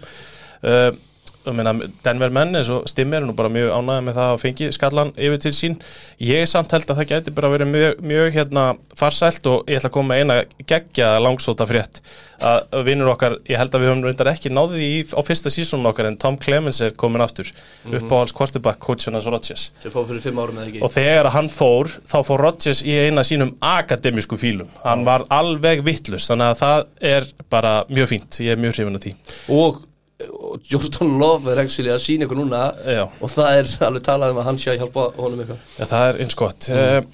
[0.62, 1.11] Ég
[1.50, 1.74] meina,
[2.04, 5.14] Denver menn eins og Stimmer er nú bara mjög ánægði með það að fengi skallan
[5.16, 5.78] yfir til sín.
[6.22, 8.66] Ég samt held að það gæti bara verið mjög, mjög hérna
[8.98, 10.38] farsælt og ég ætla að koma eina
[10.70, 12.02] geggja langsóta frétt
[12.42, 15.90] að vinnur okkar, ég held að við höfum reyndar ekki náði í á fyrsta sísónun
[15.92, 17.50] okkar en Tom Clemens er komin aftur
[17.86, 19.68] uppáhalds quarterback coachinnas Rodgers.
[19.82, 20.82] Sem fóð fyrir fimm árum eða ekki.
[20.82, 24.70] Og þegar hann fór þá fór Rodgers í eina sínum akademísku fílum.
[24.82, 28.42] Hann var alveg vittlust þannig að það er bara mjög fínt.
[28.42, 29.16] Ég er mjög hrifin af því.
[29.54, 29.82] Og,
[30.30, 33.04] og Jordan Love er actually að sína ykkur núna Já.
[33.08, 36.08] og það er alveg talað um að hann sé að hjálpa honum eitthvað Já, það
[36.08, 37.12] er eins gott mm.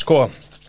[0.00, 0.18] Sko,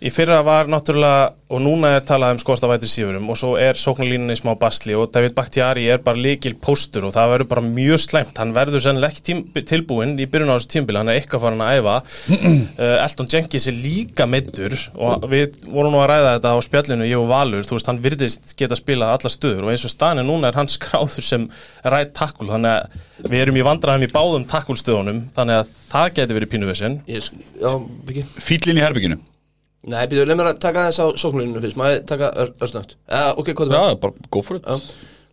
[0.05, 3.51] í fyrra var náttúrulega og núna er talað um skoðast af vætri sífurum og svo
[3.61, 7.49] er sóknarlínunni í smá basli og David Bakhtiari er bara líkil póstur og það verður
[7.51, 8.39] bara mjög slæmt.
[8.41, 11.61] Hann verður sennilega ekki tím, tilbúinn í byrjun á þessu tímbili, hann er eitthvað farin
[11.61, 11.95] að æfa.
[12.33, 17.09] Uh, Elton Jenkins er líka meiddur og við vorum nú að ræða þetta á spjallinu,
[17.11, 20.29] ég og Valur, þú veist, hann virðist geta spilað alla stöður og eins og staðin
[20.29, 21.45] núna er hann skráður sem
[21.85, 25.71] rætt takkul þannig að við erum í vandræðum í báðum takkulstöðunum þannig að
[29.85, 31.77] Nei, byrju, leið mér að taka þess á sóknulínu fyrst.
[31.77, 34.65] Maður taka ör, örsnögt uh, Ok, hvað er Já, bara go for it.
[34.65, 34.79] Já.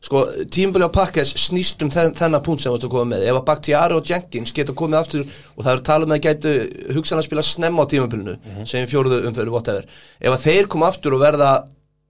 [0.03, 3.25] Sko, tímabili á Pakkes snýst um þenn, þennan punkt sem þú ert að koma með.
[3.31, 6.55] Ef að Bakhtiari og Jenkins geta komið aftur og það er talað með að gætu
[6.97, 8.35] hugsan að spila snemma á tímabilinu
[8.67, 9.87] sem fjóruðu umfyrir whatever.
[10.19, 11.53] Ef að þeir koma aftur og verða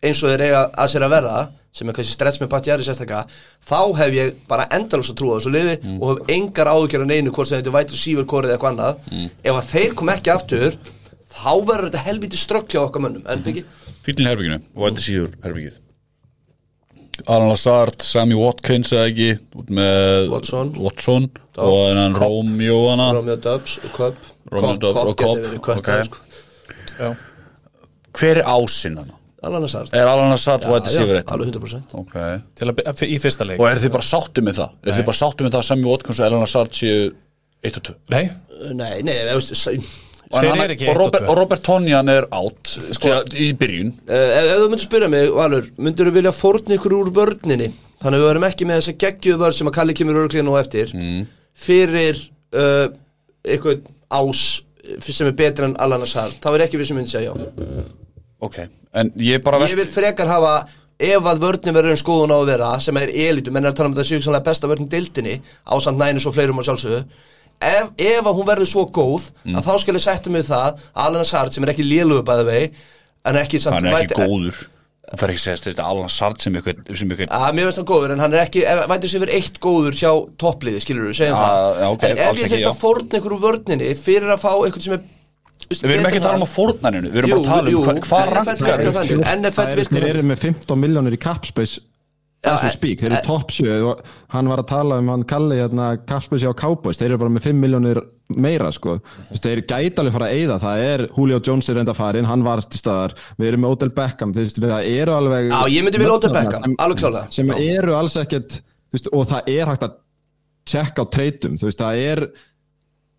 [0.03, 1.37] eins og þeir eiga að sér að verða
[1.73, 3.21] sem er kannski stress með Bakhtiari sérstakka
[3.69, 7.33] þá hef ég bara endalus að trúa þessu liði og hef engar áðugjör en einu
[7.37, 9.31] hvort sem þetta er vætri sífur korið eða eitthvað annað.
[9.45, 10.81] Ef að þeir koma ekki aftur
[11.33, 13.65] þá verður þetta helviti ströggja okkar mönnum en byggi
[14.03, 15.79] Fýllin í herbygginu og þetta síður herbyggið
[17.29, 19.27] Alan Lazard, Sammy Watkins eða ekki
[19.61, 20.71] út með Watson.
[20.81, 21.27] Watson
[21.61, 23.11] og þennan Romeo hana.
[23.15, 24.17] Romeo Dubs, Cobb
[24.51, 25.45] Romeo Dobbs og Cobb,
[25.77, 25.91] ok.
[26.09, 27.13] sko.
[28.17, 29.19] Hver er ásinn hana?
[29.43, 31.31] Alan Hazard Er Alan Lazard og þetta síður eitt?
[31.35, 32.17] alveg 100% Ok.
[32.59, 33.59] Til að, í fyrsta leik.
[33.61, 34.75] Og er þið bara sáttu með það?
[34.87, 36.99] Er þið bara sáttu með það að Sammy Watkins og Alan Lazard séu
[37.67, 37.97] 1 og 2?
[38.15, 38.25] Nei,
[38.79, 39.67] Nei, nei, ég veist
[40.33, 43.91] Og, ekki og, Robert, Robert Tonjan er átt sko, í byrjun.
[44.09, 47.69] ef, ef þú myndir spyrja mig, Valur myndir þú vilja fórna ykkur úr vörninni?
[48.03, 50.59] Þannig að við verum ekki með þessa geggjuðu vörn sem að Kalli kemur örglíðan og
[50.63, 51.27] eftir Mm.
[51.55, 52.23] fyrir
[52.57, 52.89] uh,
[53.45, 54.45] eitthvað ás
[55.05, 56.39] sem er betur en Alan Hazard.
[56.43, 57.85] Þá er ekki við sem myndi segja já.
[58.43, 58.57] Ok,
[58.99, 60.55] en ég bara ég vil frekar hafa
[61.03, 63.79] ef að vörnin verður en skoðun á að vera sem er elitu, menn er að
[63.79, 67.05] tala um þetta séu sannlega besta vörnin deildinni ásand nænus og fleirum og sjálfsögðu
[67.63, 69.57] ef, ef að hún verður svo góð Mm.
[69.59, 72.45] að þá skal ég setja mig það að Alan Hazard sem er ekki lélugu bæði
[72.47, 72.71] vei
[73.25, 74.61] en ekki samt Hann er ekki væti- góður.
[75.13, 77.81] Það fer ekki að segja þetta Alan Lazard sem ykkur, sem ykkur að mér finnst
[77.83, 81.09] hann góður en hann er ekki, ef- vætir sér verið eitt góður hjá toppliði, skilur
[81.11, 81.81] við, segjum það.
[81.83, 84.53] já, ok, en ef ég ekki, þurft að fórna ykkur úr vörninni fyrir að fá
[84.63, 85.03] eitthvað sem er
[85.63, 87.93] Við erum ekki að tala um að fórnarinu Við erum bara að tala um hva,
[88.03, 90.09] hvað NFL rankar virkar þannig NFL virkar Þeir þannig.
[90.11, 91.81] eru með 15 miljónir í capspace
[92.43, 94.01] þeir eru top 7 og
[94.35, 97.47] hann var að tala um hann kalli hérna Kaspersi á Cowboys, þeir eru bara með
[97.51, 98.01] 5 miljónir
[98.33, 98.97] meira sko,
[99.37, 102.63] þeir gæti alveg fara að eyða, það er Julio Jones er reynda farin, hann var
[102.65, 106.35] til staðar, við erum með Odell Beckham, það eru alveg Já, ég myndi vilja Odell
[106.35, 107.27] Beckham, alveg klálega.
[107.31, 108.59] sem eru alls ekkert
[108.93, 109.99] veist, og það er hægt að
[110.73, 112.25] tjekka á treytum, þú veist, það er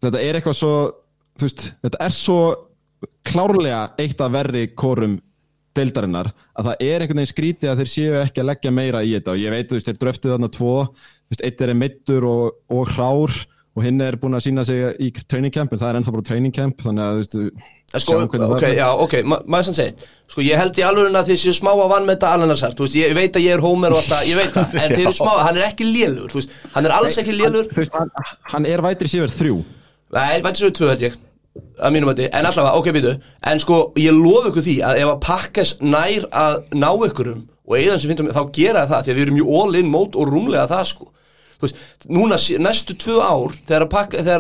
[0.04, 0.74] þetta er eitthvað svo
[1.40, 2.40] þú veist, þetta er svo
[3.28, 5.18] klárlega eitt af verri kórum
[5.78, 9.16] deildarinnar, að það er einhvern veginn skrítið að þeir séu ekki að leggja meira í
[9.16, 9.34] þetta.
[9.34, 10.76] Og ég veit, þú veist, þeir dröftuð þarna tvo.
[10.94, 13.42] Þú veist, eitt er meittur og, og hrár
[13.74, 16.26] og hinn er búin að sína sig í training camp en það er ennþá bara
[16.28, 19.78] training camp þannig að, þú veist, Sko, hvernig það ok, já, ok, ma maður sann
[19.78, 22.54] segið Sko, ég held í alveg að þið séu smá að vann með þetta Alan
[22.54, 24.94] Hazard, þú veist, ég veit að ég er Homer og alltaf, ég veit það, en
[24.96, 28.14] þeir eru smá, hann er ekki lélur, þú veist, hann er alls ekki lélur hann,
[28.54, 29.60] hann er vætri síver þrjú.
[30.14, 31.22] Nei, svo við tvö held ég
[31.54, 33.14] að mínum að en allavega, ok, býtu
[33.52, 37.76] en sko, ég lofa ykkur því að ef að Pakkes nær að ná ykkurum og
[37.78, 40.32] eigðan sem finnum, þá gera það því að við erum ju all in mót og
[40.34, 41.10] rúmlega það sko.
[41.64, 41.78] Þú veist,
[42.12, 43.94] núna næstu tvö ár þegar, að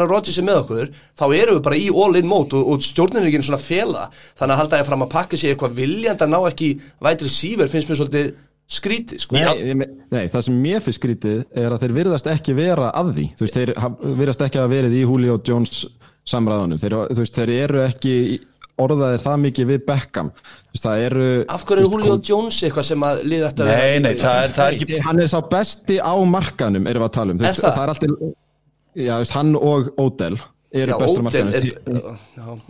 [0.03, 2.81] að Rodgers er með okkur þá erum við bara í all in mót og, og
[2.83, 4.07] stjórnin er ekki einu svona fela.
[4.35, 6.71] Þannig að halda ég fram að pakka sig eitthvað viljand að ná ekki
[7.07, 8.33] vætri síver finnst mér svolítið
[8.73, 9.37] skrítið sko.
[9.39, 13.13] Nei, me- nei, það sem mér finnst skrítið er að þeir virðast ekki vera að
[13.15, 13.25] því.
[13.39, 13.73] Þú veist, þeir
[14.19, 15.85] virðast ekki að verið í Julio Jones
[16.29, 18.15] samræðunum, þeir, veist, þeir eru ekki
[18.83, 20.29] orðaðir það mikið við Beckham.
[20.73, 24.13] Veist, það eru af hverju er Julio Jones eitthvað sem að liða að Nei, nei,
[24.17, 27.35] það er, það er ekki hann er sá besti á markanum erum við að tala
[27.35, 27.75] um, Er veist, það?
[27.77, 28.33] það er alltaf
[29.03, 30.39] já, veist, hann og Odell
[30.73, 31.69] eru bestur á markanum er,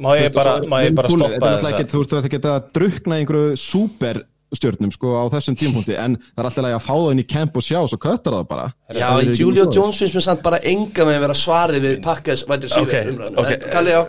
[0.04, 2.70] Má ég bara, má ég bara Þetta stoppa ekki- Þú veist, þú ert ekki að
[2.76, 4.24] drukna einhverju super
[4.58, 7.58] stjórnum sko á þessum tímpunkti en það er alltaf að fá það inn í camp
[7.60, 9.68] og sjá svo köttar það bara Já, Það er Julio.
[9.74, 13.14] Jones finnst mér samt bara enga með að vera svarið við pakkas vætir síður Ok,
[13.14, 13.54] umræðum ok.
[13.54, 14.04] En Kalli, já,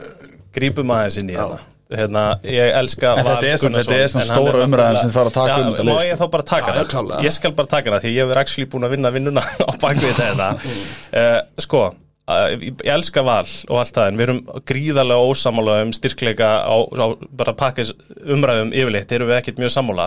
[0.54, 1.62] Grípum aðeins inn í hérna
[1.94, 5.34] Hérna, ég elska En þetta er svona- þetta er svona stóra umræðan sem þarf að
[5.36, 6.84] taka um þetta Má ég þá bara taka hana?
[6.88, 7.20] klárlega.
[7.26, 10.16] Ég skal bara taka hana því ég hefur actually búin að vinna vinnuna á bakvið
[10.16, 11.82] þetta uh, Sko,
[12.24, 17.06] ég elska val og allt það en við erum gríðarlega ósamála um styrkleika á, á
[17.36, 17.92] bara pakkis
[18.24, 20.06] umræðum yfirleitt erum við ekkert mjög sammála.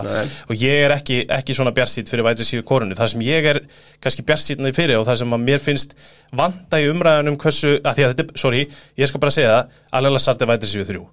[0.50, 3.62] Og ég er ekki, ekki svona bjarsýtt fyrir vætri síðu korunu það sem ég er
[4.02, 5.94] kannski bjarsýtnaði fyrir og það sem að mér finnst
[6.34, 8.64] vanda í umræðunum hversu, að því að þetta, sorry,
[8.98, 11.04] ég skal bara segja það Alela Sart er vætri síðu þrjú.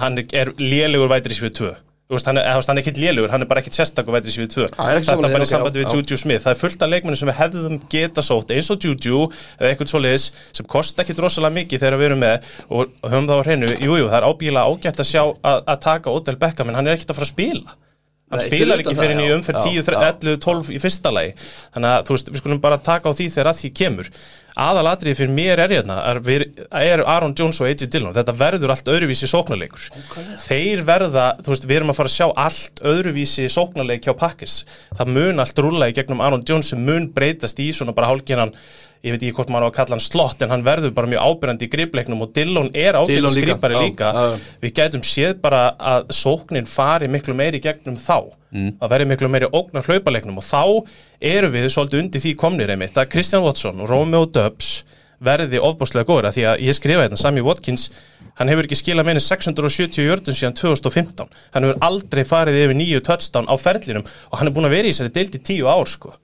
[0.00, 1.76] Hann er, lélegur vætri síðu tvö
[2.16, 4.68] veist, hann er, hann er ekkit lélugur, hann er bara ekkit sérstakur vætri síðu tvö.
[4.70, 6.06] Er ekki Þetta sammála bara í sambandi ok, við.
[6.10, 6.44] Juju Smith.
[6.46, 9.20] Það er fullt af leikmennu sem við hefðum geta sótt eins og Juju
[9.58, 13.42] eða eitthvað svoleiðis sem kosta ekkit rosalega mikið þegar við erum með og höfum það
[13.42, 16.72] á hreinu, jújú, jú, það er ábyggilega ágætt að sjá að, að taka Odell Beckham
[16.72, 17.78] en hann er ekkit að fara að spila
[18.30, 19.32] hann spilar ekki fyrir já.
[19.36, 20.10] umferð Já, 10, já.
[20.10, 21.32] 11, 12 í fyrsta lagi.
[21.74, 24.10] Þannig að þú veist, við skulum bara taka á því þegar að því kemur.
[24.60, 26.44] Aðalatriði fyrir mér er hérna er,
[26.80, 28.14] er Aaron Jones og AJ Dillon.
[28.16, 29.86] Þetta verður allt öðruvísi sóknarleikur.
[30.42, 34.60] Þeir verða, þú veist, við erum að fara að sjá allt öðruvísi sóknarleik hjá Packers.
[34.98, 38.54] Það mun allt rúlla í gegnum Aaron Jones sem mun breytast í svona bara hálfgerðan
[39.00, 41.24] ég veit ekki hvort maður á að kalla hann slott en hann verður bara mjög
[41.24, 44.10] ábyrjandi í gripleiknum og Dillon er líka, skripari líka.
[44.12, 44.52] já, já.
[44.60, 48.36] við gætum séð bara að sóknin fari miklu meiri gegnum þá.
[48.82, 50.62] Að verði miklu meiri ógnar hlaupaleiknum og þá
[51.32, 54.82] eru við svolítið undir því komnir einmitt að Christian Watson og Romeo Dubs
[55.20, 57.90] verði ofbúslega góður af því að ég skrifa hérna Sammy Watkins
[58.40, 63.02] hann hefur ekki skilað meini 670 jördun síðan 2015 hann hefur aldrei farið yfir nýju
[63.04, 66.14] touchdown á ferlinum og hann er búin að vera í þessari deildi tíu ár sko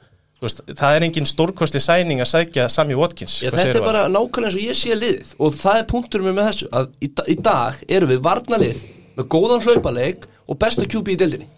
[0.42, 3.38] veist, það er engin stórkostli sæning að sækja Sammy Watkins.
[3.44, 6.48] Já, þetta er bara nákvæmlega eins og ég sé liðið og það er punkturum með
[6.50, 8.82] þessu að í, í dag erum við varnalið
[9.16, 11.48] með góðan hlaupaleik og besta QB í deildinni.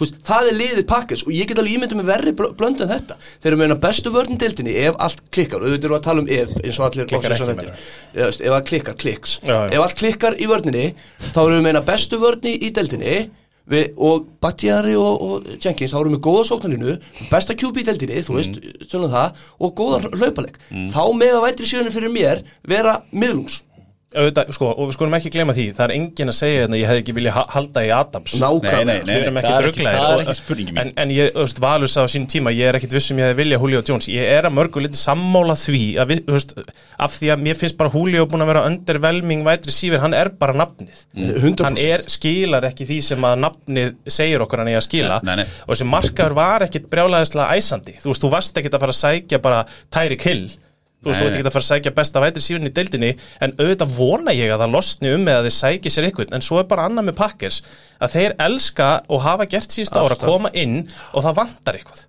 [0.00, 2.90] Veist, það er liðið pakkes og ég get alveg ímyndið með verri bl- blöndu en
[2.90, 3.14] þetta.
[3.42, 5.60] Þeir eru meina bestu vörn í deildinni ef allt klikkar.
[5.60, 7.74] Og auðvitað eru að tala um ef eins og allir Klikkar ekki, þetta.
[8.16, 9.68] Já, veist, ef allt klikkar, kliks Já, já.
[9.76, 10.86] ef allt klikkar í vörninni
[11.28, 13.18] þá erum við meina bestu vörn í, í deildinni
[13.70, 16.96] við, og Batjari og, og Jenkins þá erum við góða sóknarlínu
[17.30, 18.86] besta QB í deildinni, þú veist, Mm.
[18.90, 20.56] tölum það og góða hlaupaleg
[20.92, 23.62] þá mega vætri síðan fyrir mér vera miðlungs
[24.12, 26.88] Auðvitað, sko, og við skulum ekki glema því það er engin að segja hérna, ég
[26.90, 28.72] hefði ekki vilja ha- halda í Adams Nákvæmlega.
[28.72, 30.80] Nei, nei, nei, við erum nei, ekki það er ekki- er ekki spurningin mín.
[30.82, 33.28] en, en ég, þú veist, Valur sá á sín tíma ég er ekkit vissum ég
[33.30, 36.52] hefði vilja Julio Jones ég er að mörgu liti sammála því að veist,
[36.98, 40.28] af því að mér finnst bara Julio búin að vera undervelming vætri sífir, hann er
[40.38, 41.64] bara nafnið 100%.
[41.64, 45.36] hann er, skilar ekki því sem að nafnið segir okkur hann er að skila Nei,
[45.36, 45.44] nei.
[45.66, 48.30] og þessi markaður var ekkit brjálæðislega æsandi, þú veist, þú
[51.02, 53.10] þú veist, þú ert ekki að fara að sækja besta vætri sífin í deildinni
[53.42, 56.28] en auðvitað vona ég að það losni um með að þeir sækja sér ykkur.
[56.32, 57.62] En svo er bara annað með Packers
[57.98, 60.78] að þeir elska og hafa gert síðust ára að koma inn
[61.12, 62.06] og það vantar eitthvað.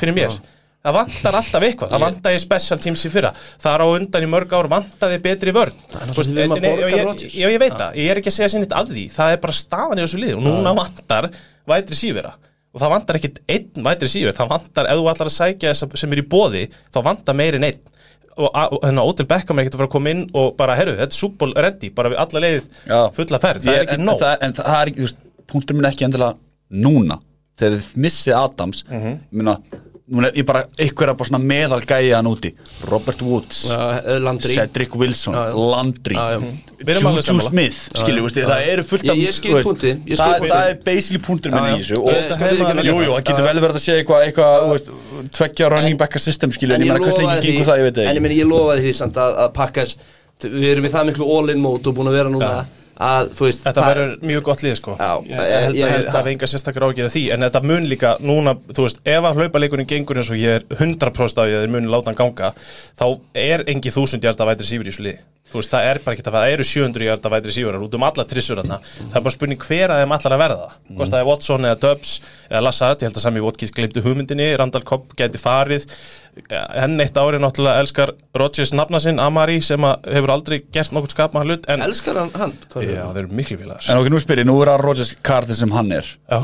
[0.00, 0.40] Fyrir mér.
[0.80, 4.24] það vantar alltaf eitthvað, það vantar í special teams í fyrra, það er á undan
[4.24, 5.74] í mörg ár vantar þið betri vörn.
[5.92, 7.34] Að nei, borga ég- Rodgers.
[7.36, 9.04] ég, ég veit það, ég er ekki að segja sér nýtt að því.
[9.12, 11.28] Það er bara staðan í þessu lið og núna vantar
[11.68, 12.32] vætri sífira
[12.74, 16.00] og það vantar ekkit einn vætri síver það vantar, ef þú ætlar að sækja þess
[16.00, 16.64] sem er í bóði
[16.94, 17.80] þá vantar meiri einn.
[18.40, 20.92] Og, þannig að Ótil Beckham er ekkert að fara að koma inn og bara, herru,
[20.96, 23.00] þetta er súból ready bara við alla leið Já.
[23.12, 24.20] fulla ferð, það Ég- er ekki en, nóg.
[24.22, 25.18] það, en það er ekki, þú veist,
[25.50, 26.36] punktur minn ekki endilega
[26.70, 27.18] núna.
[27.58, 29.18] Þegar þið missið Adams mm Mhm.
[29.32, 29.56] minna,
[30.10, 32.50] núna er ég bara einhverja bara svona meðal gæja hann úti.
[32.90, 34.54] Robert Woods Landry.
[34.56, 35.54] Cedric Wilson, já.
[35.54, 36.16] Landry.
[36.18, 37.40] Juju.
[37.44, 41.82] Smith skilju, veist, það eru fullt af það, það er basically punktur minn Já, í
[41.82, 42.90] þessu Ég og skal hefma viðurkenna líka.
[42.90, 44.48] Jú, jú, það getur vel verið að segja eitthvað eitthva,
[45.38, 48.10] tveggja running backa system skilju, en ég meina hvers lengi gengur það, ég veit það
[48.10, 48.48] En ég ekki.
[48.50, 49.96] lofaði því samt að, pakkas
[50.40, 52.52] Við erum í það miklu all-in mót og búin að vera núna
[53.00, 54.96] að, þú veist Þetta það- verður mjög gott lið sko.
[55.00, 57.62] Já, Ég held ég að held ég að- hafi enga sérstakar ágjörð því En þetta
[57.64, 61.48] mun líka núna, þú veist Ef að hlaupaleikurinn gengur eins og ég er 100% af
[61.48, 62.52] ég að þeir muni láta hann ganga
[63.00, 65.18] Þá er engi þúsund hjarta vætri sífur í þessu lið
[65.50, 68.02] Þú veist, það er bara ekki það, það eru 700 hjarta vætri sífurar út um
[68.06, 68.76] alla trissur þarna.
[69.10, 70.68] Það er bara spurning hver að þeim allar að verða.
[70.94, 72.12] Hvort það er Watson eða Dubs
[72.52, 75.88] eða Lassard Ég held að Sami Watkins gleymdi hugmyndinni Randall Cobb gæti farið
[76.50, 81.14] Henn eitt ári náttúrulega elskar Rodgers nafna sinn, Amari sem að hefur aldrei gert nokkuð
[81.16, 82.54] skapma hlut En Elskar hann hann?
[82.84, 85.58] Já, þeir eru miklu félagar En ok, nú spyr ég, nú er að Rodgers Carter
[85.58, 86.06] sem hann er.
[86.30, 86.38] Já,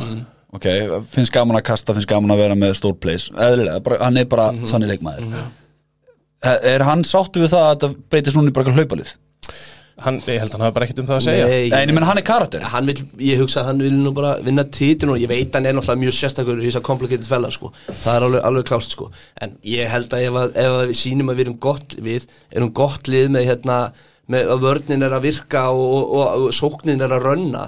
[0.57, 0.67] Ok,
[1.13, 3.33] finnst gaman að kasta, finnst gaman að vera með stór place.
[3.35, 5.35] Eðlilega, bara, hann er bara þannig leikmaður.
[6.47, 9.11] Er, er hann sáttu við það að þetta breytist núna í bara hlaupalið?
[10.05, 11.47] Hann, ég held að hann hafa bara ekkert um það að segja.
[11.49, 12.67] Nei, en ég menn hann er karakter.
[12.73, 12.97] Hann vil,
[13.29, 16.03] ég hugsa að hann vil nú bara vinna titil og ég veit hann er náttúrulega
[16.03, 19.09] mjög sérstakur í þess að complicated fella sko, það er alveg, alveg klárt sko,
[19.41, 22.29] en ég held að ef, að ef að við sýnum að við erum gott við
[22.53, 23.79] erum gott lið með hérna
[24.27, 27.65] með að vörnin er að virka og, og, og, og sóknin er að rönna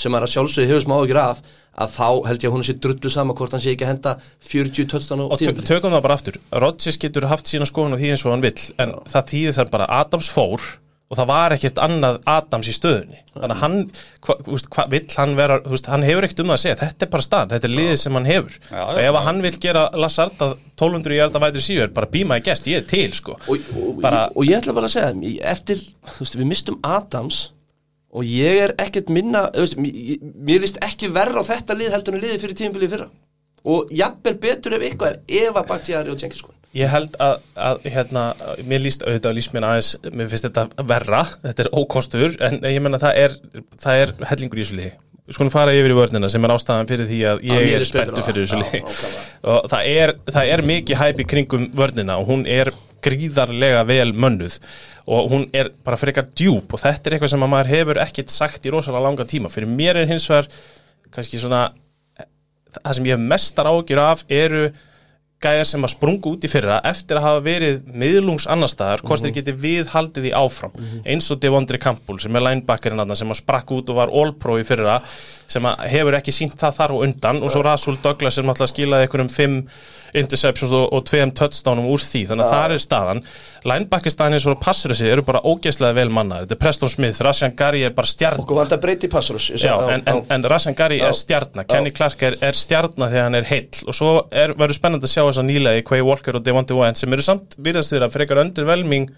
[0.00, 1.42] sem er að sjálfsögðu hefur smá ekki af
[1.80, 4.14] að þá held ég að hún sé drullu sama hvort hann sé ekki að henda
[4.50, 5.68] 40 tötstan og tö- tímabili.
[5.68, 6.38] tökum það bara aftur.
[6.64, 9.70] Rodgers getur haft sína skoðun á því eins og hann vill en það þýðir þar
[9.76, 10.66] bara að Adams fór
[11.10, 13.18] og það var ekkert annað Adams í stöðunni.
[13.34, 13.76] Þannig að hann,
[14.26, 16.62] hva, þú veist, hva, vill hann vera þú veist, hann hefur ekkert um það að
[16.62, 18.58] segja, þetta er bara staðan þetta er liðið sem hann hefur.
[18.70, 21.90] Já, og já, ef að hann vill gera Lassard að 1200 í alltaf vætri síður,
[21.96, 23.34] bara býma í gest, ég er til sko.
[23.50, 25.82] Og, og, Bara- og ég ætla bara að segja ég- eftir,
[26.14, 27.40] þú veist, við mistum Adams
[28.14, 31.92] og ég er ekkert minna þú veist, mér, mér líst ekki verra á þetta lið
[31.94, 33.10] heldur en liðið fyrir tímabilið fyrra.
[33.66, 38.24] Og jafnvel betur ef eitthvað er Eva Bakhtiari og Khan Ég held að, að hérna,
[38.62, 42.82] mér líst auðvitað líst mér aðeins, mér finnst þetta verra, þetta er ókostur, en ég
[42.84, 43.34] menna það er,
[43.82, 44.92] það er hellingur í þessu liði.
[45.30, 48.12] Við skulum fara yfir í vörnina sem er ástæðan fyrir því að ég mér er
[48.14, 48.80] á fyrir þessu liði.
[49.50, 54.10] Og það er, það er mikið hæp í kringum vörnina og hún er gríðarlega vel
[54.12, 54.58] mönnuð
[55.10, 58.34] og hún er bara frekar djúb og þetta er eitthvað sem að maður hefur ekkit
[58.34, 59.50] sagt í rosalega langa tíma.
[59.50, 60.50] Fyrir mér er hins vegar
[61.14, 61.70] kannski svona
[62.76, 64.68] það sem ég mestar ágjur af eru
[65.40, 69.24] gæjar sem að sprungu út í fyrra eftir að hafa verið miðlungs annar staðar, hvort
[69.24, 70.74] þeir geti viðhaldið í áfram.
[71.08, 74.66] Eins og Devondri Campbell sem er linebackerinn sem að sprakk út og var all-pro í
[74.68, 75.00] fyrra
[75.50, 78.70] sem að hefur ekki sínt það þar og undan og svo Rasul Douglas sem alltaf
[78.70, 79.56] skilaði einhverjum fimm
[80.16, 83.22] interceptions og, og tveim touchdownum úr því, þannig að það er staðan.
[84.30, 87.84] Eins og passur þessi eru bara ógeðslega vel mannaðir, þetta er Preston Smith Rashan Gary
[87.86, 91.68] er bara stjarn okkur vantar breyti passarus Já, en, en, en Rassan Gary er stjarnar
[91.70, 93.70] Kenny Clark er, er stjarnar þegar hann er heill.
[93.86, 96.78] Og svo er, verður spennandi að sjá þess að nýlega í Quay Walker og Devontae
[96.78, 99.10] Wyatt sem eru samt virðast þeirra frekar undervelming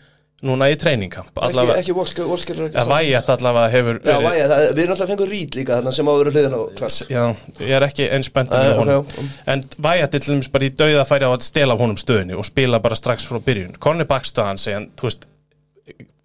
[0.42, 4.94] núna í treiningkamp allavega, ekki ekki að Wyatt allavega hefur Já, væja, það, við erum
[4.96, 7.02] alltaf fengið rít líka þarna sem á að vera hliðin á klass.
[7.06, 7.22] Já,
[7.62, 9.36] ég er ekki eins spenntur með honum ok, ok.
[9.54, 12.48] En Wyatt er til dæmis bara í dauða færi á að stela honum stöðunni og
[12.48, 13.76] spila bara strax frá byrjun.
[13.82, 15.28] Conny Backstöðan segja, þú veist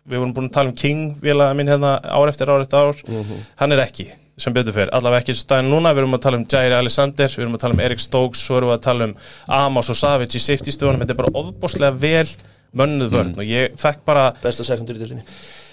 [0.08, 3.02] Við vorum búin að tala um King Vélaga minn hérna ár eftir ár eftir ár.
[3.12, 3.42] Mhm.
[3.60, 4.06] Hann er ekki,
[4.40, 7.28] sem betur fyrir Allavega ekki í staðin núna, við erum að tala um Jair Alexander
[7.28, 9.16] Við erum að tala um Erik Stokes Svo erum við að tala um
[9.48, 11.04] Amos og Savage í safety stöðunum.
[11.04, 12.30] Þetta er bara ofbúslega vel
[12.76, 13.40] mönnuð vörn Mhm.
[13.40, 15.24] Og ég fekk bara besta sekundar í delinni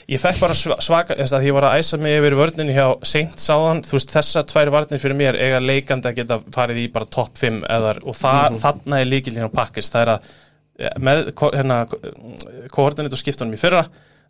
[0.07, 2.99] Ég fekk bara sva- svaka, þess að ég var að æsa mig yfir vörninni hjá
[3.03, 6.93] Saint sáðan, þú veist þessar tvær varnir fyrir mér eiga leikandi að geta farið í
[6.93, 11.33] bara topp 5 eðar og það, þarna er líkildin á pakkis, það er að með
[11.55, 11.79] hérna,
[12.75, 13.87] koordinit og skiptunum í fyrra,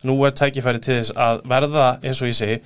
[0.07, 2.61] nú er tækifæri til þess að verða, eins og ég segi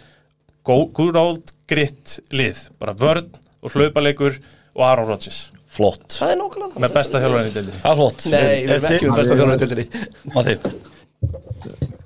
[0.64, 3.26] go- good old grit lið, bara vörn
[3.64, 4.38] og hlaupaleikur
[4.76, 6.08] og Aaron Rodgers Flott.
[6.16, 6.84] Það er nákvæmlega það.
[6.84, 7.82] Með besta þjálfarinn í deildinni.
[7.84, 8.24] Það er flott.
[8.34, 10.56] Nei, við erum ekki með besta þjálfur í delinni Matti?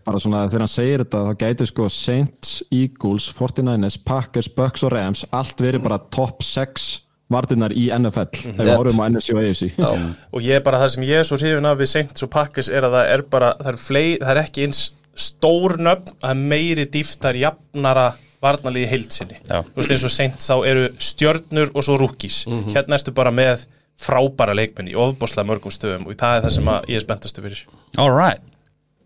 [0.04, 4.92] Bara svona þegar hann segir þetta þá gæti sko Saints, Eagles, 49ers Packers, Bucks og
[4.92, 6.90] Rams allt verið bara top 6
[7.32, 10.92] vartinnar í NFL ef við horfum á NFC og AFC og ég er bara það
[10.96, 13.54] sem ég er svo hrifin af við Saints og Packers er að það er bara
[13.62, 14.84] það er, flei, það er ekki eins
[15.14, 18.06] stór nöfn það er meiri dýft, það er jafnara
[18.44, 22.44] varnalíði heilsinni þú veist eins og Saints þá eru stjörnur og svo rúkis
[22.74, 23.66] hérna ertu bara með
[24.04, 27.44] frábæra leikmenn í ofbáslega mörgum stöðum og það er það sem að ég er spenntastu
[27.46, 27.62] fyrir.
[28.02, 28.42] Alright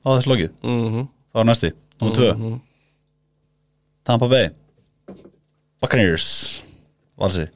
[0.04, 0.52] Það var þess lokið.
[0.64, 2.52] Það var næsti Númer tvö.
[4.08, 4.50] Tampa Bay.
[5.82, 6.28] Buccaneers.
[7.20, 7.48] Valsi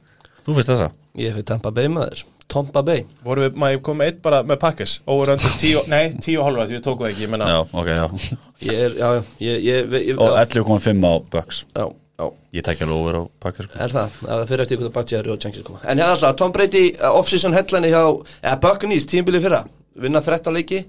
[0.42, 0.90] Þú finnst þessa.
[1.16, 3.04] Ég fyrir Tampa Bay maður Tompa Bay.
[3.24, 4.94] Vorum við, maður kom með eitt bara með Packers?
[5.06, 7.58] Over under 10, nei, 10 og halva Því við tókum það ekki, ég menna Já,
[7.80, 8.36] ok, já.
[8.62, 11.62] Ég er, já, já, ég, ég, ég Og já, 11,5 á Bucks.
[11.76, 11.84] Já,
[12.20, 12.26] já,
[12.58, 13.78] Ég tekja alveg over á Packers sko.
[13.86, 14.18] er það?
[14.26, 15.80] Það fyrir eftir ykkur það Bakhtiari og Jenkins koma.
[15.84, 18.02] En hérna alltaf, Tom Brady, uh, off-season headline hjá
[18.42, 19.62] eða Buccaneers, tímbilið fyrra.
[20.02, 20.82] Vinna 13 leiki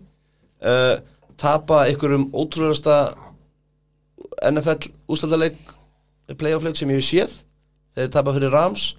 [0.64, 0.98] uh,
[1.40, 3.00] tapa ykkurum ótrúlega
[4.44, 5.58] NFL ústaldaleik
[6.40, 7.34] playoff-leik sem ég hef séð.
[7.98, 8.94] Þeir tapa fyrir Rams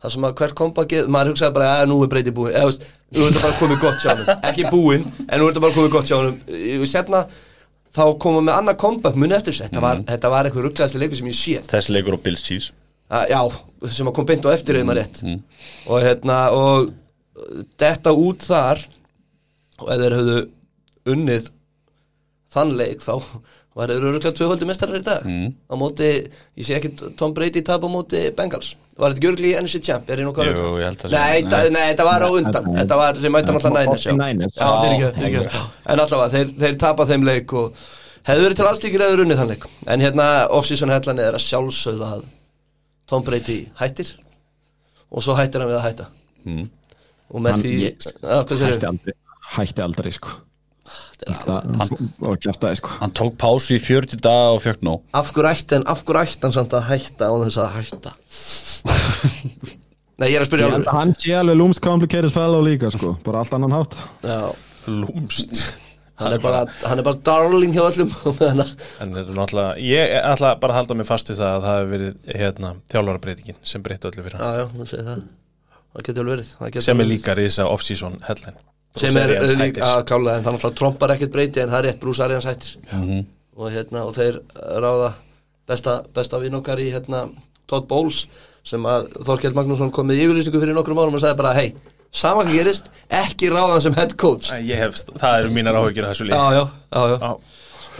[0.00, 2.64] það sem að hvert kompa geð, maður hugsaði bara að nú er Brady búinn, eða
[2.64, 5.52] þú veist, nú er þetta bara komið gott hjá hann ekki búinn, en nú er
[5.52, 7.22] þetta bara komið gott hjá hann ég veist hérna
[7.90, 11.02] þá komum við með annað comeback muni eftir þessu, þetta var, þetta var eitthvað rugglaðasti
[11.02, 11.68] leikur sem ég séð.
[11.72, 12.70] Þessi leikur á Bills Chiefs.
[13.10, 13.40] Að, já,
[13.96, 15.22] sem að kom beint á eftir eða maður rétt.
[15.90, 16.92] Og hérna og
[17.82, 18.84] þetta út þar
[19.80, 20.36] og ef þeir höfðu
[21.10, 21.48] unnið
[22.54, 23.14] þann leik þá
[23.78, 25.22] var öruglega tvöfaldi mestarar í dag?
[25.70, 26.08] Á móti,
[26.58, 28.74] ég sé ekki Tom Brady tap á móti Bengals.
[28.98, 31.84] Var þetta gjörgli í NFC Champ, er ég nokkuð Jú, ég held að sé- Nei,
[31.94, 32.64] þetta var á undan.
[32.76, 37.24] Þetta var sem mættan alltaf Niners já, þeir ekki, en allavega, þeir, þeir tapa þeim
[37.24, 37.72] leik og
[38.28, 39.64] hefðu verið til allstíkir eða unnið þann leik.
[39.86, 42.24] En hérna, off-season hellan er að sjálfsögða að
[43.06, 44.12] Tom Brady hættir.
[45.10, 46.06] Og svo hættir hann við að hætta.
[46.44, 46.68] Mm.
[47.30, 48.74] og með Hann- því ég- hvað segirðu?
[48.74, 49.12] hætti aldrei
[49.56, 50.28] hætti aldrei sko
[51.20, 52.94] kjæftaði sko.
[53.00, 55.02] Hann tók pásu í 40 daga og fjökk nóg.
[55.16, 58.14] Af hverju ætti hann, af hverju ætti hann samt að hætta á þess að hætta?
[60.20, 60.88] Nei, ég er að spyrja alveg.
[60.92, 63.14] hann sé alveg looms complicated fellow líka sko.
[63.24, 63.96] Bara allt annan hátt.
[64.24, 64.50] Já,
[64.90, 65.62] Lúmst
[66.20, 68.10] hann er bara, hann er bara darling hjá öllum
[69.00, 71.78] En þetta er náttúrulega Ég ætla bara að halda mig fast við það að það
[71.78, 74.44] hefur verið hérna, þjálfarabreitingin sem breytti öllu fyrir hann.
[74.44, 75.22] Já, já, hún segir það.
[75.90, 76.50] Það getur vel verið.
[76.58, 78.60] Það getur sem er líka risa off-season headline
[78.98, 82.00] Sem er líka að kála En það náttúrulega trompar ekkert breyti En það er rétt,
[82.02, 82.72] Bruce Arians hættir.
[83.60, 84.40] Og, hérna, og þeir
[84.82, 85.12] ráða
[85.68, 87.26] besta, besta vinn okkar í hérna,
[87.70, 88.24] Todd Bowles
[88.66, 91.68] sem að Þorkjell Magnússon kom með yfirlýsingu fyrir nokkrum árum og sagði bara hei,
[92.10, 92.88] sama hvað gerist
[93.20, 94.48] ekki ráðan sem head coach.
[94.50, 96.64] Hef, það eru mínar áhugir að þessu lík já, já,
[96.96, 97.30] já, já.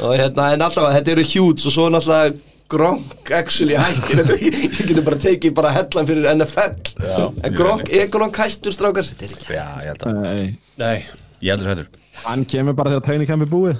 [0.00, 2.38] Og hérna, en allavega, þetta eru huge og svo er náttúrulega
[2.70, 4.20] Gronk actually hættir.
[4.22, 8.72] Þetta- ég getur bara tekið bara hellan fyrir NFL Já, en Gronk, er Gronk hættur
[8.76, 9.08] strákar?
[9.10, 11.04] Þetta er ekki Já, ég held að Nei,
[11.40, 13.78] Ég held að sættur hann kemur bara þegar treyning kemur búið.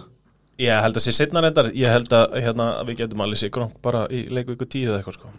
[0.61, 1.71] Ég held að sé setna reyndar.
[1.77, 4.99] Ég held að hérna, við getum alveg sér grónk bara í leiku ykkur tíu eða
[5.01, 5.31] eitthvað sko.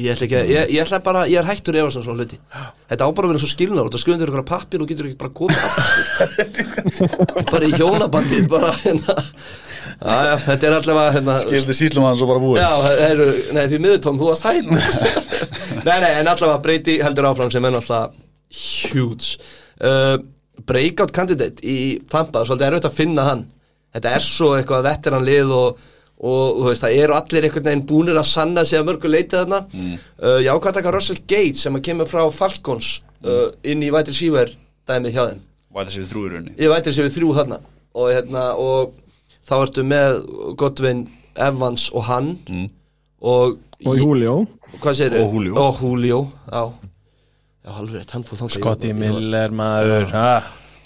[0.00, 2.38] Ég ætla ekki að, ég, ég ætla bara, ég er hættur efa svona hluti.
[2.88, 5.20] Þetta á bara að vera svo skilnar það skrifum þér ykkur pappir og getur ekki
[5.20, 6.72] bara komið aftur.
[7.52, 9.16] Bara í hjónabandið, bara hérna.
[10.02, 12.60] Aja, þetta er allavega hérna Skildi síslum hann svo bara búið.
[12.62, 14.70] Já, heru, nei því miður Tom, þú varst hætt
[15.86, 19.36] Nei, nei, en allavega breyti heldur áfram sem er náttúrulega huge.
[19.82, 20.16] Uh,
[20.68, 21.78] Breakout candidate í
[22.12, 23.46] Tampa, svolítið erfitt að finna hann.
[23.92, 25.82] Þetta er svo eitthvað veteran lið og
[26.22, 29.40] og þú veist, það eru allir einhvern veginn búnir að sanna sig að mörgu leita
[29.42, 29.58] þarna.
[29.74, 29.94] Mm.
[30.22, 32.90] uh, ég ákvæmt taka Russell Gates sem að kemur frá Falcons
[33.26, 34.52] uh, inn í White Receiver
[34.86, 35.40] dæmið hjá þeim?
[35.72, 37.58] Var þessi við þrúirunni ég White Receiver þrjú þarna.
[37.92, 38.94] Og, hérna, og
[39.42, 40.20] þá ertu með
[40.62, 41.02] Godwin,
[41.34, 42.30] Evans og hann.
[42.46, 42.70] Mm.
[43.18, 44.38] og, og í Julio
[44.78, 45.58] Og Julio.
[45.58, 46.22] og Julio
[47.62, 50.10] já, alveg rétt, hann fór þangað Scotty Miller maður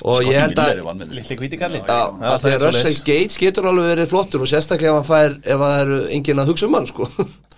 [0.04, 3.90] og ég held að Lilli hvíti kalli Já, að því að Russell Gates getur alveg
[3.94, 6.88] verið flottur og sérstaklega ef hann fær ef það eru enginn að hugsa um hann
[6.90, 7.08] sko.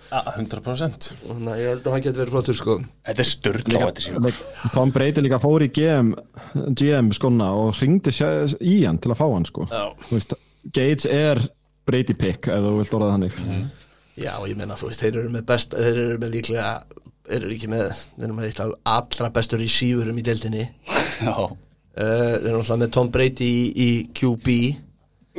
[0.09, 2.77] 100% þannig að ég held að hann getur verið flottur sko.
[3.09, 4.39] Þetta er síðan.
[4.73, 6.13] Tom Brady líka fór í GM,
[6.79, 9.67] GM skona og ringdi í hann til að fá hann sko.
[10.07, 10.33] Þú veist,
[10.71, 11.43] Gates er
[11.89, 13.69] Brady pick ef þú vilt orða það þannig.
[14.19, 16.71] Já, ég menna, þú veist, þeir eru með best þeir eru með líklega
[17.29, 18.61] þeir eru ekki með, þeir eru með
[18.97, 20.65] allra bestur í sífurum í deildinni.
[21.23, 21.49] Uh,
[21.99, 24.59] þeir eru alltaf með Tom Brady í, í QB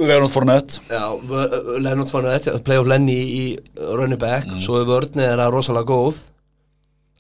[0.00, 0.80] Leonard Fournette.
[0.88, 3.44] Já, V- Leonard Fournette play of Lenny í
[3.98, 4.46] running back.
[4.62, 6.20] Svo er vörnið er að rosalega góð.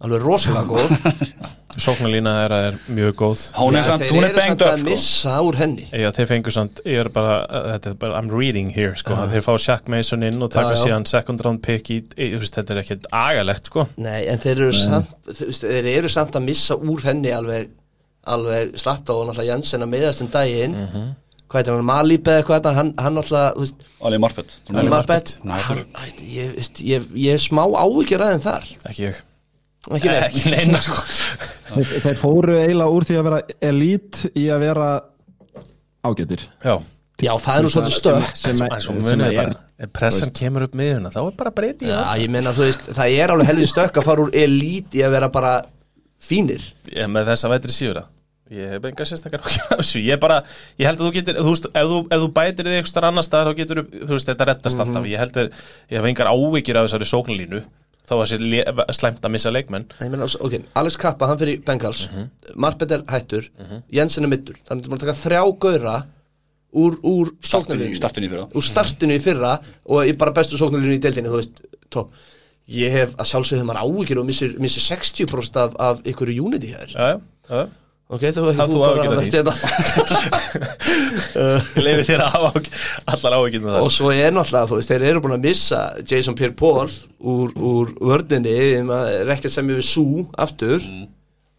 [0.00, 0.94] Alveg rosalega góð
[1.84, 3.42] Sóknarlína þeirra er mjög góð.
[3.56, 4.88] Hún er samt, þeir hún er eru bengd samt upp að sko.
[4.90, 5.86] missa úr henni.
[5.92, 7.36] Já, þeir fengur samt, ég er bara,
[7.70, 10.78] þetta er bara, I'm reading here, sko, þeir fá Shaq Mason inn og taka Já,
[10.78, 10.82] já.
[10.84, 13.86] síðan second round pick í, þetta er ekkert agalegt, sko.
[13.96, 15.16] Nei, en þeir eru, samt,
[15.62, 17.72] þeir eru samt að missa úr henni alveg,
[18.28, 20.76] alveg slatta og náttúrulega Jensen að meðast um daginn
[21.50, 24.54] hvað er hann, Malib eða eitthvað þetta, hann, hann náttúrulega, þú veist, Ali Marpet.
[24.70, 25.80] Hann var bett Nætur.
[25.82, 28.68] ég, ég, veist, ég, ég er smá áhyggjur aðeins þar.
[28.90, 29.18] Ekki ég.
[29.96, 30.26] Ekki neitt.
[30.28, 31.00] Ekki neina, sko.
[31.74, 33.40] þeir, þeir fóru eiginlega úr því að vera
[33.70, 34.88] elite í að vera
[36.06, 36.46] ágætir.
[36.64, 36.74] Já,
[37.20, 38.28] Já, það er nú svolítið stökk.
[39.28, 39.50] er-
[39.84, 42.20] er- pressan kemur upp miðurna, þá er bara breyti í Já, það.
[42.22, 45.12] ég meina, þú veist, það er alveg helvið stökk að fara úr elít í að
[45.16, 45.52] vera bara
[46.20, 46.64] fínir.
[46.92, 48.02] Ég með þess að vætri síður
[48.50, 49.44] Ég hef enga sérstakar
[49.94, 50.40] Ég bara,
[50.80, 53.22] ég held að þú getur Þú veist, ef þú, ef þú bætir þig eitthvað annar
[53.28, 55.04] staðar þá getur, þú veist, þetta rettast alltaf.
[55.06, 55.52] Ég held að,
[55.92, 57.60] ég hef engar ávíkjur af þessari sóknlínu
[58.10, 59.86] þó að sé le- slæmt að missa leikmenn.
[60.00, 62.08] Nei, ég meina, ok, Alex Kappa, hann fyrir Bengals.
[62.10, 62.28] Mm
[62.60, 63.46] Marpet er hættur.
[63.94, 65.96] Jensen er middur, þannig að að taka þrjá gauðra
[66.74, 68.48] úr, úr Startinu, startinu í fyrra.
[68.54, 69.54] Úr startinu í fyrra
[69.86, 72.12] og ég bara bestu sóknarlínu í deildinni, þú veist, topp.
[72.70, 76.92] Ég hef að sjálfsögðu maður áhyggjur og missir, missir 60% af, af ykkur unity hér.
[76.94, 77.20] Já,
[77.50, 77.62] já
[78.10, 79.54] ok, þú ekki þú bara af verið þetta.
[81.84, 82.50] Leiði þér að hafa
[83.14, 86.36] allar áhyggjum það og svo er náttúrulega, þú veist, þeir eru búin að missa Jason
[86.38, 86.88] Pierre-Paul
[87.34, 90.84] úr, úr vördinni, er að semja við Sú aftur.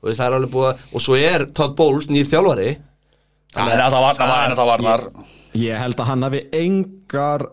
[0.01, 2.69] Og það er alveg búið að, og svo er Todd Bowles nýr þjálfari.
[3.53, 5.07] En það var, það var, en það var
[5.61, 7.43] Ég held að hann hafi engar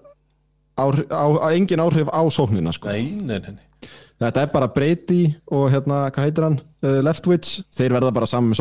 [0.78, 2.88] áhrif, á, á, engin áhrif á sóknina sko.
[2.94, 3.67] Nei, nei, nei
[4.18, 5.20] Þetta er bara Brady
[5.54, 7.60] og hérna, hvað heitir hann, uh, Leftwich.
[7.78, 8.58] Þeir verða bara saman með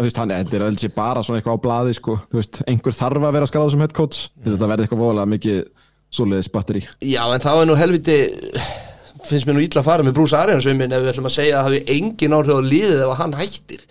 [0.00, 2.16] veist, hann þetta er öll bara svona eitthvað á blaði sko.
[2.66, 4.28] Einhver þarf að vera skráð sem head coach.
[4.42, 5.60] Þetta verði eitthvað voðalega mikið
[6.14, 8.18] svoleiðis batteri Já, en það er nú helviti
[9.24, 11.36] finnst mér nú illa að fara með Bruce Arians við minn ef við ætlum að
[11.38, 13.84] segja að hafi engin áhrif á liðið ef hann hættir.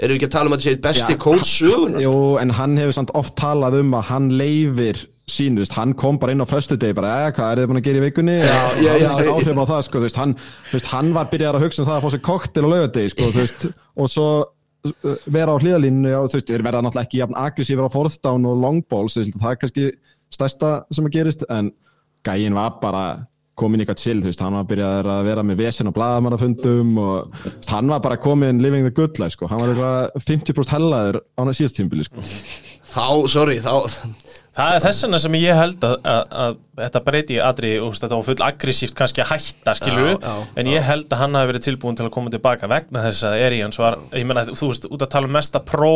[0.00, 2.02] Erum við ekki að tala um að þetta sé besti sögunar?
[2.02, 6.18] Jú, en hann hefur samt oft talað um að hann leifir sín, veist, hann kom
[6.20, 8.36] bara inn á föstu degi bara, eða hvað er þið búin að gera í vikunni
[8.38, 9.32] já, já, já, hann já.
[9.34, 10.36] áhrif á það, sko, veist, hann,
[10.72, 13.30] veist, hann var byrjar að hugsa um það að fá sér koktel á laugardegi, sko,
[13.36, 13.66] veist,
[13.96, 18.20] og svo uh, vera á hlýðalínu, þú veist, verða náttúrulega ekki jafn aggressífur á fourth
[18.24, 19.90] down og long balls, veist, það er kannski
[20.34, 21.72] stærsta sem að gerist, en
[22.26, 23.04] gæin var bara
[23.60, 27.40] komin eitthvað chill, þú veist, hann var byrjað að vera með vesen og blaðamannafundum og
[27.44, 31.20] veist, hann var bara komin living the good life, sko, hann var eitthvað 50% hellaður
[31.36, 32.24] á síðast tímbili, sko.
[32.90, 33.74] Þá, sorry, þá
[34.50, 37.94] Það er þess vegna sem ég held að, að, að þetta breyti í atri og
[37.94, 41.66] þetta var full aggressíft kannski að hætta já, en ég held að hann hafi verið
[41.68, 45.06] tilbúin til að koma tilbaka vegna þess að Erians var, ég menna þú veist, út
[45.06, 45.92] að tala um mesta pró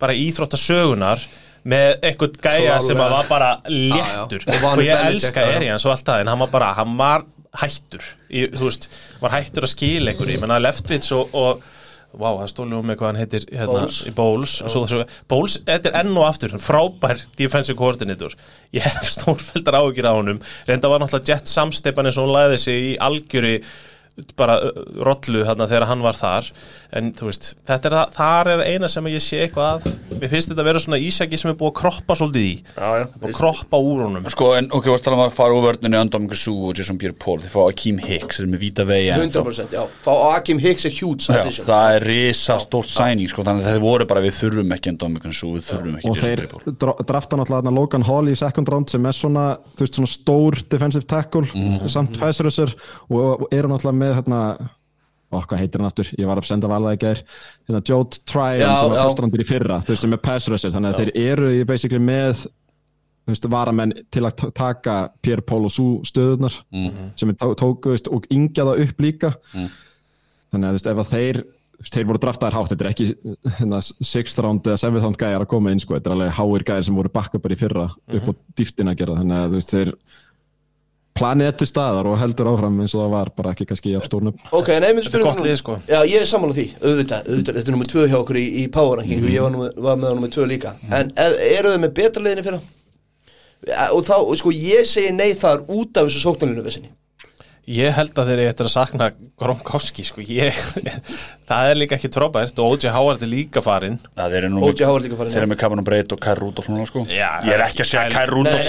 [0.00, 1.26] bara íþróttasögunar
[1.68, 4.72] með eitthvað gæja sem var bara léttur Já, já.
[4.72, 5.44] Og ég elska.
[5.58, 7.28] Erians og allt það en hann var bara, hann var
[7.60, 8.08] hættur.
[8.32, 8.88] Í, þú veist,
[9.20, 11.62] var hættur að skila einhverju, ég menna Leftvits og, og
[12.12, 14.82] Vá, það stólu um mig hvað hann heitir hérna, svo,
[15.32, 18.34] Bowles, þetta er enn og aftur, frábær defensive coordinator.
[18.76, 20.42] Ég hef stórfældar áhyggjur á honum.
[20.68, 23.54] Reynda var náttúrulega Jet samsteipan eins og hún læði sig í algjöri
[24.36, 24.58] bara
[25.02, 26.48] rollu þarna þegar hann var þar.
[26.92, 30.32] En þú veist, þetta er það, þar er eina sem ég sé eitthvað að mér
[30.32, 32.54] finnst þetta að vera svona ísæki sem er búið að kroppa svolítið í.
[32.76, 33.04] Já, já.
[33.16, 34.28] Búið að kroppa úr honum.
[34.32, 37.38] Sko, en ok, varst tala um að fara úr vörninu Andom Gassú og Jason Pierre-Paul
[37.42, 39.42] Þið fá Akeem Hicks, sem er víta vegi ennþá.
[39.42, 41.66] 100% já, fá Akim Hicks er addition.
[41.66, 45.16] það er risa stórt sæning sko, þannig að þeir voru bara við þurfum ekki Andom
[45.22, 46.40] Gassú, við þurfum ekki og Jason þeir
[47.08, 49.46] drafta náttúrulega þarna Logan Hall í second round sem er svona,
[54.02, 54.40] með hérna
[55.32, 57.20] hvað heitir hann aftur, ég var að senda valaði gær.
[57.68, 59.04] Hérna Joe Tryon Já, sem var já.
[59.06, 60.74] fyrstrandir í fyrra, veist, sem er pass rusher.
[60.74, 62.42] Þannig að þeir eru í basically með
[63.30, 66.58] veist, varamenn til að ta- taka Pierre Paul og Sú stöðunar
[67.16, 69.32] sem er tó- tóku, þú veist, og yngja það upp líka.
[70.52, 71.42] Þannig að veist, ef að þeir
[71.82, 73.06] þeir voru draftaðir hátt, þetta er ekki
[73.58, 76.62] hérna, sixth round eða seventh round gæjar að koma inn sko, þetta er alveg háir
[76.68, 79.90] gæjar sem voru backupar í fyrra upp á dýftin að gera, þannig að veist, þeir
[81.18, 84.36] planið til staðar og heldur áfram eins og það var bara ekki kannski af stórnum
[84.50, 85.76] Ok, en ef við Þetta er spyrum gott lið, sko.
[85.88, 88.64] Já, ég er sammála því, auðvitað, auðvitað Þetta er nummið tvö hjá okkur í, í
[88.72, 90.74] Power Ranking og ég var, nú, var með nummið tvö líka.
[90.88, 92.64] En ef, eru þau með betra liðinni fyrir?
[93.92, 96.90] Og þá, sko, ég segi nei þar út af þessu sóknarlinu vissinni
[97.70, 99.06] Ég held að þeir eru eftir að sakna
[99.38, 100.56] Gronkowski, sko, ég
[101.48, 102.90] það er líka ekki trópært og O.J.
[102.90, 104.00] Howard er líka farinn.
[104.18, 104.82] Það er nú O.J.
[104.88, 107.04] Howard líka farinn, Þeir eru með Cameron Breit og Kær Rúdolf núna sko.
[107.06, 108.66] Já, Ég er ekki að segja Kær Rúdolf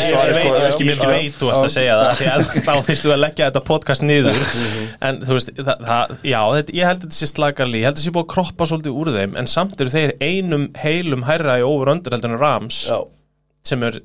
[0.83, 4.05] ég sko veit, þú að segja það því að þá þyrstu að leggja þetta podcast
[4.05, 4.41] niður.
[5.09, 7.95] En þú veist, það, það, já þetta, ég held að þetta sé slagarli, ég held
[7.95, 11.25] að þetta sé búið að kroppa svolítið úr þeim, en samt eru þeir einum heilum
[11.27, 12.99] hærra í over under heldur en Rams Já,
[13.67, 13.97] sem er,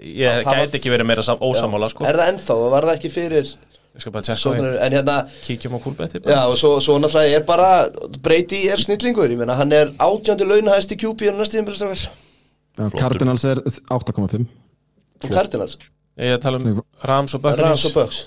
[0.00, 3.52] ég gæti ekki verið meira sam, ósamála sko, er það ennþá, var það ekki fyrir
[3.94, 7.40] ég skal bara tjekka sóknarlinu En hérna, kíkjum á kúlbetti já, og svo, svo náttúrulega
[7.40, 7.68] er bara
[8.22, 11.68] Brady er snillingur, ég meina, hann er átjándi launahæsti QB á næstíðin
[12.96, 13.60] Cardinals er
[13.90, 14.46] 8,5
[15.20, 15.76] Og Cardinals,
[16.16, 18.20] ég er að tala um Rams og Rams Buccaneers og Bucks.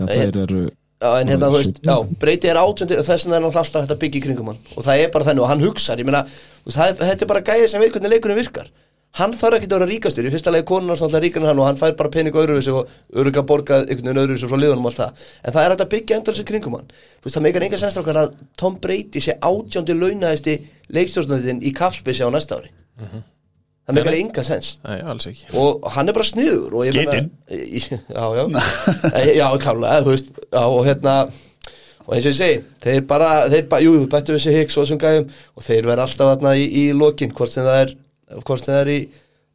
[0.00, 0.62] Já, þeir eru
[1.02, 3.86] Já, en hérna, þú veist, já, Breyti er átjöndi og þess vegna er náttúrulega alltaf
[3.86, 4.60] þetta byggja í kringum hann.
[4.76, 6.20] Og það er bara þannig og hann hugsar, ég meina
[6.68, 8.68] það þetta er bara gæði sem veit hvernig leikurinn virkar
[9.18, 11.58] hann þarf ekki að vera ríkastur, í fyrsta leið konan hans náttúrulega ríkar en hann
[11.60, 14.92] og hann fær bara pening öðruvísi og öruga borgað einhvern veginn öðruvísi frá liðunum og
[14.92, 16.88] allt það, en það er að byggja endur þessi kringum hann,
[17.20, 18.32] þú veist, það meikar enga sennstrákar að
[18.62, 20.56] Tom Brady sé átjöndi launahæsti
[20.96, 22.72] leikstjórnæðin í kapspeysi á næsta ári.
[23.82, 24.66] Það meikar enga sens.
[24.86, 25.48] Nei, alls ekki.
[25.58, 27.16] Og hann er bara sniður meina
[28.14, 28.44] já, já,
[29.40, 31.16] já, klálega, þú veist já, og hérna
[32.06, 34.86] og eins og ég segi, þeir bara, þeir bara jú, þú bættu þessi Higgs og
[34.86, 35.28] þessum gæðum
[35.58, 37.92] og þeir verða alltaf þarna í, í lokin hvort sem það er,
[38.40, 38.98] hvort sem það er í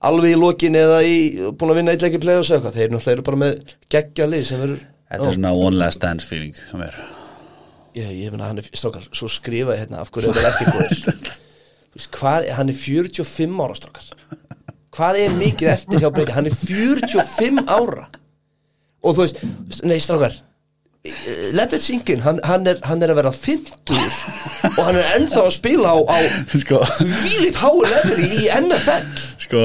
[0.07, 1.17] alveg í lokin eða í,
[1.57, 4.29] búin að vinna eitthvað ekki play og segja hvað, þeir náttúrulega eru bara með geggja
[4.29, 6.57] lið sem verður Þetta er svona one last dance feeling
[7.95, 10.73] ég, ég finna hann er, strákar, svo skrifa ég hérna af hverju þetta er ekki
[10.75, 11.35] góður
[12.05, 14.09] hvað, hann er 45 ára strákar.
[14.97, 18.07] Hvað er mikið eftir hjá Breyti hann er 45 ára.
[19.05, 19.41] Og þú veist,
[19.87, 20.43] nei strákar eh,
[21.57, 23.97] let it sink in hann, hann, er, hann er að vera 50
[24.73, 26.17] og hann er ennþá að spila á, á
[26.53, 26.81] Sko,
[27.23, 29.07] vílitt hái leveri í NFL
[29.43, 29.63] sko,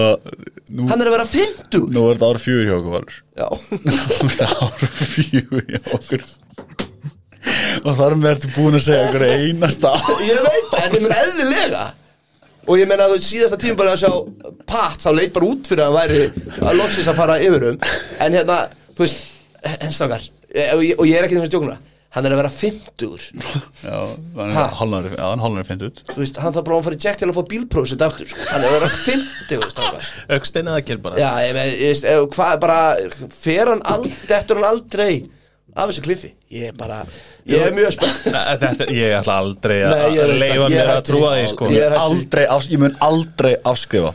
[0.71, 3.17] nú, hann er að vera 50 nú er þetta ár fjögur hjá okkur, Valur.
[3.83, 4.87] Nú er þetta ár
[5.17, 6.27] fjögur hjá okkur.
[7.83, 11.89] Og þar með ertu búin að segja okkur einasta ég veit en ég menn eðlilega.
[12.71, 14.13] Og ég menna að þú síðasta tíma bara að sjá
[14.71, 17.81] Pat, þá leit bara út fyrir að hann væri að loksins að fara yfir um.
[18.23, 18.61] En hérna,
[18.95, 19.25] þú veist,
[19.73, 20.29] en stakar
[20.77, 21.79] og ég, og ég er ekki þess að stjókna
[22.13, 23.07] hann er að vera 50
[23.89, 23.99] Já,
[24.37, 24.65] hann Ha?
[24.67, 26.03] er hálnari, já, hann fint út.
[26.13, 28.49] þú veist, hann þarf bara að fara í jack til að fá bílprósit aftur, sko.
[28.51, 31.17] hann er að vera 50 stakar Öxtein eða ger bara?
[31.23, 32.81] Já, ég veist, ef- hvað bara
[33.33, 35.15] fer hann aldrei, dettur hann aldrei
[35.73, 36.99] af þessu kliffi, ég er bara
[37.49, 38.27] ég er mjög spennt.
[38.61, 41.47] Þetta, ég ætla aldrei að leifa mér er að trúa því.
[41.55, 41.71] sko.
[41.73, 41.95] Ég er
[42.69, 44.13] ég mun aldrei afskrifa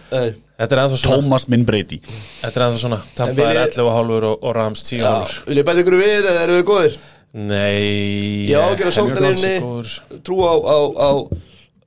[0.58, 2.00] Er Tómas minn breyti.
[2.42, 5.06] Þetta er ennþá svona Tampa er ég- 11 og hálfur og, og Rams 10 og
[5.06, 5.46] Já, hálfur.
[5.48, 6.98] vil ég bæta ykkur við eða eru við góðir?
[7.34, 8.50] Nei.
[8.50, 9.92] Á að gera ekki sóknarlinni góður.
[10.26, 11.10] Trú á, á, á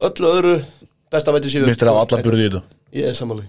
[0.07, 0.65] öllu öðru.
[1.11, 2.63] Besta væti síður Mistur af alla burði í þetta.
[2.95, 3.49] Ég er sammáli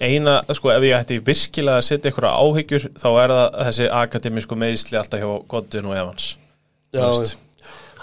[0.00, 4.58] Eina, sko, ef ég ætti virkilega að setja ykkur áhyggjur þá er það þessi akademísku
[4.60, 6.26] meðisli alltaf hjá Godwin og Evans.
[6.92, 7.38] Já, veist,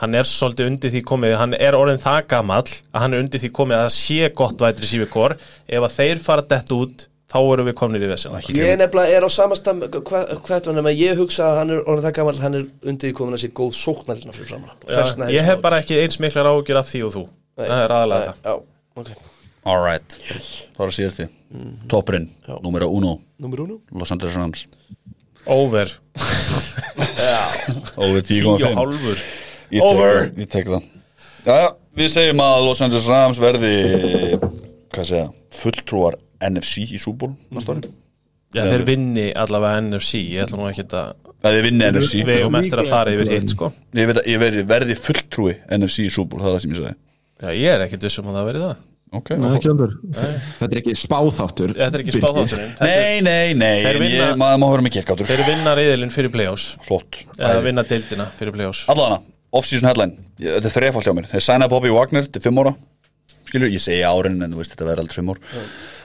[0.02, 3.42] Hann er svolítið undir því komið hann er orðin það gamall að hann er undir
[3.44, 7.38] því komið að það sé gott vætri sífikor ef að þeir fara dett út þá
[7.42, 11.48] erum við komnir í vesina Ég nefnilega er á samastam Hvert var nefnilega ég hugsa
[11.50, 14.36] að hann er orðin það gammal Hann er undir því komin að sé góð sóknarlina
[14.36, 17.24] fyrir framan Ég hef bara ekki eins miklar áhyggjur af því og þú.
[17.62, 18.50] Það er aðalega það.
[18.50, 19.30] Já, ok.
[19.64, 21.30] Alright Það var að síðasti
[21.90, 22.28] Toppurinn
[22.66, 23.16] Número uno.
[23.42, 23.80] Númer uno?
[23.94, 24.66] Los Angeles Rams.
[25.46, 25.90] Over.
[27.98, 29.26] Over 10 og 10,5 hálfur
[29.72, 30.14] Ég tek Over.
[30.14, 30.84] það, Ég tek það.
[31.46, 31.70] Jæja,
[32.00, 33.74] við segjum að Los Angeles Rams verði
[34.94, 37.92] Hvað segja Fulltrúar NFC í súból Næsta ári.
[38.54, 41.14] Já, þeir vinni allavega NFC Ég ætla nú ekki að
[41.44, 43.72] Það er vinni NFC Við eigum eftir að fara yfir hitt sko.
[43.98, 46.82] Ég veit að ég verði, verði fulltrúi NFC í súból Það er það sem ég
[46.84, 46.96] sagði
[47.44, 48.82] Já, ég er ekkit vissum að það verði það.
[49.14, 49.92] Ok Nei, ekki heldur.
[50.16, 52.24] Þetta er ekki spáþáttur Þetta er ekki Birgir.
[52.24, 55.74] spáþátturinn Nei, nei, nei Þeir en vinna- ég, Maður má höra mig kirkátur Þeir vinna
[55.78, 56.70] reyðilinn fyrir play-offs.
[56.88, 57.20] Flott.
[57.38, 58.86] Eða vinna deildina fyrir play-offs.
[58.94, 59.20] Allana,
[59.54, 60.18] off-season headline.
[60.42, 61.30] Þetta er þrefald hjá mér.
[61.32, 62.74] Þeir sæna Bobby Wagner til 5 ára.
[63.48, 65.42] Skilur, ég segi árin en þú veist þetta verður aldrei 5 ár.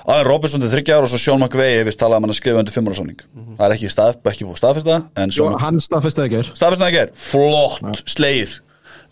[0.09, 2.39] Aðein Robinson til 30 ára og svo Sean McVay Ég vist talaði um hann að
[2.41, 3.23] skrifa undir 5 ára samning.
[3.59, 7.01] Það er ekki, stað, ekki búið staðfesta En Jó, Hann staðfesti ekki er staðfesta ekki
[7.07, 8.55] er Flott, sleið,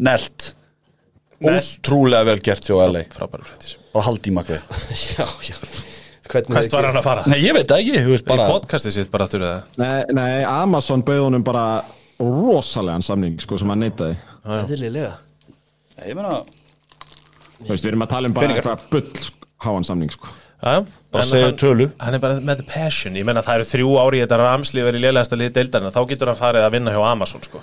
[0.09, 0.53] nelt.
[1.45, 4.61] Ótrúlega vel gert hjá LA Bara haldi í McVay
[5.17, 5.57] Já, já.
[6.27, 7.27] Hvernig Hvert var hann að fara?
[7.31, 10.31] Nei, ég veit ekki, þú veist Í bara podcastið sitt bara aftur það Nei, nei,
[10.49, 11.67] Amazon bauð honum bara
[12.21, 14.17] rosalegan samning sko sem hann neitaði.
[14.47, 15.15] Eðlilega.
[15.99, 16.43] Nei, Ég meina,
[17.57, 18.65] Þú veist, við erum að tala um bara Peningar.
[18.67, 20.29] eitthvað bull sko, háan samning sko.
[20.63, 21.87] Já, bara en segja hann- tölu.
[22.01, 23.15] Hann er bara með the passion.
[23.15, 26.27] Ég menna það eru þrjú ári í þetta ramsli verið lélegasta liði deildarinn Þá getur
[26.33, 27.61] hann farið að vinna hjá Amazon sko.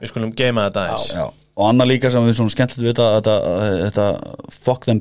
[0.00, 1.12] Við skulum geima þetta aðeins.
[1.14, 1.24] Já,
[1.56, 3.36] og annað líka sem við svona skemmtilegt við þetta, þetta,
[3.86, 4.06] þetta
[4.50, 5.00] fuck them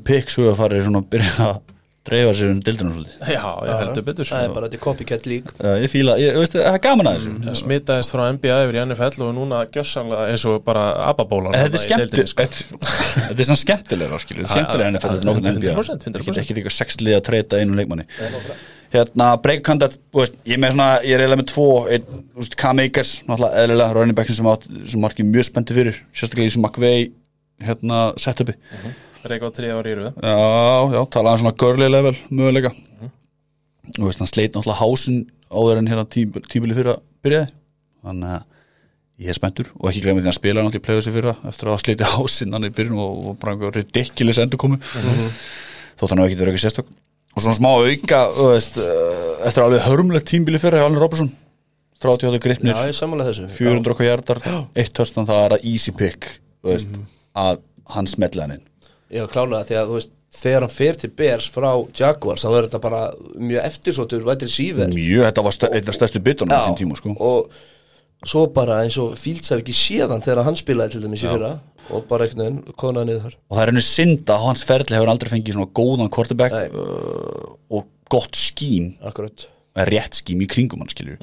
[0.51, 1.61] að fara svona að byrja að
[2.05, 3.15] dreifa sér um dildunum svolítið.
[3.35, 4.27] Já, ég heldur betur.
[4.29, 7.17] Það er bara þetta copycat lík uh, ég fíla, ég veist, það er gaman að
[7.17, 7.33] þessu.
[7.45, 11.79] Það smitaðist frá NBA yfir í NFL og núna gjössanlega eins og bara ababólan þetta
[11.79, 12.79] er skemmtilegt sko.
[12.85, 16.85] þetta er svona skemmtilega skilur, skemmtilega enn þetta er nokkuð NBA 100%, 100%.
[16.85, 18.07] ekki lið að treyta einu leikmanni.
[18.95, 22.79] Hérna, veist, ég er með svona, ég er eiginlega með tvo einn, þú veist, Cam
[22.79, 27.09] Akers, náttúrulega eðlilega running backin sem, margir mjög spendi fyrir sérstaklega í sem McVay
[27.65, 28.55] hérna, setupi
[29.25, 30.17] Reykja á 3 ári í röð.
[30.21, 30.35] Já,
[30.95, 32.71] já, talaði um svona girly level möguleika.
[33.95, 37.49] Og veist, hann sleit náttúrulega hásinn áður en hérna tí, tímili fyrir að byrjaði.
[38.05, 38.43] Þannig að
[39.25, 41.75] ég er spenntur og ekki glemja því að spilaði náttúrulega í play-offsi fyrra eftir að
[41.75, 46.21] hafa slitið hásinn hann í byrjun og, og bara einhver ridiculous endur komu þótt hann
[46.21, 46.89] hafa ekki verið ekki sérstök.
[47.35, 51.31] Og svona smá auka þú veist, uh, eftir alveg hörmulegt tímbili fyrra hjá Alvin Robertson.
[52.03, 53.47] 38 gripnir, Já, ég sammála þessu.
[53.55, 54.41] 400 okkar hjartar
[54.75, 56.27] eitt törstan það er að easy pick
[56.59, 56.97] þú veist,
[57.39, 57.61] að
[57.95, 58.65] hann smetla hann inn
[59.13, 62.65] Já, klálega, því að þú veist Þegar hann fer til Bears frá Jaguars þá er
[62.67, 63.01] þetta bara
[63.39, 67.15] mjög eftirsóttur vættir síver mjög, þetta var eitt af stærstu bitunum á þín tíma sko.
[67.15, 67.55] og
[68.25, 71.53] svo bara eins og Fields hef ekki séðan þegar hann spilaði til dæmis í fyrra
[71.93, 73.37] og bara einhvern veginn konaði niður þar.
[73.45, 77.51] Og það er henni synd að hans ferli hefur aldrei fengið svona góðan quarterback uh,
[77.69, 79.47] og gott skím Akkurat.
[79.91, 81.21] Rétt skím í kringum hann skilur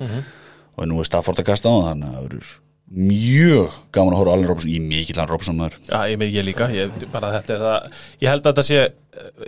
[0.72, 2.52] og nú er Stafford að kasta á hann þannig að
[2.92, 5.78] mjög gaman að horfa á Allen Robinson í mikill Allen Robinson maður.
[5.88, 8.82] Já, ég með ég líka, ég, bara þetta er það Ég held að þetta sé,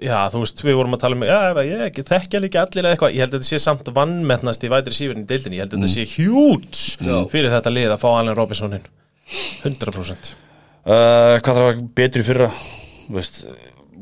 [0.07, 3.17] já, þú veist við vorum að tala um, já, ég þekkja líka allir eða eitthvað,
[3.17, 5.85] ég held að þetta sé samt vannmennast í vætri sífurinn í deildinni, ég held að
[5.85, 6.81] þetta sé hjút
[7.35, 8.89] fyrir þetta lið að fá Allen Robinsonin
[9.65, 12.51] 100% uh, Hvað þarf að vera betri fyrra?
[13.13, 13.43] Veist,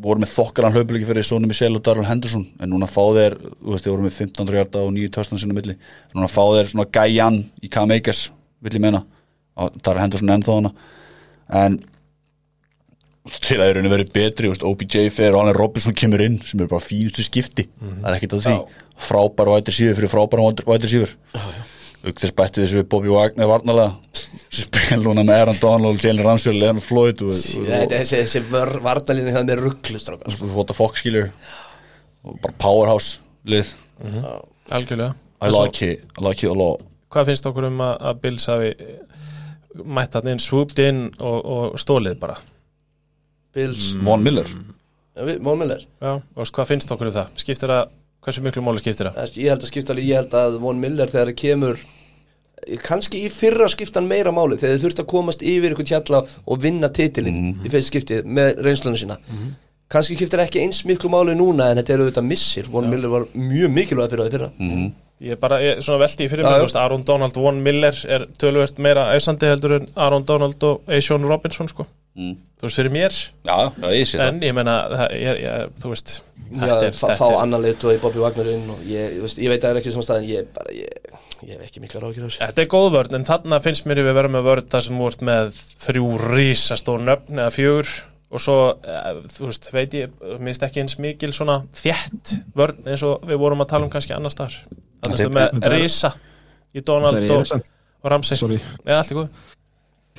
[0.02, 3.74] voru með þokkaran hlaupuleiki fyrir Sónu Michel og Darrell Henderson en núna fá þeir, þú
[3.74, 5.76] veist, þeir voru með 15 hjarta og 9 töstan sinna milli.
[6.14, 8.24] Núna fá þeir svona gæjan í Cam Akers
[8.62, 9.02] vill ég meina,
[9.60, 10.72] og Darrell Henderson ennþá hana
[11.62, 11.80] en
[13.42, 16.62] til að þeir rauninu verið betri veist, OBJ fer og Allen Robinson kemur inn sem
[16.64, 17.68] er bara fínustu skipti.
[17.78, 18.54] Það er ekkert að því,
[19.06, 21.12] frábær vætir síður fyrir frábær vætir síður
[22.02, 23.92] auk þess bætti þessu við Bobby Wagner varnalega
[24.52, 28.80] sem spil núna með Aaron Donald, Jalen Ramsey, Leon Floyd og, og, Þetta- Þessi, þessi
[28.88, 31.28] vartalínu hefði með rugglustrákar og what the fuck skilur
[32.26, 33.70] og bara powerhouse lið.
[34.72, 35.14] Algjörlega.
[35.42, 36.82] I like it, I like it a lot.
[37.14, 38.72] Hvað finnst okkur um að, að Bills hafi
[39.84, 42.36] mætt hann inn, swooped inn og, og stólið bara.
[43.52, 44.48] Bills, Von Miller.
[44.48, 45.40] Mm.
[45.44, 45.82] Von Miller.
[46.00, 47.34] Já, og hvað finnst okkur um það?
[47.42, 47.90] Skiptir það,
[48.24, 49.34] hversu miklu máli skiptir það?
[49.36, 51.82] Ég held að skipta alveg, ég held að Von Miller þegar það kemur
[52.86, 56.60] kannski í fyrra skiptan meira máli þegar þið þurft að komast yfir ykkur tjalla og
[56.62, 59.18] vinna titilinn í fyrst skipti með reynslunum sína.
[59.92, 62.68] Kannski skiptir ekki eins miklu máli núna en þetta er auðvitað missir.
[62.72, 64.50] Von Miller var mjög mikilvæg fyrir það fyrra
[65.22, 68.24] Ég er bara, ég, svona veldi í fyrir mig, veist, Aaron Donald, Von Miller er
[68.42, 71.86] tölvöld meira æsandi heldur en Aaron Donald og Aishon Robinson, sko.
[72.18, 72.34] Mm.
[72.58, 74.26] Þú veist, fyrir mér, Já, já, ég sé það.
[74.26, 76.14] En ég meina, það, ég, ég, þú veist
[76.52, 79.38] Þetta er, fá, fá annan lit og í Bobby Wagner inn og ég, ég, veist,
[79.40, 81.16] ég veit að það er ekki sem staðin ég, bara, ég,
[81.46, 82.42] ég hef ekki mikla rákir á þessu.
[82.42, 85.28] Þetta er góð vörn, en þarna finnst mér við vera með vörn þar sem voru
[85.30, 87.94] með þrjú rísastór nöfn eða fjögur
[88.32, 93.04] og svo, eh, þú veist, veit ég minnst ekki eins mikil svona þjætt vörn eins
[93.06, 94.56] og við vorum að tala um kannski annars þar
[95.02, 96.12] Þannig að með þeir- rísa
[96.72, 97.52] í Donald og,
[98.02, 98.36] og Ramsey.
[98.38, 99.28] Sorry, Eða allt í góð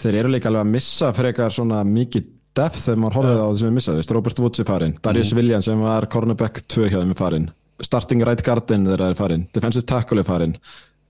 [0.03, 3.57] þeir eru líka alveg að missa frekar svona mikið depth þegar maður horfið á það
[3.59, 6.97] sem við missaði, Veist, Robert Woods er farinn Darius Williams sem var cornerback 2 hjá
[6.99, 7.47] þeim er farinn
[7.83, 10.55] starting right guardin þeirra er farinn defensive tackle er farinn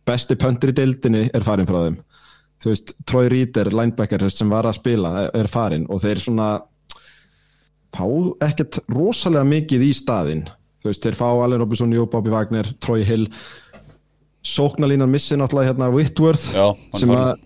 [0.08, 1.98] besti pöntur í deildinni er farinn frá þeim.
[2.64, 6.48] Þú veist, Troy Reader, linebacker sem var að spila, er- er farinn og þeir svona
[7.94, 8.06] fá
[8.48, 10.46] ekkert rosalega mikið í staðinn.
[10.84, 13.28] Þú veist, þeir fá Allen Robinson, Jó, Bobby Wagner Troy Hill
[14.44, 16.66] sóknarlínan missi náttúrulega hérna Whitworth Já,
[17.00, 17.44] sem, að,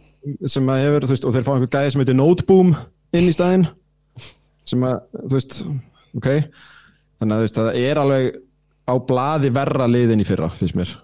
[0.49, 2.73] sem að hefur, veist, og þeir fá einhver gæði sem heitir Noteboom
[3.17, 3.67] inn í staðinn
[4.67, 5.59] sem að, þú veist,
[6.17, 6.29] ok.
[7.21, 8.39] Þannig að veist, það er alveg
[8.87, 10.95] á blaði verra liðin í fyrra, finnst mér.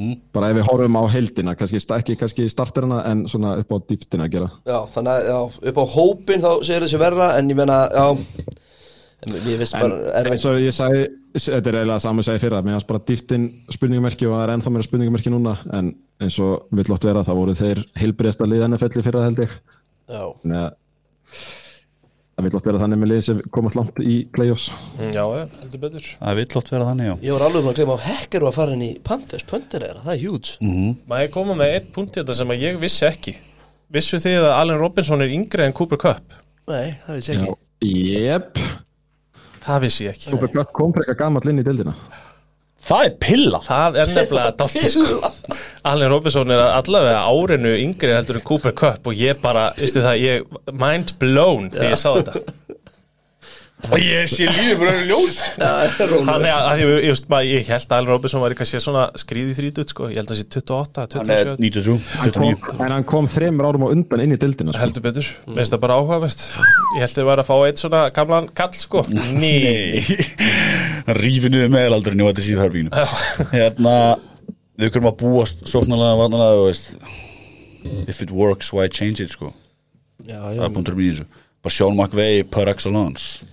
[0.00, 0.14] Mm.
[0.32, 4.28] bara ef við horfum á heldina kannski, ekki kannski starterina en svona upp á dýftina
[4.28, 4.48] að gera.
[4.64, 5.38] Já, þannig að já,
[5.70, 8.06] upp á hópin þá segir þessi verra en ég meina, já
[9.26, 11.02] en ég veist en bara erfitt eins og ég sagði,
[11.34, 12.62] þetta er eiginlega saman að segja fyrra.
[12.66, 15.56] Mér varst bara dýftin spurningumerki og það er ennþá meira spurningumerki núna.
[15.76, 19.42] En eins og vill oft vera, þá voru þeir heilbreysta liðan að felli fyrra held
[19.46, 19.56] ég.
[20.10, 20.70] Já, Þannig að
[22.40, 24.70] það vil oft vera þannig með lið sem komast langt í play-offs.
[24.96, 25.24] Mm, Já,
[25.60, 26.06] heldur betur.
[26.22, 27.14] Það vill oft vera þannig, já.
[27.28, 29.84] Ég var alveg búin að gleyma á Hekker og að fara inn í Panthers, Panther
[29.84, 30.54] er það, það er huge.
[30.64, 30.94] Mhm.
[31.12, 33.36] Maður koma með eitt punkt í þetta sem að ég vissi ekki?
[33.92, 36.36] Vissu þið að Allen Robinson er yngri en Cooper Cup?
[36.70, 36.96] Nei,
[39.64, 40.32] það vissi ég ekki.
[40.34, 41.96] Cooper Cup kom frekar gamall inn í dildina
[42.80, 43.58] Það er pilla.
[43.60, 45.30] Það er nefnilega dálítið sko.
[45.90, 50.22] Allen Robinson er allavega árinu yngri heldur en Cooper Cup og ég bara, veistu það,
[50.24, 50.46] ég
[50.80, 52.40] mind blown þegar ég sá þetta
[53.88, 55.36] Og ég sé lífið bara í ljós.
[55.56, 58.80] Þannig að, að ég, ég, veist, maður, ég held að Allen Robinson var eitthvað sé
[58.84, 62.32] svona skrýði þrítut sko, ég held að það sé 28, Hann er 27 93, Hann
[62.36, 64.82] kom, 29 en hann kom þreymur árum á undan inn í dildina sko.
[64.84, 65.58] heldur betur, mm.
[65.58, 66.46] veist það bara áhugavert.
[66.96, 69.04] Ég held að ég var að fá eitt svona gamlan kall sko,
[69.42, 69.54] ný.
[71.08, 73.06] Hann rífi niður meðalaldurinn í þetta síðu herbínu
[73.54, 73.94] Hérna
[74.80, 76.94] Við kurum að búast sóknarlega varnalega og veist.
[78.08, 79.50] If it works, why change it, sko?
[80.24, 81.26] Já, Það er punktur mín í þessu.
[81.60, 83.44] Bara Sean McVay per excellence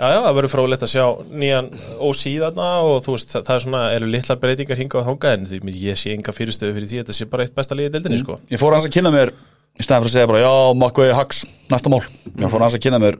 [0.00, 1.66] Já, já, það verður fróðilegt að sjá nýjan
[2.00, 5.34] OC þarna og þú veist, það, það er svona, eru litla breytingar hingað og þangað
[5.36, 7.98] en því ég sé enga fyrirstöðu fyrir því að þetta sé bara eitt besta liðið
[7.98, 8.36] deildinni, sko.
[8.48, 9.32] Ég fór hans að kynna mér
[9.76, 12.00] Í staðan fyrir að segja bara, já, McVay Hux Næsta mál.
[12.32, 13.18] Ég fór hans að kynna mér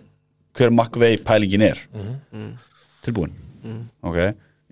[0.56, 1.82] Hver McVay pælingin er.
[3.04, 3.36] Tilbúin
[4.00, 4.18] Ok,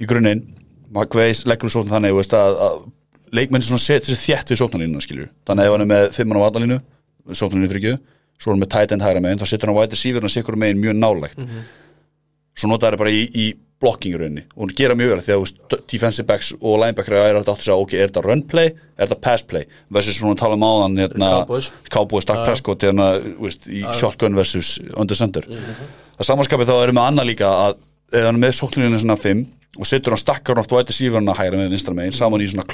[0.01, 0.47] í grunninn
[0.89, 2.79] McVay leggur úr sókn þannig þú veist, að, að
[3.37, 6.17] leikmenn svona setur sér þétt við sóknarlínuna skilur Þannig að ef
[6.57, 6.81] hann er
[7.93, 8.01] á
[8.39, 10.31] Svo er hann með tight end hægra megin Þá setur hann á white receiver og
[10.31, 11.41] sikur megin mjög nálægt
[12.59, 13.47] Svo notar það bara í, í
[13.79, 14.45] blocking í rauninni.
[14.59, 17.77] Og gera mjög vel því að þú defensive backs og linebacker er átt að segja
[17.79, 19.69] ok, er þetta run play, er þetta pass play?
[19.95, 21.29] Versus svona tala um áðan hérna,
[21.93, 22.27] Cowboys.
[22.27, 23.13] Dak Prescott hérna,
[23.71, 25.47] í shotgun versus under center.
[26.19, 27.79] Það samanskapið þá erum við annað líka að
[28.13, 29.47] eða hann er með sókninu svona 5
[29.79, 32.49] og setur hann stakkar hann oft væti sífurinn að hægra með vinstra megin saman í
[32.51, 32.67] svona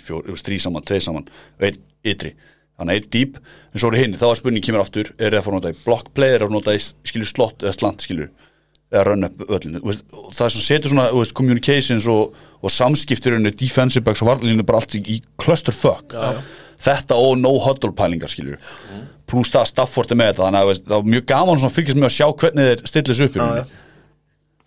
[0.00, 2.30] fjór, þú veist, þrý saman, tvei saman og einn ytri
[2.80, 3.36] þannig eitt deep,
[3.72, 5.74] en svo er hinn þá er spurning kemur aftur, er það að fara að nota
[5.74, 8.32] í block play er það að nota í skilur slott eða slant skilur?
[8.94, 9.80] Eða run up öllinu
[10.34, 14.82] það sem setur svona þú veist, communications og, og samskiptirinu defensive backs og varlinu bara
[14.82, 16.14] allt í, clusterfuck.
[16.84, 18.58] Þetta og no huddle pælingar skilur.
[19.30, 21.98] Pluss það Stafford er með þetta þannig að það var mjög gaman svona að fylgjast
[21.98, 23.83] með að sjá hvernig þeir stillis upp í rauninni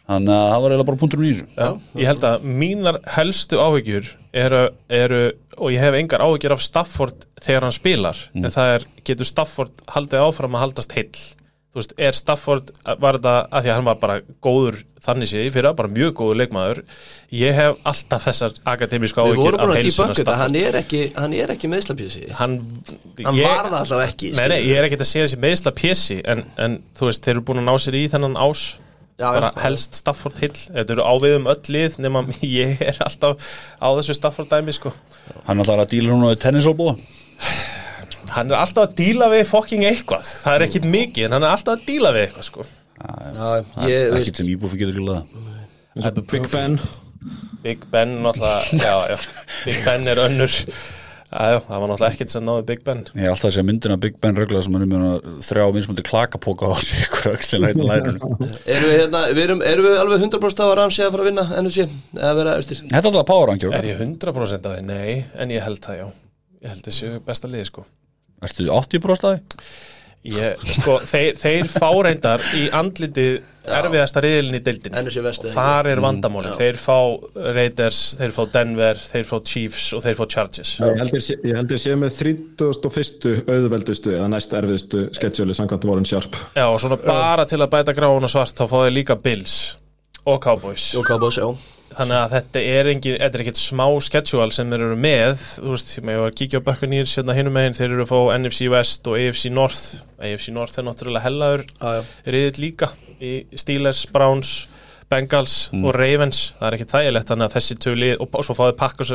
[0.07, 1.47] þannig að það var eiginlega bara punktur í þessu.
[1.57, 1.69] Já,
[2.01, 4.11] ég held að mínar helstu áhyggjur
[4.43, 4.61] eru,
[5.01, 5.23] eru
[5.57, 9.83] og ég hef engar áhyggjur af Stafford þegar hann spilar en það er, getur Stafford
[9.95, 11.09] haldið áfram að haldast heill?
[11.77, 12.69] Þú veist, er Stafford,
[13.03, 16.13] var þetta að því að hann var bara góður þannig séð í fyrra, bara mjög
[16.17, 16.79] góður leikmaður?
[17.37, 20.71] Ég hef alltaf þessar akademísku vorum af heilsuna þetta, hann Stafford.
[20.71, 22.57] er ekki, hann er ekki meðslapjösi hann,
[23.19, 26.17] Hann var það alltaf ekki Nei, nei, ég er ekki að segja þessi meðsla pjessi
[26.33, 28.63] en, en þú veist, þeir eru búin að ná sér í þennan ás
[29.17, 29.61] Já, bara já.
[29.63, 33.47] helst Stafford hill þetta eru áviðum öll lið nema ég er alltaf
[33.81, 34.91] á þessu Stafford dæmi sko.
[35.47, 36.93] hann ætlar að díla núna við tennisolbúa
[38.35, 41.55] hann er alltaf að díla við fucking eitthvað það er ekki mikið en hann er
[41.55, 42.67] alltaf að díla við eitthvað sko.
[42.97, 43.49] Já,
[43.87, 46.79] ég, veist, ekkert sem íbúfi getur og Big Ben
[47.65, 49.17] Big Ben náttúrulega já, já.
[49.65, 50.53] Big Ben er önnur
[51.27, 53.01] já, já, það var náttúrulega ekkert sem náði Big Ben.
[53.13, 56.05] Ég er alltaf að segja myndina Big Ben regla sem hann er með þrjá minnsmöndi
[56.07, 58.21] klakapóka á sig ykkur aukslina hérna lærun
[58.75, 61.29] erum við, hérna, við erum, erum við alveg 100% á að Ramsey að fara að
[61.31, 64.87] vinna NFC eða vera östir þetta er alltaf power rangjör er ég 100% af því?
[64.87, 66.07] Nei, en ég held það já.
[66.63, 67.85] Ég held þessu besta liði sko.
[68.47, 69.61] Ertu 80% af því?
[70.27, 73.37] Ég, sko, þeir, þeir fá reyndar í andlitið
[73.67, 74.61] erfiðasta riðilin í
[75.25, 76.95] West, og þar er vandamáli þeir fá
[77.57, 80.73] Raiders, þeir fá Denver þeir fá Chiefs og þeir fá Chargers.
[80.79, 83.33] Ég held ég sé- held sé með 31.
[83.43, 86.35] auðveldustu eða næst erfiðustu sketsjóli samkvæmt Warren Sharp.
[86.55, 89.57] Já, og svona bara til að bæta gráun og svart þá fá þeir líka Bills
[90.25, 90.93] og Cowboys.
[90.95, 94.83] Og Cowboys, já þannig að þetta er engin, þetta er ekkit smá schedule sem þeir
[94.87, 95.43] eru með.
[95.57, 98.19] Þú veist, ég var að kíkja á Buccaneers hérna hinum megin, þeir eru að fá
[98.37, 99.83] NFC West og AFC North.
[100.17, 101.65] AFC North er náttúrulega hellaður.
[101.81, 102.13] Já.
[102.35, 104.53] riðill líka í Steelers, Browns
[105.09, 106.53] Bengals og Ravens.
[106.59, 109.13] Það er ekki þægilegt, þannig að þessi tvö lið og, og svo fáið Packers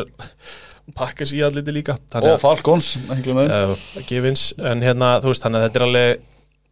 [0.96, 1.96] Packers í allir líka.
[2.18, 3.46] Og Falcons, ekki þeim.
[3.46, 6.24] uh, Givins, en hérna, þú veist, þannig að þetta er alveg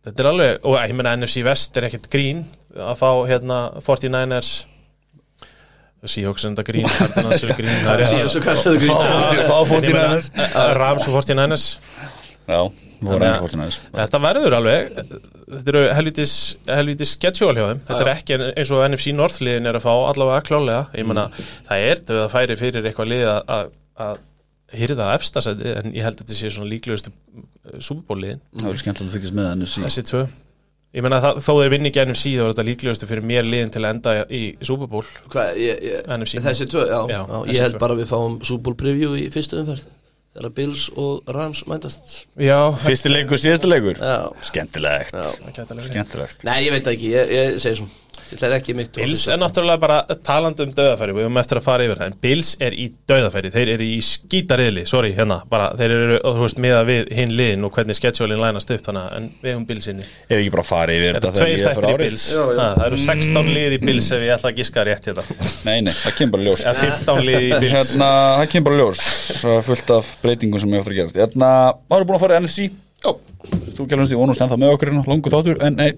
[0.06, 2.42] þetta er alveg, og ég meina NFC West er ekkert grín
[2.74, 4.50] að fá hérna 49ers
[6.08, 7.72] Seahawks er þetta grín, Cardinals er grín.
[7.86, 8.94] Það er- Síðan svo kastaðu grín.
[9.50, 10.30] Fá En ég meina, 49ers.
[10.80, 11.66] Rams og 49ers
[12.48, 14.88] já, eins að- 49ers Þetta verður alveg
[15.50, 17.80] Þetta eru helvitis schedule hjá þeim.
[17.90, 21.28] Þetta er ekki eins og NFC North-liðin er að fá allavega klálega Ég meina,
[21.68, 23.70] það er þau að færi fyrir eitthvað lið að- að
[24.00, 24.20] að
[24.80, 27.10] hýrða efstasæti en ég held að þetta sé svona líklegustu
[27.82, 30.20] Superból-liðin það verður skemmtilega að fylgjast með NFC Þessi tvö
[30.90, 33.70] Ég meina, það, þó þeir vinni ekki NFC þá er þetta líklegustu fyrir mér liðin
[33.70, 34.40] til að enda í
[35.86, 36.40] ég, NFC.
[36.42, 37.82] þessi tvö, já, Já, já, þessi Ég held tvö.
[37.84, 39.84] bara að við fáum Super Bowl preview í fyrstu umferð
[40.30, 42.12] Þegar Bills og Rams mætast.
[42.38, 43.96] Já, fyrsti leikur, síðasti leikur.
[43.98, 46.44] Það skemmtilegt.
[46.46, 47.96] Nei, ég veit það ekki, ég, ég segi svona
[48.30, 51.66] Þetta er ekki mitt Bills er náttúrulega bara talandi um döðafæri við höfum eftir að
[51.66, 55.66] fara yfir það en Bills er í döðafæri þeir eru í skítariðli, sorry hérna bara
[55.78, 59.26] þeir eru, veist, miða við hinn liðin og hvernig sketsjólinn lænast upp þannig að en
[59.42, 60.06] við höfum Bills inni.
[60.28, 62.14] Ef ekki bara farið yfir Þetta þegar ég er þættir fyrir árið
[62.60, 65.24] það eru 16 lið í Bills ef ég ætla að giska rétt hérna.
[65.66, 66.60] Nei, nei, það kemur bara ljós.
[66.64, 68.10] Eða 15 lið í Bills hérna,
[68.40, 69.00] það kemur bara ljós
[69.40, 70.96] Það er fullt af breytingum sem ég hérna, fara
[75.60, 75.90] hérna, nei,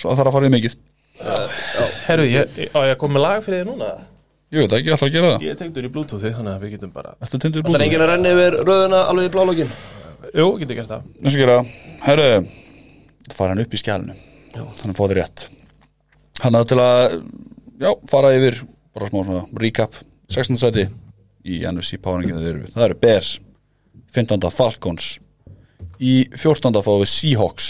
[0.00, 0.78] svo þarf að fara í mikið
[1.20, 3.90] Herru, ég, á ég að koma með lag fyrir þið núna?
[4.50, 5.42] Ég veit ekki, alltaf að gera það.
[5.46, 7.76] Ég er tengdur í bluetoothi þannig að við getum bara Ertu tindur í Það er
[7.76, 7.84] búinu?
[7.86, 9.70] enginn að renna yfir röðuna alveg í blálógin
[10.34, 11.04] Jú, getum gert það.
[11.20, 11.58] Næst að gera,
[12.06, 12.24] herru
[13.28, 14.16] Það fara hann upp í skjálinu
[14.50, 15.44] Þannig að þér rétt.
[16.40, 17.14] Hann að til að,
[17.84, 18.58] já, fara yfir
[18.96, 19.94] bara smá svona recap.
[20.34, 20.58] 16.
[20.58, 20.86] seti
[21.46, 22.00] í NFC
[22.50, 23.30] eru Það eru Bears.
[24.10, 24.48] 15.
[24.50, 25.12] Falcons.
[26.02, 26.74] Í 14.
[26.82, 27.68] fáum við Seahawks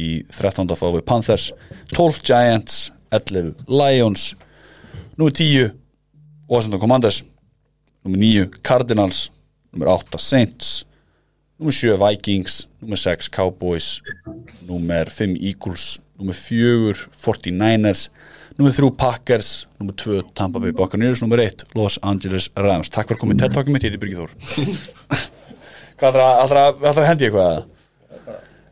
[0.00, 0.70] Í 13.
[0.78, 1.50] fáum við Panthers
[1.94, 2.78] 12 Giants
[3.12, 4.30] 11 Lions
[5.18, 5.74] Númer 10
[6.50, 7.24] Washington Commanders
[8.06, 9.28] Númer 9 Cardinals
[9.74, 10.80] Númer 8 Saints
[11.60, 14.00] Númer 7 Vikings, númer 6 Cowboys,
[14.64, 18.08] númer 5 Eagles, númer 4 49ers,
[18.56, 22.88] númer 3 Packers, númer 2 Tampa Bay Buccaneers, númer 1 Los Angeles Rams.
[22.88, 24.32] Takk fyrir komið TED-talkið mitt, ég heiti Birgir Þór.
[26.00, 27.60] Hvað ætlar að, að hendi eitthvað?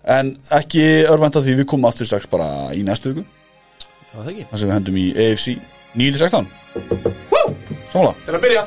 [0.09, 3.27] En ekki örvenda því við komum aftur strax bara í næstu viku,
[4.09, 4.45] Já, það ekki.
[4.51, 5.47] Þar sem við hendum í AFC
[6.01, 6.47] 9-16.
[7.93, 8.15] Sammála.
[8.25, 8.63] Til að byrja.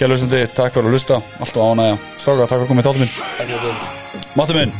[0.00, 2.00] Kjærlustandi, takk fyrir að lusta, alltaf ánægja.
[2.18, 3.14] Stráka, takk fyrir komið þáttum minn.
[3.20, 4.74] Takk fyrir að byrja Matti minn.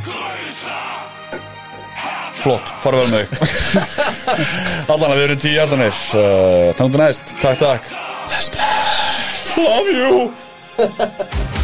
[2.40, 3.30] Flott, fara vel með þig.
[4.90, 7.90] Allan að við erum tíu hjartanir uh, Tangur næst, takk takk.
[8.30, 9.58] Bless bless.
[9.60, 10.30] Love you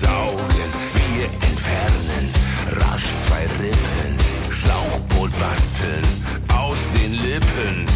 [0.00, 2.32] saugen, wir entfernen,
[2.80, 4.16] rasch zwei Rippen,
[4.50, 6.06] Schlauchboot basteln,
[6.54, 7.86] aus den Lippen,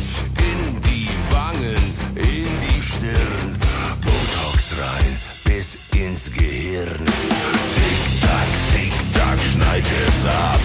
[0.51, 1.83] in die Wangen,
[2.17, 3.59] in die Stirn,
[4.01, 7.07] Botox rein, bis ins Gehirn.
[7.75, 10.61] Zickzack, zickzack, schneid es ab.